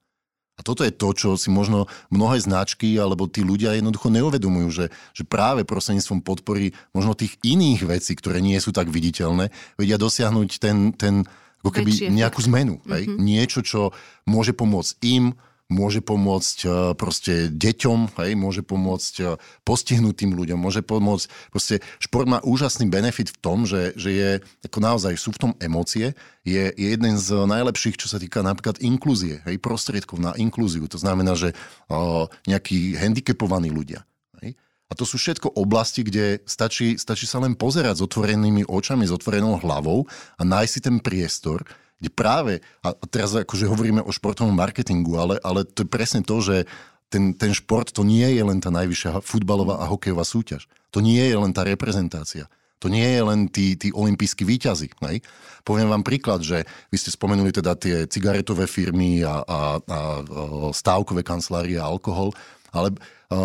A 0.54 0.62
toto 0.62 0.86
je 0.86 0.94
to, 0.94 1.10
čo 1.18 1.30
si 1.34 1.50
možno 1.50 1.90
mnohé 2.14 2.38
značky 2.38 2.94
alebo 3.02 3.26
tí 3.26 3.42
ľudia 3.42 3.74
jednoducho 3.74 4.14
neuvedomujú, 4.14 4.70
že, 4.70 4.86
že 5.18 5.24
práve 5.26 5.66
prostredníctvom 5.66 6.22
podpory 6.22 6.78
možno 6.94 7.18
tých 7.18 7.42
iných 7.42 7.82
vecí, 7.90 8.14
ktoré 8.14 8.38
nie 8.38 8.62
sú 8.62 8.70
tak 8.70 8.94
viditeľné, 8.94 9.50
vedia 9.82 9.98
dosiahnuť 9.98 10.50
ten, 10.62 10.94
ten 10.94 11.26
ako 11.64 11.72
keby 11.80 12.12
nejakú 12.12 12.44
zmenu. 12.46 12.84
Mm-hmm. 12.84 13.18
Niečo, 13.18 13.60
čo 13.66 13.96
môže 14.30 14.54
pomôcť 14.54 14.94
im, 15.10 15.34
môže 15.74 16.06
pomôcť 16.06 16.58
e, 16.64 16.68
proste 16.94 17.50
deťom, 17.50 18.22
hej, 18.22 18.38
môže 18.38 18.62
pomôcť 18.62 19.14
e, 19.20 19.24
postihnutým 19.66 20.38
ľuďom, 20.38 20.62
môže 20.62 20.86
pomôcť, 20.86 21.26
proste 21.50 21.82
šport 21.98 22.30
má 22.30 22.38
úžasný 22.46 22.86
benefit 22.86 23.34
v 23.34 23.42
tom, 23.42 23.66
že, 23.66 23.98
že 23.98 24.10
je, 24.14 24.30
ako 24.70 24.78
naozaj 24.78 25.18
sú 25.18 25.34
v 25.34 25.50
tom 25.50 25.52
emócie, 25.58 26.14
je, 26.46 26.70
je 26.78 26.88
jeden 26.94 27.18
z 27.18 27.34
najlepších, 27.34 27.98
čo 27.98 28.06
sa 28.06 28.22
týka 28.22 28.46
napríklad 28.46 28.78
inklúzie, 28.86 29.42
hej, 29.50 29.58
prostriedkov 29.58 30.22
na 30.22 30.38
inklúziu. 30.38 30.86
To 30.86 31.02
znamená, 31.02 31.34
že 31.34 31.58
o, 31.90 32.30
nejakí 32.46 32.94
handicapovaní 33.00 33.74
ľudia, 33.74 34.06
a 34.92 34.94
to 34.94 35.10
sú 35.10 35.18
všetko 35.18 35.58
oblasti, 35.58 36.06
kde 36.06 36.46
stačí, 36.46 37.02
stačí 37.02 37.26
sa 37.26 37.42
len 37.42 37.58
pozerať 37.58 37.98
s 37.98 38.06
otvorenými 38.06 38.70
očami, 38.70 39.10
s 39.10 39.16
otvorenou 39.16 39.58
hlavou 39.58 40.06
a 40.38 40.42
nájsť 40.46 40.70
si 40.70 40.80
ten 40.86 41.02
priestor, 41.02 41.66
kde 42.04 42.12
práve, 42.12 42.54
a 42.84 42.92
teraz 43.08 43.32
akože 43.32 43.64
hovoríme 43.64 44.04
o 44.04 44.12
športovom 44.12 44.52
marketingu, 44.52 45.16
ale, 45.16 45.40
ale 45.40 45.64
to 45.64 45.88
je 45.88 45.90
presne 45.90 46.20
to, 46.20 46.44
že 46.44 46.68
ten, 47.08 47.32
ten 47.32 47.56
šport 47.56 47.88
to 47.96 48.04
nie 48.04 48.28
je 48.28 48.44
len 48.44 48.60
tá 48.60 48.68
najvyššia 48.68 49.24
futbalová 49.24 49.80
a 49.80 49.88
hokejová 49.88 50.28
súťaž. 50.28 50.68
To 50.92 51.00
nie 51.00 51.24
je 51.24 51.38
len 51.40 51.56
tá 51.56 51.64
reprezentácia. 51.64 52.52
To 52.84 52.92
nie 52.92 53.08
je 53.08 53.22
len 53.24 53.48
tí, 53.48 53.80
tí 53.80 53.96
olimpijskí 53.96 54.44
výťazí. 54.44 54.92
Nej? 55.00 55.24
Poviem 55.64 55.88
vám 55.88 56.04
príklad, 56.04 56.44
že 56.44 56.68
vy 56.92 56.98
ste 57.00 57.16
spomenuli 57.16 57.56
teda 57.56 57.80
tie 57.80 58.04
cigaretové 58.12 58.68
firmy 58.68 59.24
a, 59.24 59.40
a, 59.40 59.40
a, 59.48 59.60
stávkové 60.76 61.24
kancelárie 61.24 61.80
a 61.80 61.88
alkohol, 61.88 62.36
ale 62.76 62.92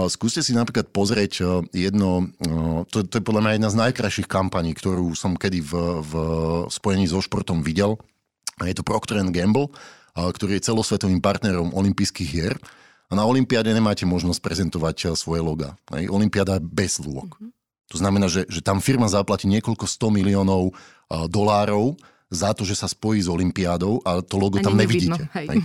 skúste 0.09 0.43
si 0.43 0.57
napríklad 0.57 0.91
pozrieť 0.91 1.63
jedno, 1.71 2.33
to, 2.91 3.05
to 3.07 3.15
je 3.21 3.25
podľa 3.25 3.43
mňa 3.45 3.53
jedna 3.57 3.71
z 3.71 3.81
najkrajších 3.87 4.29
kampaní, 4.29 4.73
ktorú 4.75 5.13
som 5.15 5.37
kedy 5.37 5.61
v, 5.63 5.73
v 6.03 6.13
spojení 6.73 7.07
so 7.07 7.21
športom 7.23 7.63
videl. 7.63 8.01
Je 8.67 8.75
to 8.75 8.87
Procter 8.87 9.21
Gamble, 9.31 9.71
ktorý 10.17 10.59
je 10.59 10.67
celosvetovým 10.67 11.23
partnerom 11.23 11.71
olympijských 11.71 12.29
hier. 12.29 12.55
A 13.09 13.17
na 13.17 13.25
Olympiáde 13.25 13.73
nemáte 13.73 14.05
možnosť 14.05 14.41
prezentovať 14.43 15.17
svoje 15.17 15.41
loga. 15.41 15.79
Olympiáda 15.89 16.61
je 16.61 16.67
bez 16.69 17.01
lôk. 17.01 17.39
Mm-hmm. 17.39 17.51
To 17.89 17.97
znamená, 17.97 18.29
že, 18.29 18.45
že 18.53 18.61
tam 18.61 18.85
firma 18.85 19.09
zaplatí 19.09 19.49
niekoľko 19.49 19.89
100 19.89 20.13
miliónov 20.13 20.77
dolárov 21.09 21.97
za 22.29 22.53
to, 22.53 22.69
že 22.69 22.77
sa 22.77 22.85
spojí 22.85 23.25
s 23.25 23.33
Olympiádou 23.33 24.05
a 24.05 24.21
to 24.21 24.37
logo 24.37 24.61
a 24.61 24.65
tam 24.65 24.77
nevidíte. 24.77 25.17
Nevidno, 25.17 25.33
hej. 25.33 25.47
Hej. 25.57 25.61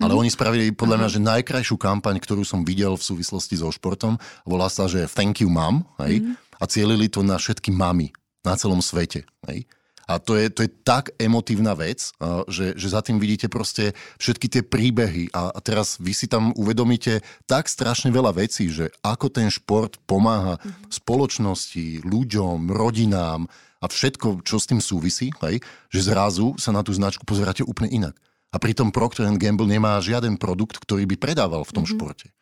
Ale 0.00 0.16
mm-hmm. 0.16 0.22
oni 0.22 0.30
spravili 0.30 0.64
podľa 0.72 0.96
mňa, 0.96 1.08
že 1.10 1.20
najkrajšiu 1.20 1.76
kampaň, 1.76 2.22
ktorú 2.22 2.46
som 2.46 2.64
videl 2.64 2.94
v 2.96 3.04
súvislosti 3.04 3.58
so 3.58 3.68
športom, 3.68 4.16
volá 4.48 4.70
sa, 4.70 4.86
že 4.86 5.10
Thank 5.10 5.44
you 5.44 5.50
mom, 5.50 5.84
hej? 6.06 6.22
Mm-hmm. 6.22 6.34
a 6.56 6.64
cielili 6.70 7.10
to 7.10 7.20
na 7.26 7.36
všetky 7.36 7.74
mamy 7.74 8.14
na 8.46 8.56
celom 8.56 8.80
svete. 8.80 9.26
Hej? 9.50 9.66
A 10.10 10.18
to 10.18 10.34
je, 10.34 10.50
to 10.50 10.66
je 10.66 10.70
tak 10.82 11.14
emotívna 11.22 11.78
vec, 11.78 12.10
že, 12.50 12.74
že 12.74 12.88
za 12.90 12.98
tým 12.98 13.22
vidíte 13.22 13.46
proste 13.46 13.94
všetky 14.18 14.46
tie 14.50 14.62
príbehy 14.66 15.30
a, 15.30 15.54
a 15.54 15.58
teraz 15.62 16.02
vy 16.02 16.10
si 16.10 16.26
tam 16.26 16.50
uvedomíte 16.58 17.22
tak 17.46 17.70
strašne 17.70 18.10
veľa 18.10 18.34
vecí, 18.34 18.66
že 18.74 18.90
ako 19.06 19.30
ten 19.30 19.46
šport 19.46 20.02
pomáha 20.10 20.58
mm-hmm. 20.58 20.90
spoločnosti, 20.90 22.02
ľuďom, 22.02 22.74
rodinám 22.74 23.46
a 23.78 23.86
všetko, 23.86 24.42
čo 24.42 24.58
s 24.58 24.66
tým 24.66 24.82
súvisí, 24.82 25.30
hej, 25.46 25.62
že 25.94 26.10
zrazu 26.10 26.58
sa 26.58 26.74
na 26.74 26.82
tú 26.82 26.90
značku 26.90 27.22
pozeráte 27.22 27.62
úplne 27.62 27.94
inak. 27.94 28.18
A 28.50 28.58
pritom 28.58 28.90
Procter 28.90 29.30
Gamble 29.38 29.70
nemá 29.70 30.02
žiaden 30.02 30.34
produkt, 30.34 30.82
ktorý 30.82 31.06
by 31.06 31.22
predával 31.22 31.62
v 31.62 31.70
tom 31.70 31.86
mm-hmm. 31.86 31.94
športe. 32.02 32.34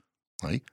Hej? 0.49 0.65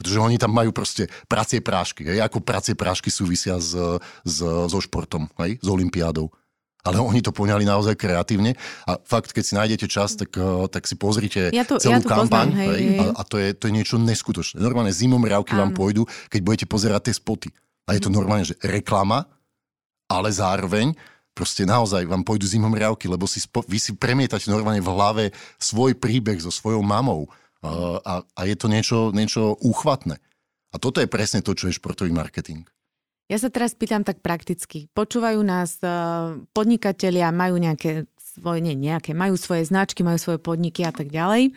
Pretože 0.00 0.16
oni 0.16 0.40
tam 0.40 0.56
majú 0.56 0.72
proste 0.72 1.12
pracie 1.28 1.60
prášky. 1.60 2.08
Hej? 2.08 2.24
Ako 2.24 2.40
pracie 2.40 2.72
prášky 2.72 3.12
súvisia 3.12 3.60
s, 3.60 3.76
s, 4.24 4.36
so 4.40 4.80
športom, 4.80 5.28
hej? 5.44 5.60
s 5.60 5.68
olympiádou. 5.68 6.32
Ale 6.80 6.96
oni 6.96 7.20
to 7.20 7.28
poňali 7.28 7.68
naozaj 7.68 7.92
kreatívne 7.92 8.56
a 8.88 8.96
fakt, 9.04 9.36
keď 9.36 9.44
si 9.44 9.52
nájdete 9.52 9.84
čas, 9.84 10.16
tak, 10.16 10.32
eh, 10.32 10.64
tak 10.72 10.88
si 10.88 10.96
pozrite 10.96 11.52
ja 11.52 11.60
to, 11.60 11.76
celú 11.76 12.00
ja 12.00 12.04
to 12.04 12.08
kampaň 12.08 12.56
poznám, 12.56 12.64
hej, 12.64 12.80
hej. 12.80 12.98
A, 13.04 13.04
a 13.20 13.22
to, 13.28 13.36
je, 13.36 13.48
to 13.52 13.68
je 13.68 13.76
niečo 13.76 14.00
neskutočné. 14.00 14.56
Normálne 14.64 14.88
zimom 14.88 15.20
riavky 15.20 15.52
vám 15.52 15.76
pôjdu, 15.76 16.08
keď 16.32 16.40
budete 16.40 16.66
pozerať 16.66 17.12
tie 17.12 17.14
spoty. 17.20 17.48
A 17.84 17.92
je 17.92 18.00
to 18.00 18.08
normálne, 18.08 18.48
že 18.48 18.56
reklama, 18.64 19.28
ale 20.08 20.32
zároveň 20.32 20.96
proste 21.36 21.68
naozaj 21.68 22.08
vám 22.08 22.24
pôjdu 22.24 22.48
zimom 22.48 22.72
riavky, 22.72 23.12
lebo 23.12 23.28
si 23.28 23.44
spo, 23.44 23.60
vy 23.68 23.76
si 23.76 23.92
premietate 23.92 24.48
normálne 24.48 24.80
v 24.80 24.88
hlave 24.88 25.24
svoj 25.60 25.92
príbeh 26.00 26.40
so 26.40 26.48
svojou 26.48 26.80
mamou 26.80 27.28
a, 27.68 28.24
a 28.24 28.40
je 28.48 28.56
to 28.56 28.66
niečo, 28.72 28.98
niečo 29.12 29.56
úchvatné. 29.60 30.16
A 30.70 30.76
toto 30.78 31.02
je 31.02 31.10
presne 31.10 31.44
to, 31.44 31.52
čo 31.52 31.68
je 31.68 31.76
športový 31.76 32.14
marketing. 32.14 32.64
Ja 33.30 33.38
sa 33.38 33.46
teraz 33.46 33.78
pýtam 33.78 34.02
tak 34.02 34.26
prakticky. 34.26 34.90
Počúvajú 34.90 35.38
nás 35.46 35.78
uh, 35.86 36.34
podnikatelia, 36.50 37.30
majú 37.30 37.62
nejaké 37.62 38.10
svoje, 38.40 38.64
nie 38.64 38.72
nejaké, 38.72 39.12
majú 39.12 39.36
svoje 39.36 39.68
značky, 39.68 40.00
majú 40.00 40.16
svoje 40.16 40.40
podniky 40.40 40.82
a 40.88 40.92
tak 40.96 41.12
ďalej. 41.12 41.52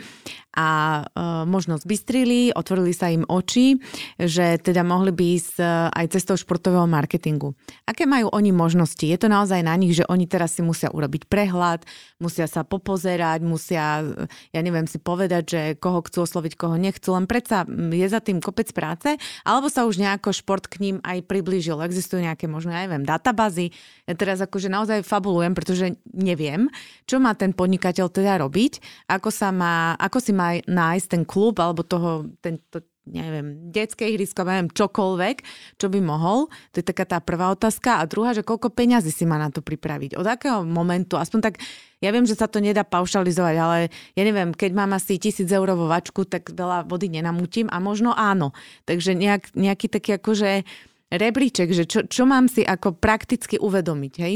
A 0.53 1.01
e, 1.01 1.03
možno 1.49 1.81
zbystrili, 1.81 2.53
otvorili 2.53 2.93
sa 2.93 3.09
im 3.09 3.25
oči, 3.25 3.81
že 4.21 4.61
teda 4.61 4.85
mohli 4.85 5.09
by 5.09 5.23
ísť 5.33 5.55
e, 5.57 5.65
aj 5.89 6.05
cestou 6.13 6.37
športového 6.37 6.85
marketingu. 6.85 7.57
Aké 7.89 8.05
majú 8.05 8.29
oni 8.29 8.53
možnosti? 8.53 9.01
Je 9.01 9.17
to 9.17 9.33
naozaj 9.33 9.65
na 9.65 9.73
nich, 9.73 9.97
že 9.97 10.05
oni 10.05 10.29
teraz 10.29 10.53
si 10.53 10.61
musia 10.61 10.93
urobiť 10.93 11.25
prehľad, 11.25 11.89
musia 12.21 12.45
sa 12.45 12.61
popozerať, 12.61 13.41
musia, 13.41 14.05
ja 14.53 14.61
neviem, 14.61 14.85
si 14.85 15.01
povedať, 15.01 15.43
že 15.49 15.61
koho 15.81 16.05
chcú 16.05 16.21
osloviť, 16.21 16.53
koho 16.53 16.77
nechcú, 16.77 17.17
len 17.17 17.25
predsa 17.25 17.65
je 17.69 18.05
za 18.05 18.21
tým 18.21 18.37
kopec 18.37 18.69
práce, 18.77 19.17
alebo 19.41 19.73
sa 19.73 19.89
už 19.89 19.97
nejako 19.97 20.37
šport 20.37 20.69
k 20.69 20.85
ním 20.85 20.97
aj 21.01 21.25
priblížil. 21.25 21.81
Existujú 21.81 22.21
nejaké 22.21 22.45
možno, 22.45 22.69
ja 22.69 22.85
neviem, 22.85 23.01
databázy. 23.01 23.73
Ja 24.05 24.13
teraz 24.13 24.37
akože 24.37 24.69
naozaj 24.69 25.01
fabulujem, 25.01 25.57
pretože 25.57 25.97
neviem, 26.13 26.69
čo 27.05 27.21
má 27.21 27.37
ten 27.37 27.53
podnikateľ 27.53 28.09
teda 28.09 28.41
robiť, 28.41 29.05
ako, 29.09 29.29
sa 29.29 29.49
má, 29.53 29.93
ako 29.97 30.17
si 30.19 30.31
má 30.31 30.57
nájsť 30.59 31.07
ten 31.07 31.23
klub 31.23 31.57
alebo 31.61 31.85
toho, 31.85 32.27
ten, 32.41 32.57
neviem, 33.03 33.67
detské 33.71 34.07
ihrisko, 34.07 34.47
neviem, 34.47 34.71
čokoľvek, 34.71 35.37
čo 35.75 35.87
by 35.91 35.99
mohol. 35.99 36.47
To 36.71 36.75
je 36.79 36.85
taká 36.87 37.03
tá 37.03 37.19
prvá 37.19 37.51
otázka. 37.51 37.99
A 37.99 38.07
druhá, 38.07 38.31
že 38.31 38.47
koľko 38.47 38.71
peňazí 38.71 39.11
si 39.11 39.27
má 39.27 39.35
na 39.35 39.51
to 39.51 39.59
pripraviť. 39.59 40.15
Od 40.15 40.23
akého 40.23 40.63
momentu, 40.63 41.19
aspoň 41.19 41.39
tak, 41.43 41.55
ja 41.99 42.15
viem, 42.15 42.23
že 42.23 42.39
sa 42.39 42.47
to 42.47 42.63
nedá 42.63 42.87
paušalizovať, 42.87 43.55
ale 43.59 43.77
ja 44.15 44.23
neviem, 44.23 44.55
keď 44.55 44.71
mám 44.71 44.95
asi 44.95 45.19
tisíc 45.19 45.51
eur 45.51 45.67
vo 45.75 45.91
vačku, 45.91 46.23
tak 46.23 46.55
veľa 46.55 46.87
vody 46.87 47.11
nenamutím 47.11 47.67
a 47.67 47.83
možno 47.83 48.15
áno. 48.15 48.55
Takže 48.87 49.15
nejak, 49.19 49.51
nejaký 49.51 49.87
taký 49.91 50.15
akože 50.15 50.63
rebríček, 51.11 51.75
že 51.75 51.83
čo, 51.85 52.07
čo 52.07 52.23
mám 52.23 52.47
si 52.47 52.63
ako 52.63 52.95
prakticky 52.95 53.59
uvedomiť, 53.59 54.13
hej? 54.23 54.35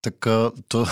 Tak 0.00 0.16
eh, 0.24 0.52
to, 0.72 0.88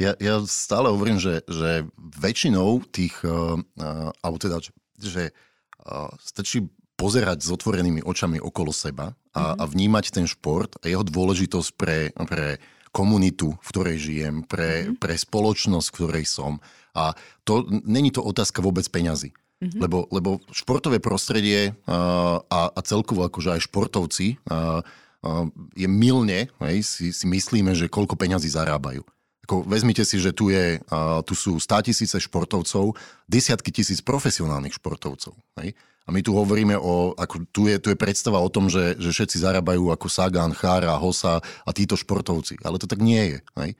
ja, 0.00 0.12
ja 0.18 0.42
stále 0.46 0.90
hovorím, 0.90 1.22
že, 1.22 1.46
že 1.46 1.86
väčšinou 1.96 2.82
tých, 2.90 3.14
uh, 3.22 3.58
uh, 3.58 4.10
alebo 4.22 4.36
teda, 4.42 4.58
že 4.98 5.30
uh, 5.30 6.10
stačí 6.18 6.66
pozerať 6.94 7.42
s 7.42 7.48
otvorenými 7.50 8.02
očami 8.06 8.38
okolo 8.38 8.70
seba 8.70 9.14
a, 9.34 9.54
mm-hmm. 9.54 9.60
a 9.60 9.64
vnímať 9.66 10.04
ten 10.14 10.26
šport 10.30 10.78
a 10.82 10.86
jeho 10.86 11.02
dôležitosť 11.02 11.70
pre, 11.74 12.14
pre 12.14 12.62
komunitu, 12.94 13.58
v 13.58 13.68
ktorej 13.74 13.96
žijem, 13.98 14.46
pre, 14.46 14.86
mm-hmm. 14.86 14.98
pre 15.02 15.14
spoločnosť, 15.18 15.86
v 15.90 15.94
ktorej 15.98 16.24
som. 16.30 16.62
A 16.94 17.18
to 17.42 17.66
není 17.82 18.14
to 18.14 18.22
otázka 18.22 18.62
vôbec 18.62 18.86
peňazí. 18.86 19.34
Mm-hmm. 19.62 19.80
Lebo, 19.82 20.06
lebo 20.10 20.30
športové 20.54 20.98
prostredie 21.02 21.74
uh, 21.74 22.42
a, 22.46 22.60
a 22.70 22.80
celkovo 22.82 23.26
akože 23.26 23.58
aj 23.58 23.66
športovci 23.66 24.38
uh, 24.50 24.82
uh, 25.26 25.46
je 25.74 25.86
milne, 25.90 26.50
hej, 26.50 26.76
si, 26.82 27.10
si 27.10 27.26
myslíme, 27.26 27.74
že 27.74 27.90
koľko 27.90 28.14
peňazí 28.14 28.50
zarábajú. 28.50 29.02
Ako, 29.44 29.64
vezmite 29.68 30.02
si, 30.08 30.16
že 30.16 30.32
tu, 30.32 30.48
je, 30.48 30.80
a, 30.88 31.20
tu 31.20 31.36
sú 31.36 31.60
100 31.60 31.92
tisíce 31.92 32.16
športovcov, 32.16 32.96
desiatky 33.28 33.70
tisíc 33.70 34.00
profesionálnych 34.00 34.76
športovcov. 34.76 35.36
Hej? 35.60 35.76
A 36.04 36.12
my 36.12 36.20
tu 36.20 36.36
hovoríme 36.36 36.76
o, 36.76 37.16
ako 37.16 37.48
tu 37.48 37.68
je, 37.68 37.80
tu 37.80 37.88
je 37.88 37.96
predstava 37.96 38.40
o 38.40 38.52
tom, 38.52 38.68
že, 38.68 38.96
že 39.00 39.12
všetci 39.12 39.40
zarábajú 39.40 39.88
ako 39.88 40.06
Sagan, 40.08 40.52
Chára, 40.52 40.96
Hosa 41.00 41.40
a 41.40 41.70
títo 41.72 41.96
športovci. 41.96 42.60
Ale 42.60 42.76
to 42.76 42.84
tak 42.88 43.00
nie 43.00 43.36
je. 43.36 43.38
Hej? 43.60 43.70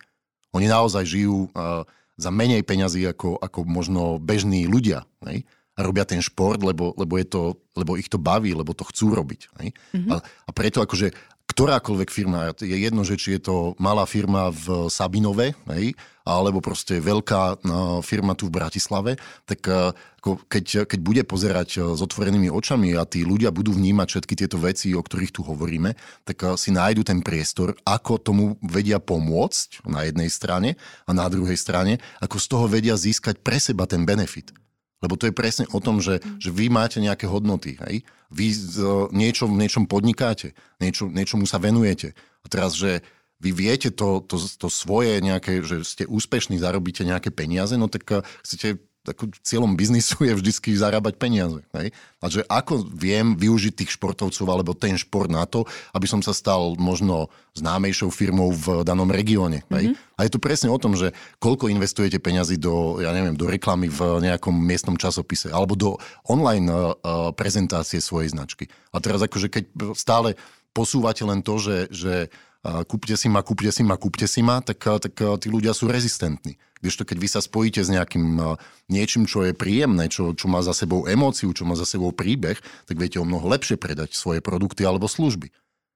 Oni 0.57 0.69
naozaj 0.69 1.05
žijú 1.05 1.53
a, 1.53 1.85
za 2.15 2.31
menej 2.31 2.63
peňazí 2.63 3.05
ako, 3.11 3.41
ako 3.41 3.67
možno 3.69 4.23
bežní 4.23 4.65
ľudia. 4.71 5.05
Hej? 5.25 5.45
a 5.75 5.83
robia 5.83 6.07
ten 6.07 6.23
šport, 6.23 6.63
lebo, 6.63 6.95
lebo, 6.95 7.19
je 7.19 7.27
to, 7.27 7.59
lebo 7.75 7.99
ich 7.99 8.07
to 8.07 8.15
baví, 8.15 8.55
lebo 8.55 8.71
to 8.71 8.87
chcú 8.87 9.11
robiť. 9.11 9.41
Hej? 9.59 9.69
Mm-hmm. 9.75 10.11
A, 10.15 10.23
a 10.23 10.51
preto 10.55 10.79
akože 10.79 11.11
ktorákoľvek 11.45 12.09
firma, 12.09 12.51
je 12.57 12.73
jedno, 12.73 13.05
že 13.05 13.21
či 13.21 13.37
je 13.37 13.47
to 13.47 13.57
malá 13.77 14.09
firma 14.09 14.49
v 14.49 14.89
Sabinove, 14.89 15.53
hej, 15.71 15.93
alebo 16.25 16.65
proste 16.65 17.05
veľká 17.05 17.61
no, 17.69 18.01
firma 18.01 18.33
tu 18.33 18.49
v 18.49 18.57
Bratislave, 18.57 19.21
tak 19.45 19.61
e, 19.69 19.93
keď, 20.25 20.89
keď 20.89 21.01
bude 21.05 21.23
pozerať 21.29 21.69
e, 21.77 21.79
s 21.93 22.01
otvorenými 22.01 22.49
očami 22.49 22.97
a 22.97 23.05
tí 23.05 23.29
ľudia 23.29 23.53
budú 23.53 23.77
vnímať 23.77 24.09
všetky 24.09 24.35
tieto 24.41 24.57
veci, 24.57 24.97
o 24.97 25.05
ktorých 25.05 25.37
tu 25.37 25.45
hovoríme, 25.45 25.93
tak 26.25 26.41
e, 26.41 26.57
si 26.57 26.73
nájdu 26.73 27.05
ten 27.05 27.21
priestor, 27.21 27.77
ako 27.85 28.17
tomu 28.17 28.45
vedia 28.65 28.97
pomôcť 28.97 29.85
na 29.85 30.09
jednej 30.09 30.33
strane 30.33 30.81
a 31.05 31.13
na 31.13 31.29
druhej 31.29 31.61
strane, 31.61 32.01
ako 32.25 32.41
z 32.41 32.47
toho 32.49 32.67
vedia 32.73 32.97
získať 32.97 33.45
pre 33.45 33.61
seba 33.61 33.85
ten 33.85 34.09
benefit. 34.09 34.64
Lebo 35.03 35.19
to 35.19 35.29
je 35.29 35.35
presne 35.37 35.65
o 35.75 35.79
tom, 35.83 36.01
že, 36.01 36.23
že 36.39 36.55
vy 36.55 36.71
máte 36.71 37.03
nejaké 37.03 37.29
hodnoty. 37.29 37.77
Hej? 37.89 38.07
Vy 38.33 38.47
niečo, 39.13 39.51
v 39.51 39.61
niečom 39.61 39.85
podnikáte, 39.85 40.57
niečo, 40.81 41.11
niečomu 41.11 41.45
sa 41.45 41.61
venujete. 41.61 42.17
A 42.43 42.47
teraz, 42.49 42.77
že 42.79 43.05
vy 43.43 43.51
viete 43.53 43.93
to, 43.93 44.25
to, 44.25 44.41
to 44.41 44.69
svoje 44.73 45.21
nejaké, 45.21 45.61
že 45.61 45.85
ste 45.85 46.05
úspešní, 46.09 46.57
zarobíte 46.57 47.05
nejaké 47.05 47.29
peniaze, 47.29 47.77
no 47.77 47.93
tak 47.93 48.09
eh, 48.09 48.25
chcete 48.47 48.81
takú 49.05 49.29
cieľom 49.45 49.77
biznisu 49.77 50.25
je 50.25 50.33
vždycky 50.33 50.73
zarábať 50.73 51.21
peniaze. 51.21 51.61
Hej? 51.77 51.93
A 52.19 52.25
že 52.33 52.41
ako 52.49 52.89
viem 52.89 53.37
využiť 53.37 53.77
tých 53.77 53.95
športovcov 54.01 54.47
alebo 54.49 54.73
ten 54.73 54.97
šport 54.97 55.29
na 55.29 55.45
to, 55.45 55.69
aby 55.93 56.09
som 56.09 56.25
sa 56.25 56.33
stal 56.33 56.73
možno 56.81 57.29
známejšou 57.53 58.09
firmou 58.09 58.51
v 58.51 58.83
danom 58.83 59.13
regióne. 59.13 59.63
Mm-hmm. 59.69 60.17
A 60.17 60.21
je 60.25 60.33
to 60.33 60.41
presne 60.41 60.73
o 60.73 60.81
tom, 60.81 60.97
že 60.97 61.13
koľko 61.39 61.69
investujete 61.69 62.17
peňazí 62.19 62.57
do, 62.57 62.99
ja 63.05 63.13
neviem, 63.13 63.37
do 63.37 63.45
reklamy 63.45 63.93
v 63.93 64.25
nejakom 64.25 64.57
miestnom 64.57 64.97
časopise 64.97 65.53
alebo 65.53 65.77
do 65.77 66.01
online 66.25 66.67
uh, 66.67 66.97
prezentácie 67.37 68.01
svojej 68.01 68.33
značky. 68.33 68.73
A 68.91 68.99
teraz 69.05 69.21
akože 69.21 69.53
keď 69.53 69.65
stále 69.95 70.35
posúvate 70.75 71.23
len 71.23 71.45
to, 71.45 71.61
že, 71.61 71.77
že 71.95 72.15
kúpte 72.65 73.15
si 73.15 73.29
ma, 73.29 73.45
kúpte 73.45 73.69
si 73.69 73.85
ma, 73.85 74.01
kúpte 74.01 74.25
si 74.25 74.41
ma, 74.41 74.65
tak, 74.65 74.81
tak 74.81 75.15
tí 75.41 75.53
ľudia 75.53 75.77
sú 75.77 75.87
rezistentní. 75.87 76.57
Kdežto 76.81 77.09
keď 77.09 77.17
vy 77.21 77.29
sa 77.29 77.41
spojíte 77.41 77.81
s 77.81 77.89
nejakým 77.89 78.41
niečím, 78.93 79.25
čo 79.25 79.45
je 79.45 79.57
príjemné, 79.57 80.09
čo, 80.13 80.37
čo 80.37 80.53
má 80.53 80.61
za 80.61 80.77
sebou 80.77 81.09
emóciu, 81.09 81.53
čo 81.57 81.65
má 81.65 81.77
za 81.77 81.89
sebou 81.89 82.13
príbeh, 82.13 82.61
tak 82.85 82.97
viete 83.01 83.17
o 83.17 83.25
mnoho 83.25 83.49
lepšie 83.49 83.81
predať 83.81 84.13
svoje 84.13 84.45
produkty 84.45 84.85
alebo 84.85 85.09
služby. 85.09 85.49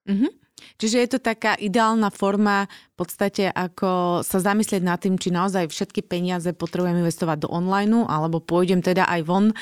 Mm-hmm. 0.09 0.33
Čiže 0.79 0.97
je 0.99 1.09
to 1.15 1.19
taká 1.19 1.55
ideálna 1.59 2.11
forma 2.11 2.69
v 2.69 2.95
podstate 2.99 3.47
ako 3.55 4.21
sa 4.27 4.43
zamyslieť 4.43 4.83
nad 4.83 4.99
tým, 4.99 5.17
či 5.17 5.31
naozaj 5.31 5.71
všetky 5.71 6.03
peniaze 6.03 6.51
potrebujem 6.51 6.99
investovať 6.99 7.47
do 7.47 7.49
online, 7.51 8.07
alebo 8.11 8.43
pôjdem 8.43 8.83
teda 8.83 9.07
aj 9.07 9.21
von 9.23 9.47
e, 9.51 9.55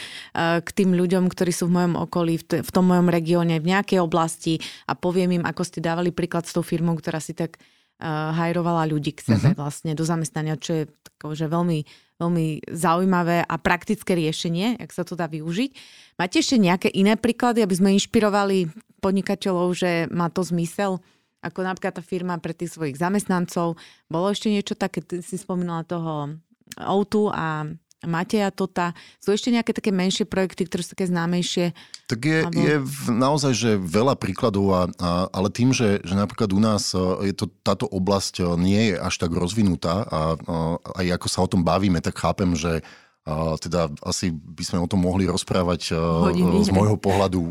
k 0.65 0.69
tým 0.73 0.97
ľuďom, 0.97 1.29
ktorí 1.29 1.53
sú 1.53 1.69
v 1.69 1.77
mojom 1.77 1.95
okolí, 2.09 2.41
v 2.41 2.71
tom 2.73 2.89
mojom 2.89 3.13
regióne, 3.13 3.61
v 3.61 3.77
nejakej 3.77 4.01
oblasti 4.01 4.57
a 4.89 4.97
poviem 4.97 5.41
im, 5.41 5.45
ako 5.45 5.63
ste 5.69 5.85
dávali 5.85 6.17
príklad 6.17 6.49
s 6.49 6.57
tou 6.57 6.65
firmou, 6.65 6.97
ktorá 6.97 7.21
si 7.21 7.37
tak 7.37 7.61
uh, 8.01 8.33
hajrovala 8.37 8.89
ľudí 8.89 9.17
k 9.17 9.25
sebe 9.33 9.53
uh-huh. 9.53 9.61
vlastne 9.61 9.93
do 9.97 10.05
zamestnania, 10.05 10.61
čo 10.61 10.73
je 10.73 10.85
tako, 11.13 11.33
že 11.33 11.49
veľmi, 11.49 11.85
veľmi 12.21 12.47
zaujímavé 12.69 13.45
a 13.45 13.55
praktické 13.57 14.13
riešenie, 14.17 14.81
jak 14.81 14.91
sa 14.93 15.05
to 15.05 15.17
dá 15.17 15.29
využiť. 15.29 15.71
Máte 16.21 16.41
ešte 16.41 16.57
nejaké 16.61 16.89
iné 16.93 17.17
príklady, 17.17 17.65
aby 17.65 17.75
sme 17.77 17.97
inšpirovali 17.97 18.69
podnikateľov, 19.07 19.69
že 19.79 20.11
má 20.11 20.27
to 20.27 20.43
zmysel? 20.43 20.99
Ako 21.47 21.63
napríklad 21.63 21.95
tá 21.95 22.03
firma 22.03 22.43
pre 22.43 22.51
tých 22.51 22.75
svojich 22.75 22.99
zamestnancov. 22.99 23.79
Bolo 24.11 24.35
ešte 24.35 24.51
niečo 24.51 24.75
také, 24.75 24.99
ty 24.99 25.23
si 25.23 25.39
spomínala 25.39 25.87
toho 25.87 26.35
Outu 26.75 27.31
a 27.31 27.71
Mateja 28.05 28.53
Tota. 28.53 28.93
Sú 29.17 29.33
ešte 29.33 29.49
nejaké 29.49 29.73
také 29.73 29.89
menšie 29.89 30.29
projekty, 30.29 30.69
ktoré 30.69 30.85
sú 30.85 30.93
také 30.93 31.09
známejšie? 31.09 31.73
Tak 32.07 32.21
je, 32.21 32.39
alebo... 32.45 32.61
je 32.61 32.75
naozaj, 33.09 33.53
že 33.57 33.71
veľa 33.81 34.15
príkladov, 34.21 34.67
a, 34.69 34.83
a, 35.01 35.11
ale 35.33 35.49
tým, 35.49 35.73
že, 35.73 36.05
že 36.05 36.13
napríklad 36.13 36.53
u 36.53 36.61
nás 36.61 36.93
e, 36.93 37.33
je 37.33 37.35
to, 37.35 37.49
táto 37.65 37.89
oblasť 37.89 38.35
e, 38.41 38.43
nie 38.61 38.83
je 38.93 38.95
až 39.01 39.15
tak 39.17 39.33
rozvinutá 39.33 40.05
a, 40.05 40.21
a 40.37 40.57
aj 41.03 41.07
ako 41.17 41.27
sa 41.33 41.41
o 41.41 41.51
tom 41.51 41.65
bavíme, 41.65 42.05
tak 42.05 42.21
chápem, 42.21 42.53
že 42.53 42.85
a 43.27 43.59
teda 43.59 43.91
asi 44.07 44.31
by 44.31 44.63
sme 44.63 44.79
o 44.79 44.87
tom 44.87 45.03
mohli 45.03 45.27
rozprávať 45.27 45.91
e, 45.91 45.99
Hodiny. 45.99 46.63
z 46.63 46.71
môjho 46.71 46.95
pohľadu 46.95 47.51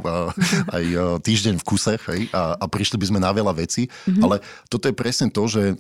aj 0.72 0.86
týždeň 1.20 1.60
v 1.60 1.68
kuse 1.68 2.00
hej, 2.00 2.32
a, 2.32 2.56
a 2.56 2.66
prišli 2.72 2.96
by 2.96 3.06
sme 3.12 3.20
na 3.20 3.36
veľa 3.36 3.52
vecí, 3.60 3.92
mm-hmm. 3.92 4.24
ale 4.24 4.40
toto 4.72 4.88
je 4.88 4.96
presne 4.96 5.28
to, 5.28 5.44
že 5.52 5.76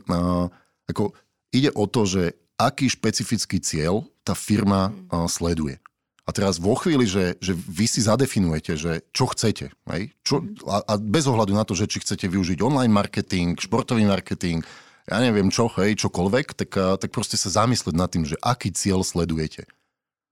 ako 0.91 1.15
ide 1.55 1.71
o 1.71 1.87
to, 1.87 2.03
že 2.03 2.35
aký 2.59 2.91
špecifický 2.91 3.63
cieľ 3.63 4.03
tá 4.27 4.35
firma 4.35 4.91
sleduje. 5.31 5.79
A 6.25 6.33
teraz 6.33 6.57
vo 6.57 6.73
chvíli, 6.73 7.05
že, 7.05 7.37
že 7.37 7.53
vy 7.53 7.85
si 7.85 8.01
zadefinujete, 8.01 8.73
že 8.73 9.05
čo 9.13 9.29
chcete, 9.29 9.69
hej? 9.93 10.09
Čo, 10.25 10.41
a, 10.65 10.81
a 10.81 10.93
bez 10.97 11.29
ohľadu 11.29 11.53
na 11.53 11.61
to, 11.61 11.77
že 11.77 11.85
či 11.85 12.01
chcete 12.01 12.25
využiť 12.25 12.65
online 12.65 12.89
marketing, 12.89 13.53
športový 13.61 14.09
marketing, 14.09 14.65
ja 15.05 15.21
neviem 15.21 15.53
čo, 15.53 15.69
hej, 15.77 15.93
čokoľvek, 16.01 16.57
tak, 16.57 16.71
tak 16.97 17.09
proste 17.13 17.37
sa 17.37 17.53
zamyslieť 17.53 17.93
nad 17.93 18.09
tým, 18.09 18.25
že 18.25 18.41
aký 18.41 18.73
cieľ 18.73 19.05
sledujete. 19.05 19.69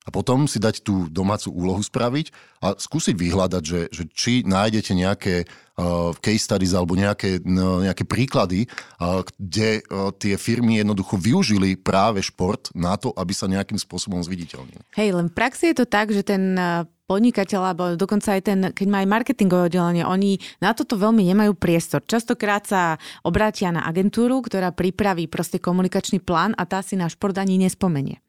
A 0.04 0.10
potom 0.12 0.46
si 0.46 0.60
dať 0.60 0.84
tú 0.84 1.08
domácu 1.08 1.50
úlohu 1.52 1.80
spraviť 1.80 2.32
a 2.60 2.76
skúsiť 2.76 3.16
vyhľadať, 3.16 3.64
že, 3.64 3.82
že 3.88 4.04
či 4.12 4.44
nájdete 4.44 4.92
nejaké 4.92 5.36
uh, 5.48 6.12
case 6.20 6.44
studies 6.44 6.76
alebo 6.76 7.00
nejaké, 7.00 7.40
no, 7.48 7.80
nejaké 7.80 8.04
príklady, 8.04 8.68
uh, 9.00 9.24
kde 9.40 9.80
uh, 9.88 10.12
tie 10.12 10.36
firmy 10.36 10.84
jednoducho 10.84 11.16
využili 11.16 11.80
práve 11.80 12.20
šport 12.20 12.68
na 12.76 13.00
to, 13.00 13.16
aby 13.16 13.32
sa 13.32 13.48
nejakým 13.48 13.80
spôsobom 13.80 14.20
zviditeľnili. 14.20 14.84
Hej, 15.00 15.16
len 15.16 15.32
v 15.32 15.36
praxi 15.36 15.72
je 15.72 15.84
to 15.84 15.86
tak, 15.88 16.12
že 16.12 16.28
ten 16.28 16.56
podnikateľ, 17.04 17.62
alebo 17.62 17.84
dokonca 18.00 18.34
aj 18.34 18.42
ten, 18.42 18.60
keď 18.72 18.88
má 18.88 19.04
aj 19.04 19.12
marketingové 19.12 19.70
oddelenie, 19.70 20.08
oni 20.08 20.40
na 20.64 20.72
toto 20.72 20.96
veľmi 20.96 21.22
nemajú 21.22 21.54
priestor. 21.54 22.02
Častokrát 22.08 22.64
sa 22.64 22.98
obrátia 23.22 23.70
na 23.70 23.84
agentúru, 23.84 24.40
ktorá 24.40 24.72
pripraví 24.72 25.28
proste 25.28 25.60
komunikačný 25.60 26.24
plán 26.24 26.56
a 26.56 26.64
tá 26.64 26.80
si 26.80 26.96
na 26.96 27.12
šport 27.12 27.36
ani 27.36 27.60
nespomenie. 27.60 28.24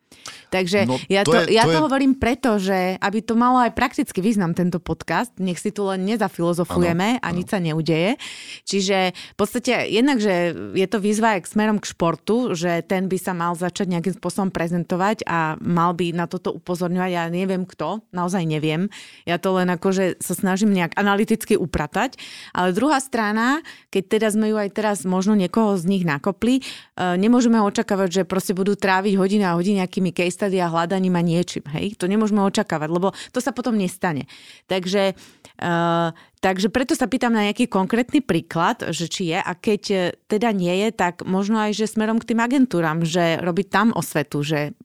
Takže 0.48 0.86
no, 0.86 0.96
ja, 1.10 1.26
to, 1.26 1.34
to, 1.34 1.50
je, 1.50 1.58
ja 1.58 1.66
to, 1.66 1.74
to 1.74 1.78
je... 1.78 1.84
hovorím 1.84 2.14
preto, 2.16 2.56
že 2.56 2.96
aby 3.02 3.18
to 3.20 3.34
malo 3.36 3.60
aj 3.60 3.74
prakticky 3.76 4.22
význam 4.22 4.56
tento 4.56 4.78
podcast, 4.80 5.34
nech 5.36 5.58
si 5.60 5.74
tu 5.74 5.84
len 5.84 6.06
nezafilozofujeme 6.06 7.18
ano, 7.18 7.22
a 7.22 7.28
nič 7.34 7.50
sa 7.52 7.60
neudeje. 7.60 8.16
Čiže 8.64 9.12
v 9.12 9.36
podstate 9.36 9.90
jednak, 9.92 10.22
že 10.22 10.54
je 10.72 10.86
to 10.88 10.98
výzva 11.02 11.36
aj 11.36 11.44
k 11.44 11.50
smerom 11.52 11.78
k 11.82 11.90
športu, 11.90 12.56
že 12.56 12.80
ten 12.86 13.10
by 13.10 13.18
sa 13.20 13.36
mal 13.36 13.52
začať 13.58 13.90
nejakým 13.90 14.14
spôsobom 14.16 14.54
prezentovať 14.54 15.26
a 15.28 15.60
mal 15.60 15.92
by 15.92 16.14
na 16.16 16.24
toto 16.30 16.54
upozorňovať. 16.54 17.10
Ja 17.10 17.24
neviem 17.28 17.68
kto, 17.68 18.06
naozaj 18.14 18.46
neviem. 18.48 18.88
Ja 19.28 19.36
to 19.36 19.58
len 19.58 19.68
akože 19.68 20.22
sa 20.22 20.32
snažím 20.32 20.72
nejak 20.72 20.96
analyticky 20.96 21.58
upratať. 21.58 22.16
Ale 22.54 22.72
druhá 22.72 23.02
strana, 23.02 23.60
keď 23.90 24.02
teda 24.18 24.28
sme 24.30 24.54
ju 24.54 24.56
aj 24.56 24.70
teraz 24.72 25.02
možno 25.02 25.34
niekoho 25.34 25.74
z 25.74 25.84
nich 25.90 26.04
nakopli, 26.06 26.62
eh, 26.62 27.18
nemôžeme 27.18 27.58
očakávať, 27.58 28.08
že 28.10 28.22
proste 28.22 28.54
budú 28.54 28.78
tráviť 28.78 29.18
hodiny 29.18 29.44
a 29.44 29.58
hodiny 29.58 29.82
nejakými 29.82 30.13
case 30.14 30.38
study 30.38 30.62
a 30.62 30.70
hľadaním 30.70 31.18
a 31.18 31.22
niečím. 31.26 31.66
Hej? 31.74 31.98
To 31.98 32.06
nemôžeme 32.06 32.40
očakávať, 32.46 32.88
lebo 32.88 33.10
to 33.34 33.42
sa 33.42 33.50
potom 33.50 33.74
nestane. 33.74 34.30
Takže, 34.70 35.18
uh, 35.60 36.14
takže 36.38 36.70
preto 36.70 36.94
sa 36.94 37.10
pýtam 37.10 37.34
na 37.34 37.50
nejaký 37.50 37.66
konkrétny 37.66 38.22
príklad, 38.22 38.94
že 38.94 39.10
či 39.10 39.34
je 39.34 39.38
a 39.42 39.52
keď 39.52 39.82
eh, 39.90 40.02
teda 40.30 40.54
nie 40.54 40.86
je, 40.86 40.88
tak 40.94 41.26
možno 41.26 41.58
aj, 41.58 41.74
že 41.74 41.90
smerom 41.90 42.22
k 42.22 42.32
tým 42.32 42.40
agentúram, 42.40 43.02
že 43.02 43.42
robiť 43.42 43.66
tam 43.68 43.90
osvetu, 43.90 44.46
že 44.46 44.78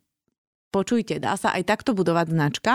počujte, 0.69 1.17
dá 1.17 1.33
sa 1.33 1.53
aj 1.53 1.65
takto 1.65 1.97
budovať 1.97 2.29
značka, 2.29 2.73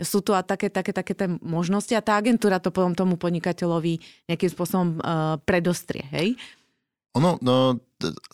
sú 0.00 0.24
tu 0.24 0.32
a 0.32 0.40
také, 0.40 0.72
také, 0.72 0.96
také 0.96 1.12
tie 1.12 1.28
možnosti 1.44 1.92
a 1.92 2.04
tá 2.04 2.16
agentúra 2.16 2.58
to 2.58 2.72
potom 2.72 2.96
tomu 2.96 3.20
podnikateľovi 3.20 4.00
nejakým 4.28 4.50
spôsobom 4.50 4.88
uh, 4.98 5.36
predostrie, 5.44 6.08
hej? 6.10 6.40
Ono, 7.14 7.38
no, 7.46 7.78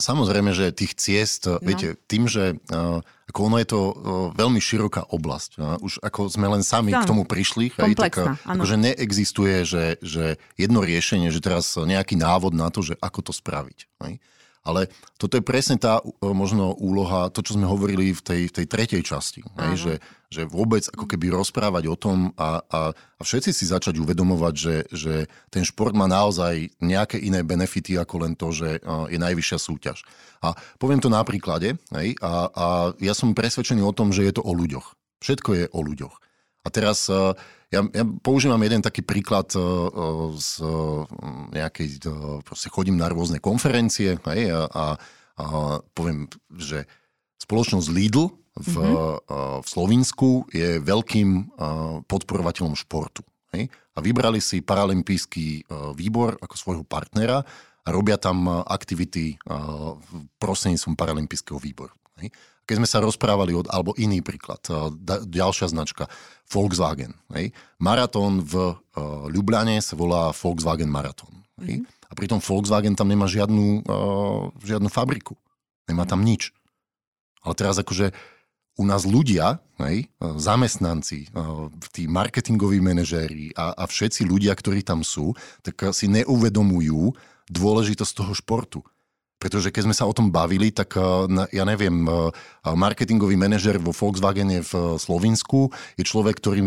samozrejme, 0.00 0.56
že 0.56 0.72
tých 0.72 0.96
ciest, 0.96 1.44
no. 1.44 1.60
viete, 1.60 2.00
tým, 2.08 2.24
že 2.24 2.56
uh, 2.72 3.04
ako 3.30 3.40
ono 3.46 3.56
je 3.62 3.68
to 3.70 3.80
uh, 3.80 3.92
veľmi 4.34 4.58
široká 4.58 5.06
oblasť. 5.14 5.50
Uh, 5.56 5.78
už 5.80 6.02
ako 6.02 6.26
sme 6.26 6.50
len 6.50 6.66
sami 6.66 6.90
Tam. 6.90 7.06
k 7.06 7.08
tomu 7.08 7.22
prišli, 7.22 7.70
hej, 7.78 7.94
tak 7.94 8.18
akože 8.42 8.76
neexistuje, 8.76 9.62
že, 9.62 9.96
že 10.02 10.36
jedno 10.58 10.82
riešenie, 10.82 11.30
že 11.30 11.38
teraz 11.38 11.78
nejaký 11.78 12.18
návod 12.18 12.52
na 12.52 12.68
to, 12.68 12.82
že 12.82 12.98
ako 12.98 13.30
to 13.30 13.32
spraviť. 13.32 13.78
Hej. 14.02 14.18
Ale 14.60 14.92
toto 15.16 15.40
je 15.40 15.44
presne 15.44 15.80
tá 15.80 16.04
možno 16.20 16.76
úloha, 16.76 17.32
to, 17.32 17.40
čo 17.40 17.56
sme 17.56 17.64
hovorili 17.64 18.12
v 18.12 18.20
tej, 18.20 18.42
v 18.52 18.54
tej 18.60 18.66
tretej 18.68 19.02
časti. 19.02 19.40
Hej, 19.56 19.72
že, 19.80 19.94
že 20.28 20.42
vôbec 20.44 20.84
ako 20.84 21.08
keby 21.08 21.32
rozprávať 21.32 21.88
o 21.88 21.96
tom 21.96 22.36
a, 22.36 22.60
a, 22.68 22.80
a 22.92 23.22
všetci 23.24 23.56
si 23.56 23.64
začať 23.64 23.96
uvedomovať, 23.96 24.54
že, 24.54 24.76
že 24.92 25.14
ten 25.48 25.64
šport 25.64 25.96
má 25.96 26.04
naozaj 26.04 26.76
nejaké 26.84 27.16
iné 27.16 27.40
benefity 27.40 27.96
ako 27.96 28.28
len 28.28 28.36
to, 28.36 28.52
že 28.52 28.84
je 29.08 29.18
najvyššia 29.18 29.58
súťaž. 29.58 30.04
A 30.44 30.52
poviem 30.76 31.00
to 31.00 31.08
na 31.08 31.24
príklade. 31.24 31.80
Hej, 31.96 32.20
a, 32.20 32.52
a 32.52 32.66
ja 33.00 33.16
som 33.16 33.32
presvedčený 33.32 33.80
o 33.80 33.96
tom, 33.96 34.12
že 34.12 34.28
je 34.28 34.36
to 34.36 34.44
o 34.44 34.52
ľuďoch. 34.52 34.92
Všetko 35.24 35.50
je 35.56 35.64
o 35.72 35.80
ľuďoch. 35.80 36.29
A 36.60 36.68
teraz 36.68 37.08
ja, 37.70 37.80
ja 37.86 38.04
používam 38.20 38.60
jeden 38.60 38.82
taký 38.82 39.00
príklad 39.06 39.48
uh, 39.54 40.34
z 40.34 40.60
uh, 40.60 41.06
nejakej, 41.54 42.02
proste 42.42 42.68
chodím 42.68 42.98
na 42.98 43.06
rôzne 43.06 43.38
konferencie 43.38 44.18
hej, 44.18 44.42
a, 44.50 44.66
a, 44.66 44.84
a 45.38 45.44
poviem, 45.94 46.26
že 46.58 46.84
spoločnosť 47.40 47.88
Lidl 47.88 48.28
v, 48.60 48.74
mm-hmm. 48.76 49.62
v 49.62 49.66
Slovensku 49.66 50.44
je 50.52 50.82
veľkým 50.82 51.56
podporovateľom 52.04 52.76
športu. 52.76 53.24
Hej? 53.56 53.72
A 53.96 53.98
vybrali 54.04 54.42
si 54.42 54.60
paralympijský 54.60 55.70
výbor 55.96 56.36
ako 56.42 56.54
svojho 56.58 56.84
partnera 56.84 57.40
a 57.80 57.88
robia 57.88 58.20
tam 58.20 58.50
aktivity 58.50 59.40
prostredníctvom 60.36 60.98
paralympijského 60.98 61.56
výboru. 61.56 61.94
Hej? 62.20 62.34
Keď 62.70 62.78
sme 62.78 62.86
sa 62.86 63.02
rozprávali, 63.02 63.50
od, 63.50 63.66
alebo 63.66 63.98
iný 63.98 64.22
príklad, 64.22 64.62
ďalšia 65.26 65.74
značka, 65.74 66.06
Volkswagen. 66.46 67.18
Hej? 67.34 67.50
Maratón 67.82 68.46
v 68.46 68.78
Ljubljane 69.34 69.82
sa 69.82 69.98
volá 69.98 70.30
Volkswagen 70.30 70.86
Maratón. 70.86 71.42
Hej? 71.58 71.82
Mm-hmm. 71.82 72.06
A 72.06 72.12
pritom 72.14 72.38
Volkswagen 72.38 72.94
tam 72.94 73.10
nemá 73.10 73.26
žiadnu, 73.26 73.82
žiadnu 74.62 74.86
fabriku. 74.86 75.34
Nemá 75.90 76.06
tam 76.06 76.22
nič. 76.22 76.54
Ale 77.42 77.58
teraz 77.58 77.74
akože 77.82 78.14
u 78.78 78.86
nás 78.86 79.04
ľudia, 79.04 79.60
hej, 79.82 80.08
zamestnanci, 80.22 81.28
tí 81.92 82.08
marketingoví 82.08 82.80
manažéri 82.80 83.52
a, 83.52 83.76
a 83.76 83.84
všetci 83.84 84.24
ľudia, 84.24 84.56
ktorí 84.56 84.80
tam 84.86 85.04
sú, 85.04 85.36
tak 85.60 85.92
si 85.92 86.08
neuvedomujú 86.08 87.12
dôležitosť 87.50 88.12
toho 88.14 88.32
športu. 88.32 88.80
Pretože 89.40 89.72
keď 89.72 89.88
sme 89.88 89.96
sa 89.96 90.04
o 90.04 90.12
tom 90.12 90.28
bavili, 90.28 90.68
tak 90.68 91.00
ja 91.48 91.64
neviem, 91.64 92.04
marketingový 92.60 93.40
manažer 93.40 93.80
vo 93.80 93.96
Volkswagene 93.96 94.60
v 94.60 95.00
Slovensku 95.00 95.72
je 95.96 96.04
človek, 96.04 96.36
ktorý 96.36 96.60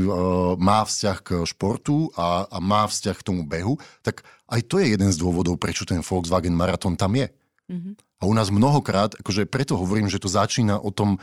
má 0.57 0.82
vzťah 0.82 1.17
k 1.21 1.30
športu 1.45 2.09
a, 2.17 2.49
a 2.49 2.57
má 2.57 2.89
vzťah 2.89 3.13
k 3.13 3.26
tomu 3.30 3.45
behu, 3.45 3.78
tak 4.01 4.26
aj 4.49 4.65
to 4.65 4.82
je 4.82 4.89
jeden 4.89 5.13
z 5.13 5.21
dôvodov, 5.21 5.61
prečo 5.61 5.86
ten 5.86 6.01
Volkswagen 6.01 6.57
Marathon 6.57 6.97
tam 6.97 7.13
je. 7.13 7.30
Mm-hmm. 7.72 7.93
A 8.20 8.24
u 8.28 8.34
nás 8.36 8.51
mnohokrát, 8.51 9.16
akože 9.20 9.47
preto 9.47 9.80
hovorím, 9.80 10.11
že 10.11 10.20
to 10.20 10.32
začína 10.32 10.80
o 10.80 10.91
tom, 10.91 11.20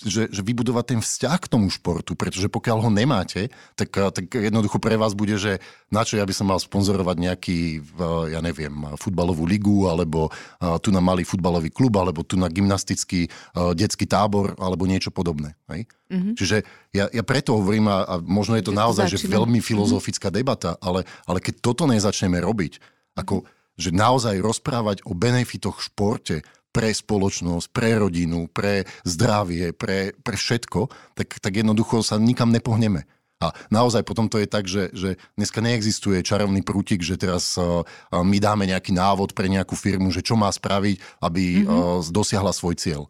že, 0.00 0.32
že 0.32 0.40
vybudovať 0.40 0.84
ten 0.96 1.00
vzťah 1.00 1.38
k 1.40 1.50
tomu 1.50 1.68
športu, 1.68 2.16
pretože 2.16 2.48
pokiaľ 2.48 2.88
ho 2.88 2.90
nemáte, 2.92 3.52
tak, 3.76 3.90
tak 3.92 4.28
jednoducho 4.32 4.80
pre 4.80 4.94
vás 4.96 5.12
bude, 5.12 5.34
že 5.36 5.60
na 5.90 6.06
čo 6.06 6.16
ja 6.16 6.24
by 6.24 6.32
som 6.36 6.46
mal 6.48 6.60
sponzorovať 6.60 7.16
nejaký, 7.16 7.58
ja 8.32 8.38
neviem, 8.38 8.70
futbalovú 8.96 9.44
ligu, 9.44 9.90
alebo 9.90 10.30
tu 10.80 10.88
na 10.94 11.02
malý 11.02 11.26
futbalový 11.26 11.74
klub, 11.74 11.96
alebo 12.00 12.22
tu 12.22 12.38
na 12.38 12.46
gymnastický 12.48 13.28
detský 13.74 14.06
tábor, 14.06 14.54
alebo 14.62 14.86
niečo 14.86 15.10
podobné. 15.10 15.58
Hej? 15.68 15.90
Mm-hmm. 16.12 16.34
Čiže 16.38 16.56
ja, 16.94 17.10
ja 17.10 17.24
preto 17.26 17.58
hovorím, 17.58 17.90
a, 17.90 18.04
a 18.06 18.14
možno 18.22 18.54
je 18.54 18.64
to 18.64 18.72
že 18.72 18.78
naozaj 18.78 19.06
to 19.10 19.20
že 19.20 19.32
veľmi 19.32 19.58
mhm. 19.60 19.66
filozofická 19.66 20.28
mm-hmm. 20.30 20.44
debata, 20.44 20.70
ale, 20.78 21.02
ale 21.26 21.42
keď 21.42 21.60
toto 21.60 21.84
nezačneme 21.90 22.38
robiť, 22.38 22.78
ako 23.18 23.42
že 23.74 23.90
naozaj 23.90 24.38
rozprávať 24.38 25.02
o 25.06 25.12
benefitoch 25.14 25.82
v 25.82 25.86
športe 25.90 26.36
pre 26.74 26.90
spoločnosť, 26.90 27.70
pre 27.70 27.94
rodinu, 28.02 28.50
pre 28.50 28.82
zdravie, 29.06 29.70
pre, 29.70 30.10
pre 30.18 30.34
všetko, 30.34 30.90
tak, 31.14 31.38
tak 31.38 31.52
jednoducho 31.54 32.02
sa 32.02 32.18
nikam 32.18 32.50
nepohneme. 32.50 33.06
A 33.42 33.54
naozaj 33.70 34.02
potom 34.06 34.26
to 34.26 34.40
je 34.40 34.48
tak, 34.48 34.64
že, 34.66 34.90
že 34.94 35.20
dneska 35.38 35.62
neexistuje 35.62 36.24
čarovný 36.24 36.64
prútik, 36.64 37.04
že 37.04 37.18
teraz 37.18 37.54
uh, 37.58 37.84
my 38.10 38.38
dáme 38.40 38.64
nejaký 38.66 38.94
návod 38.94 39.36
pre 39.36 39.46
nejakú 39.46 39.76
firmu, 39.78 40.10
že 40.10 40.24
čo 40.24 40.34
má 40.34 40.50
spraviť, 40.50 40.96
aby 41.22 41.62
mm-hmm. 41.62 41.68
uh, 41.68 42.10
dosiahla 42.10 42.50
svoj 42.50 42.74
cieľ. 42.78 43.06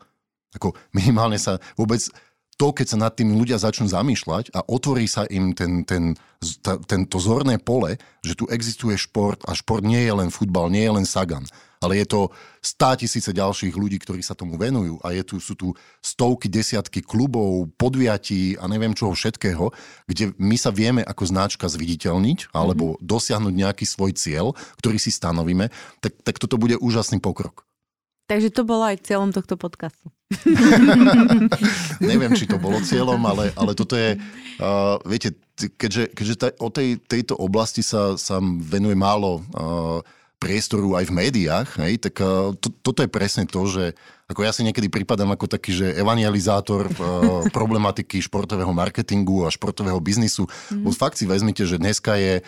Ako 0.57 0.75
minimálne 0.97 1.39
sa 1.41 1.63
vôbec 1.79 2.05
to, 2.55 2.71
keď 2.71 2.87
sa 2.95 2.99
nad 2.99 3.13
tým 3.15 3.35
ľudia 3.35 3.59
začnú 3.59 3.91
zamýšľať 3.91 4.55
a 4.55 4.63
otvorí 4.67 5.11
sa 5.11 5.27
im 5.27 5.53
ten, 5.53 5.83
ten, 5.83 6.15
ta, 6.63 6.79
tento 6.79 7.19
zorné 7.19 7.59
pole, 7.59 7.99
že 8.23 8.39
tu 8.39 8.47
existuje 8.47 8.95
šport 8.95 9.43
a 9.47 9.55
šport 9.59 9.83
nie 9.83 10.01
je 10.03 10.13
len 10.15 10.31
futbal, 10.31 10.71
nie 10.71 10.87
je 10.87 10.95
len 10.95 11.07
sagan, 11.07 11.43
ale 11.83 12.01
je 12.01 12.07
to 12.09 12.21
stá 12.65 12.97
tisíce 12.97 13.29
ďalších 13.29 13.77
ľudí, 13.77 14.01
ktorí 14.01 14.25
sa 14.25 14.33
tomu 14.33 14.57
venujú 14.57 15.03
a 15.05 15.13
je 15.13 15.23
tu, 15.27 15.37
sú 15.43 15.53
tu 15.59 15.77
stovky, 16.01 16.49
desiatky 16.49 17.05
klubov, 17.05 17.69
podviatí 17.77 18.57
a 18.57 18.65
neviem 18.71 18.97
čoho 18.97 19.13
všetkého, 19.13 19.69
kde 20.09 20.33
my 20.41 20.57
sa 20.57 20.73
vieme 20.73 21.05
ako 21.05 21.29
značka 21.29 21.67
zviditeľniť 21.69 22.55
alebo 22.57 22.95
mm-hmm. 22.95 23.05
dosiahnuť 23.05 23.55
nejaký 23.55 23.85
svoj 23.85 24.17
cieľ, 24.17 24.57
ktorý 24.81 24.97
si 24.97 25.13
stanovíme, 25.13 25.69
tak, 26.01 26.17
tak 26.25 26.41
toto 26.41 26.57
bude 26.57 26.79
úžasný 26.81 27.21
pokrok. 27.21 27.67
Takže 28.25 28.49
to 28.49 28.65
bolo 28.65 28.89
aj 28.89 29.05
cieľom 29.05 29.37
tohto 29.37 29.61
podcastu. 29.61 30.09
Neviem, 32.01 32.33
či 32.33 32.49
to 32.49 32.57
bolo 32.57 32.81
cieľom, 32.81 33.21
ale, 33.29 33.53
ale 33.53 33.77
toto 33.77 33.95
je, 34.01 34.17
uh, 34.17 34.97
viete, 35.05 35.37
keďže, 35.55 36.05
keďže 36.17 36.35
ta, 36.41 36.49
o 36.57 36.73
tej, 36.73 36.97
tejto 37.05 37.37
oblasti 37.37 37.85
sa, 37.85 38.17
sa 38.17 38.41
venuje 38.43 38.97
málo 38.97 39.45
uh, 39.53 40.01
priestoru 40.41 40.97
aj 40.97 41.13
v 41.13 41.17
médiách, 41.21 41.69
hej, 41.85 42.01
tak 42.01 42.17
uh, 42.25 42.57
to, 42.57 42.73
toto 42.81 43.05
je 43.05 43.13
presne 43.13 43.45
to, 43.45 43.61
že 43.69 43.93
ako 44.25 44.41
ja 44.41 44.57
si 44.57 44.65
niekedy 44.65 44.89
pripadám 44.89 45.37
ako 45.37 45.45
taký, 45.45 45.77
že 45.77 45.93
evangelizátor 45.93 46.89
uh, 46.89 47.45
problematiky 47.53 48.25
športového 48.25 48.73
marketingu 48.73 49.45
a 49.45 49.53
športového 49.53 50.01
biznisu. 50.01 50.49
Mm-hmm. 50.49 50.97
Fakt 50.97 51.21
si 51.21 51.29
vezmite, 51.29 51.69
že 51.69 51.77
dneska 51.77 52.17
je 52.17 52.41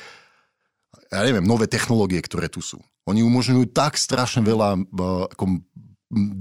ja 1.06 1.20
neviem, 1.22 1.44
nové 1.44 1.70
technológie, 1.70 2.18
ktoré 2.18 2.50
tu 2.50 2.58
sú. 2.58 2.82
Oni 3.06 3.22
umožňujú 3.22 3.70
tak 3.70 3.94
strašne 3.94 4.42
veľa, 4.42 4.82
ako 5.30 5.62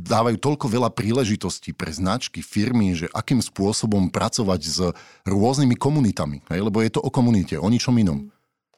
dávajú 0.06 0.38
toľko 0.38 0.66
veľa 0.70 0.90
príležitostí 0.94 1.74
pre 1.74 1.90
značky, 1.90 2.42
firmy, 2.42 2.94
že 2.94 3.10
akým 3.14 3.42
spôsobom 3.42 4.10
pracovať 4.14 4.62
s 4.62 4.80
rôznymi 5.26 5.78
komunitami. 5.78 6.42
Hej? 6.50 6.60
Lebo 6.66 6.82
je 6.82 6.94
to 6.94 7.02
o 7.02 7.14
komunite, 7.14 7.58
o 7.58 7.70
ničom 7.70 7.98
inom. 7.98 8.30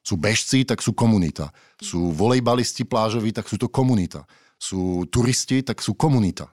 Sú 0.04 0.16
bežci, 0.16 0.64
tak 0.64 0.80
sú 0.80 0.96
komunita. 0.96 1.52
Sú 1.84 2.16
volejbalisti 2.16 2.88
plážoví, 2.88 3.36
tak 3.36 3.52
sú 3.52 3.60
to 3.60 3.68
komunita. 3.68 4.24
Sú 4.56 5.04
turisti, 5.12 5.60
tak 5.64 5.84
sú 5.84 5.96
komunita. 5.96 6.48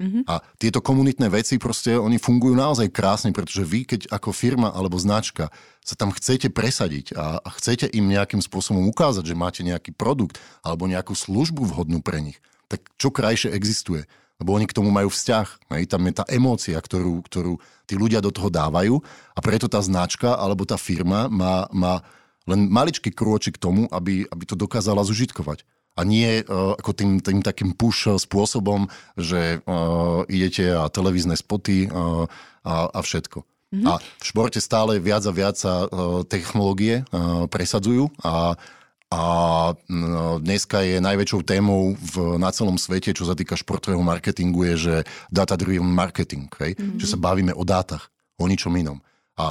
Mm-hmm. 0.00 0.24
A 0.32 0.40
tieto 0.56 0.80
komunitné 0.80 1.28
veci 1.28 1.60
proste, 1.60 1.92
oni 1.92 2.16
fungujú 2.16 2.56
naozaj 2.56 2.88
krásne, 2.88 3.36
pretože 3.36 3.60
vy, 3.68 3.84
keď 3.84 4.08
ako 4.08 4.32
firma 4.32 4.72
alebo 4.72 4.96
značka 4.96 5.52
sa 5.84 5.92
tam 5.92 6.08
chcete 6.08 6.48
presadiť 6.48 7.12
a, 7.12 7.36
a 7.36 7.48
chcete 7.52 7.84
im 7.92 8.08
nejakým 8.08 8.40
spôsobom 8.40 8.88
ukázať, 8.88 9.28
že 9.28 9.36
máte 9.36 9.60
nejaký 9.60 9.92
produkt 9.92 10.40
alebo 10.64 10.88
nejakú 10.88 11.12
službu 11.12 11.68
vhodnú 11.68 12.00
pre 12.00 12.24
nich, 12.24 12.40
tak 12.72 12.80
čo 12.96 13.12
krajšie 13.12 13.52
existuje? 13.52 14.08
Lebo 14.40 14.56
oni 14.56 14.64
k 14.64 14.72
tomu 14.72 14.88
majú 14.88 15.12
vzťah. 15.12 15.76
Hej? 15.76 15.84
Tam 15.92 16.00
je 16.08 16.16
tá 16.16 16.24
emócia, 16.32 16.80
ktorú, 16.80 17.20
ktorú 17.28 17.60
tí 17.84 17.92
ľudia 17.92 18.24
do 18.24 18.32
toho 18.32 18.48
dávajú 18.48 18.96
a 19.36 19.38
preto 19.44 19.68
tá 19.68 19.84
značka 19.84 20.32
alebo 20.32 20.64
tá 20.64 20.80
firma 20.80 21.28
má, 21.28 21.68
má 21.76 22.00
len 22.48 22.72
maličký 22.72 23.12
krôčik 23.12 23.60
k 23.60 23.62
tomu, 23.68 23.84
aby, 23.92 24.24
aby 24.32 24.44
to 24.48 24.56
dokázala 24.56 25.04
zužitkovať 25.04 25.60
a 25.94 26.00
nie 26.06 26.42
uh, 26.42 26.74
ako 26.78 26.90
tým, 26.94 27.10
tým 27.18 27.40
takým 27.42 27.74
push 27.74 28.06
spôsobom, 28.06 28.86
že 29.18 29.62
uh, 29.64 30.22
idete 30.30 30.70
a 30.70 30.86
televízne 30.92 31.34
spoty 31.34 31.90
uh, 31.90 32.26
a, 32.66 32.74
a 32.90 33.00
všetko. 33.00 33.42
Mm-hmm. 33.70 33.86
A 33.86 34.02
v 34.02 34.24
športe 34.24 34.58
stále 34.58 34.98
viac 34.98 35.22
a 35.26 35.32
viac 35.32 35.54
sa 35.54 35.86
uh, 35.86 36.26
technológie 36.26 37.06
uh, 37.10 37.46
presadzujú 37.46 38.10
a 38.22 38.58
a 39.10 39.74
dneska 40.38 40.86
je 40.86 41.02
najväčšou 41.02 41.42
témou 41.42 41.98
v, 41.98 42.38
na 42.38 42.54
celom 42.54 42.78
svete, 42.78 43.10
čo 43.10 43.26
sa 43.26 43.34
týka 43.34 43.58
športového 43.58 44.06
marketingu, 44.06 44.62
je, 44.70 44.74
že 44.78 44.94
data-driven 45.34 45.82
marketing. 45.82 46.46
Hej? 46.62 46.78
Mm-hmm. 46.78 47.02
Že 47.02 47.06
sa 47.10 47.18
bavíme 47.18 47.50
o 47.50 47.66
dátach, 47.66 48.06
o 48.38 48.46
ničom 48.46 48.70
inom. 48.78 49.02
A 49.34 49.50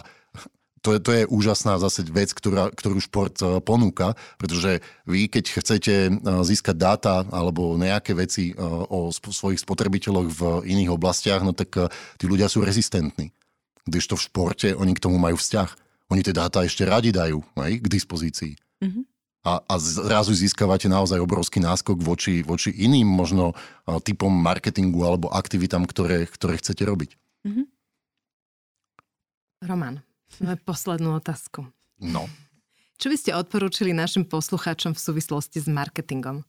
to 0.82 0.96
je, 0.96 1.00
to 1.00 1.12
je 1.12 1.24
úžasná 1.28 1.76
zase 1.80 2.08
vec, 2.08 2.32
ktorá, 2.32 2.72
ktorú 2.72 3.00
šport 3.04 3.36
e, 3.44 3.60
ponúka, 3.60 4.16
pretože 4.40 4.80
vy, 5.04 5.28
keď 5.28 5.46
chcete 5.60 5.96
e, 6.08 6.12
získať 6.44 6.76
dáta 6.76 7.16
alebo 7.30 7.76
nejaké 7.76 8.16
veci 8.16 8.52
e, 8.52 8.54
o 8.88 9.12
svojich 9.12 9.60
spotrebiteľoch 9.60 10.28
v 10.32 10.42
iných 10.68 10.92
oblastiach, 10.96 11.44
no 11.44 11.52
tak 11.52 11.76
tí 12.16 12.26
ľudia 12.26 12.48
sú 12.48 12.64
rezistentní. 12.64 13.36
Když 13.84 14.08
to 14.08 14.16
v 14.16 14.26
športe, 14.26 14.68
oni 14.76 14.96
k 14.96 15.04
tomu 15.04 15.20
majú 15.20 15.36
vzťah. 15.36 15.70
Oni 16.10 16.26
tie 16.26 16.34
dáta 16.34 16.66
ešte 16.66 16.88
radi 16.88 17.14
dajú 17.14 17.44
aj, 17.54 17.72
k 17.80 17.88
dispozícii. 17.88 18.54
Mm-hmm. 18.82 19.04
A, 19.46 19.64
a 19.64 19.76
zrazu 19.80 20.36
získavate 20.36 20.92
naozaj 20.92 21.22
obrovský 21.22 21.64
náskok 21.64 22.02
voči, 22.04 22.44
voči 22.44 22.76
iným 22.76 23.08
možno 23.08 23.56
typom 24.04 24.30
marketingu 24.30 25.00
alebo 25.06 25.32
aktivitám, 25.32 25.88
ktoré, 25.88 26.28
ktoré 26.28 26.60
chcete 26.60 26.84
robiť. 26.84 27.16
Mm-hmm. 27.48 27.66
Roman, 29.70 30.04
Máme 30.38 30.62
poslednú 30.62 31.18
otázku. 31.18 31.66
No. 31.98 32.30
Čo 33.02 33.08
by 33.10 33.18
ste 33.18 33.32
odporúčili 33.34 33.96
našim 33.96 34.28
poslucháčom 34.28 34.94
v 34.94 35.00
súvislosti 35.00 35.58
s 35.64 35.68
marketingom? 35.68 36.46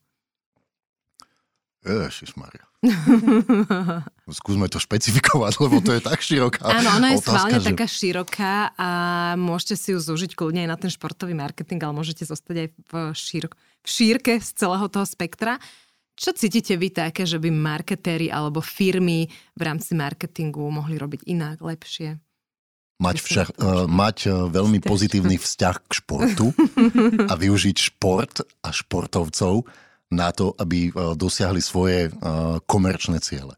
Ježišmarja. 1.81 2.69
Skúsme 4.41 4.69
to 4.69 4.77
špecifikovať, 4.77 5.53
lebo 5.61 5.81
to 5.81 5.97
je 5.97 6.01
tak 6.01 6.21
široká 6.21 6.61
Áno, 6.61 6.97
ona 6.97 7.13
je 7.13 7.25
schválne 7.25 7.57
že... 7.57 7.73
taká 7.73 7.85
široká 7.89 8.53
a 8.77 8.89
môžete 9.37 9.75
si 9.77 9.89
ju 9.93 9.99
zúžiť 10.01 10.37
kľudne 10.37 10.65
aj 10.65 10.69
na 10.69 10.77
ten 10.77 10.91
športový 10.93 11.33
marketing, 11.33 11.81
ale 11.81 11.97
môžete 11.97 12.25
zostať 12.25 12.55
aj 12.57 12.67
v, 12.69 12.93
šír... 13.17 13.45
v 13.81 13.87
šírke 13.89 14.37
z 14.37 14.49
celého 14.53 14.85
toho 14.93 15.05
spektra. 15.09 15.57
Čo 16.13 16.37
cítite 16.37 16.77
vy 16.77 16.93
také, 16.93 17.25
že 17.25 17.41
by 17.41 17.49
marketéri 17.49 18.29
alebo 18.29 18.61
firmy 18.61 19.25
v 19.57 19.61
rámci 19.61 19.97
marketingu 19.97 20.61
mohli 20.69 21.01
robiť 21.01 21.25
inak, 21.25 21.65
lepšie? 21.65 22.21
Mať, 23.01 23.17
však, 23.17 23.47
uh, 23.57 23.89
mať 23.89 24.17
uh, 24.29 24.45
veľmi 24.53 24.77
pozitívny 24.85 25.41
vzťah 25.41 25.75
k 25.89 25.91
športu 25.97 26.53
a 27.25 27.33
využiť 27.33 27.77
šport 27.89 28.45
a 28.61 28.69
športovcov 28.69 29.65
na 30.13 30.29
to, 30.29 30.53
aby 30.61 30.93
uh, 30.93 31.17
dosiahli 31.17 31.59
svoje 31.59 32.13
uh, 32.13 32.61
komerčné 32.69 33.17
ciele. 33.17 33.57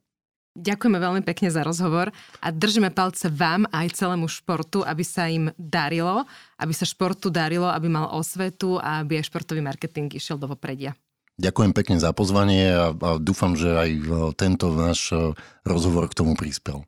Ďakujeme 0.54 1.02
veľmi 1.02 1.22
pekne 1.26 1.50
za 1.50 1.66
rozhovor 1.66 2.14
a 2.38 2.48
držíme 2.54 2.94
palce 2.94 3.26
vám 3.26 3.66
aj 3.74 3.98
celému 3.98 4.30
športu, 4.30 4.86
aby 4.86 5.02
sa 5.02 5.26
im 5.26 5.50
darilo, 5.58 6.30
aby 6.62 6.70
sa 6.78 6.86
športu 6.86 7.34
darilo, 7.34 7.66
aby 7.66 7.90
mal 7.90 8.14
osvetu 8.14 8.78
a 8.78 9.02
aby 9.02 9.18
aj 9.18 9.34
športový 9.34 9.66
marketing 9.66 10.14
išiel 10.14 10.38
do 10.38 10.46
popredia. 10.46 10.94
Ďakujem 11.42 11.74
pekne 11.74 11.98
za 11.98 12.14
pozvanie 12.14 12.70
a, 12.70 12.94
a 12.94 13.18
dúfam, 13.18 13.58
že 13.58 13.74
aj 13.74 13.90
tento 14.38 14.70
náš 14.70 15.10
e, 15.10 15.34
rozhovor 15.66 16.06
k 16.06 16.22
tomu 16.22 16.38
prispel. 16.38 16.86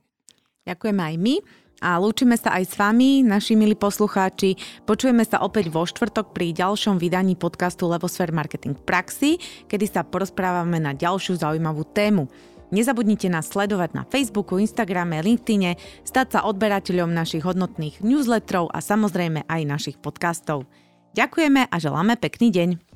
Ďakujeme 0.70 1.02
aj 1.02 1.16
my 1.18 1.36
a 1.84 2.00
lúčime 2.00 2.40
sa 2.40 2.56
aj 2.56 2.64
s 2.72 2.74
vami, 2.80 3.26
naši 3.26 3.60
milí 3.60 3.76
poslucháči. 3.76 4.56
Počujeme 4.88 5.24
sa 5.28 5.44
opäť 5.44 5.68
vo 5.68 5.84
štvrtok 5.84 6.32
pri 6.32 6.56
ďalšom 6.56 6.96
vydaní 6.96 7.36
podcastu 7.36 7.92
Levosphere 7.92 8.32
Marketing 8.32 8.76
praxi, 8.76 9.38
kedy 9.68 9.86
sa 9.88 10.08
porozprávame 10.08 10.80
na 10.80 10.96
ďalšiu 10.96 11.36
zaujímavú 11.40 11.84
tému. 11.92 12.32
Nezabudnite 12.74 13.30
nás 13.30 13.52
sledovať 13.52 13.94
na 13.94 14.04
Facebooku, 14.08 14.58
Instagrame, 14.58 15.22
LinkedIne, 15.22 15.78
stať 16.02 16.40
sa 16.40 16.40
odberateľom 16.50 17.14
našich 17.14 17.46
hodnotných 17.46 18.02
newsletterov 18.02 18.74
a 18.74 18.82
samozrejme 18.82 19.46
aj 19.46 19.62
našich 19.64 19.98
podcastov. 20.02 20.66
Ďakujeme 21.14 21.70
a 21.70 21.76
želáme 21.78 22.18
pekný 22.18 22.52
deň. 22.52 22.95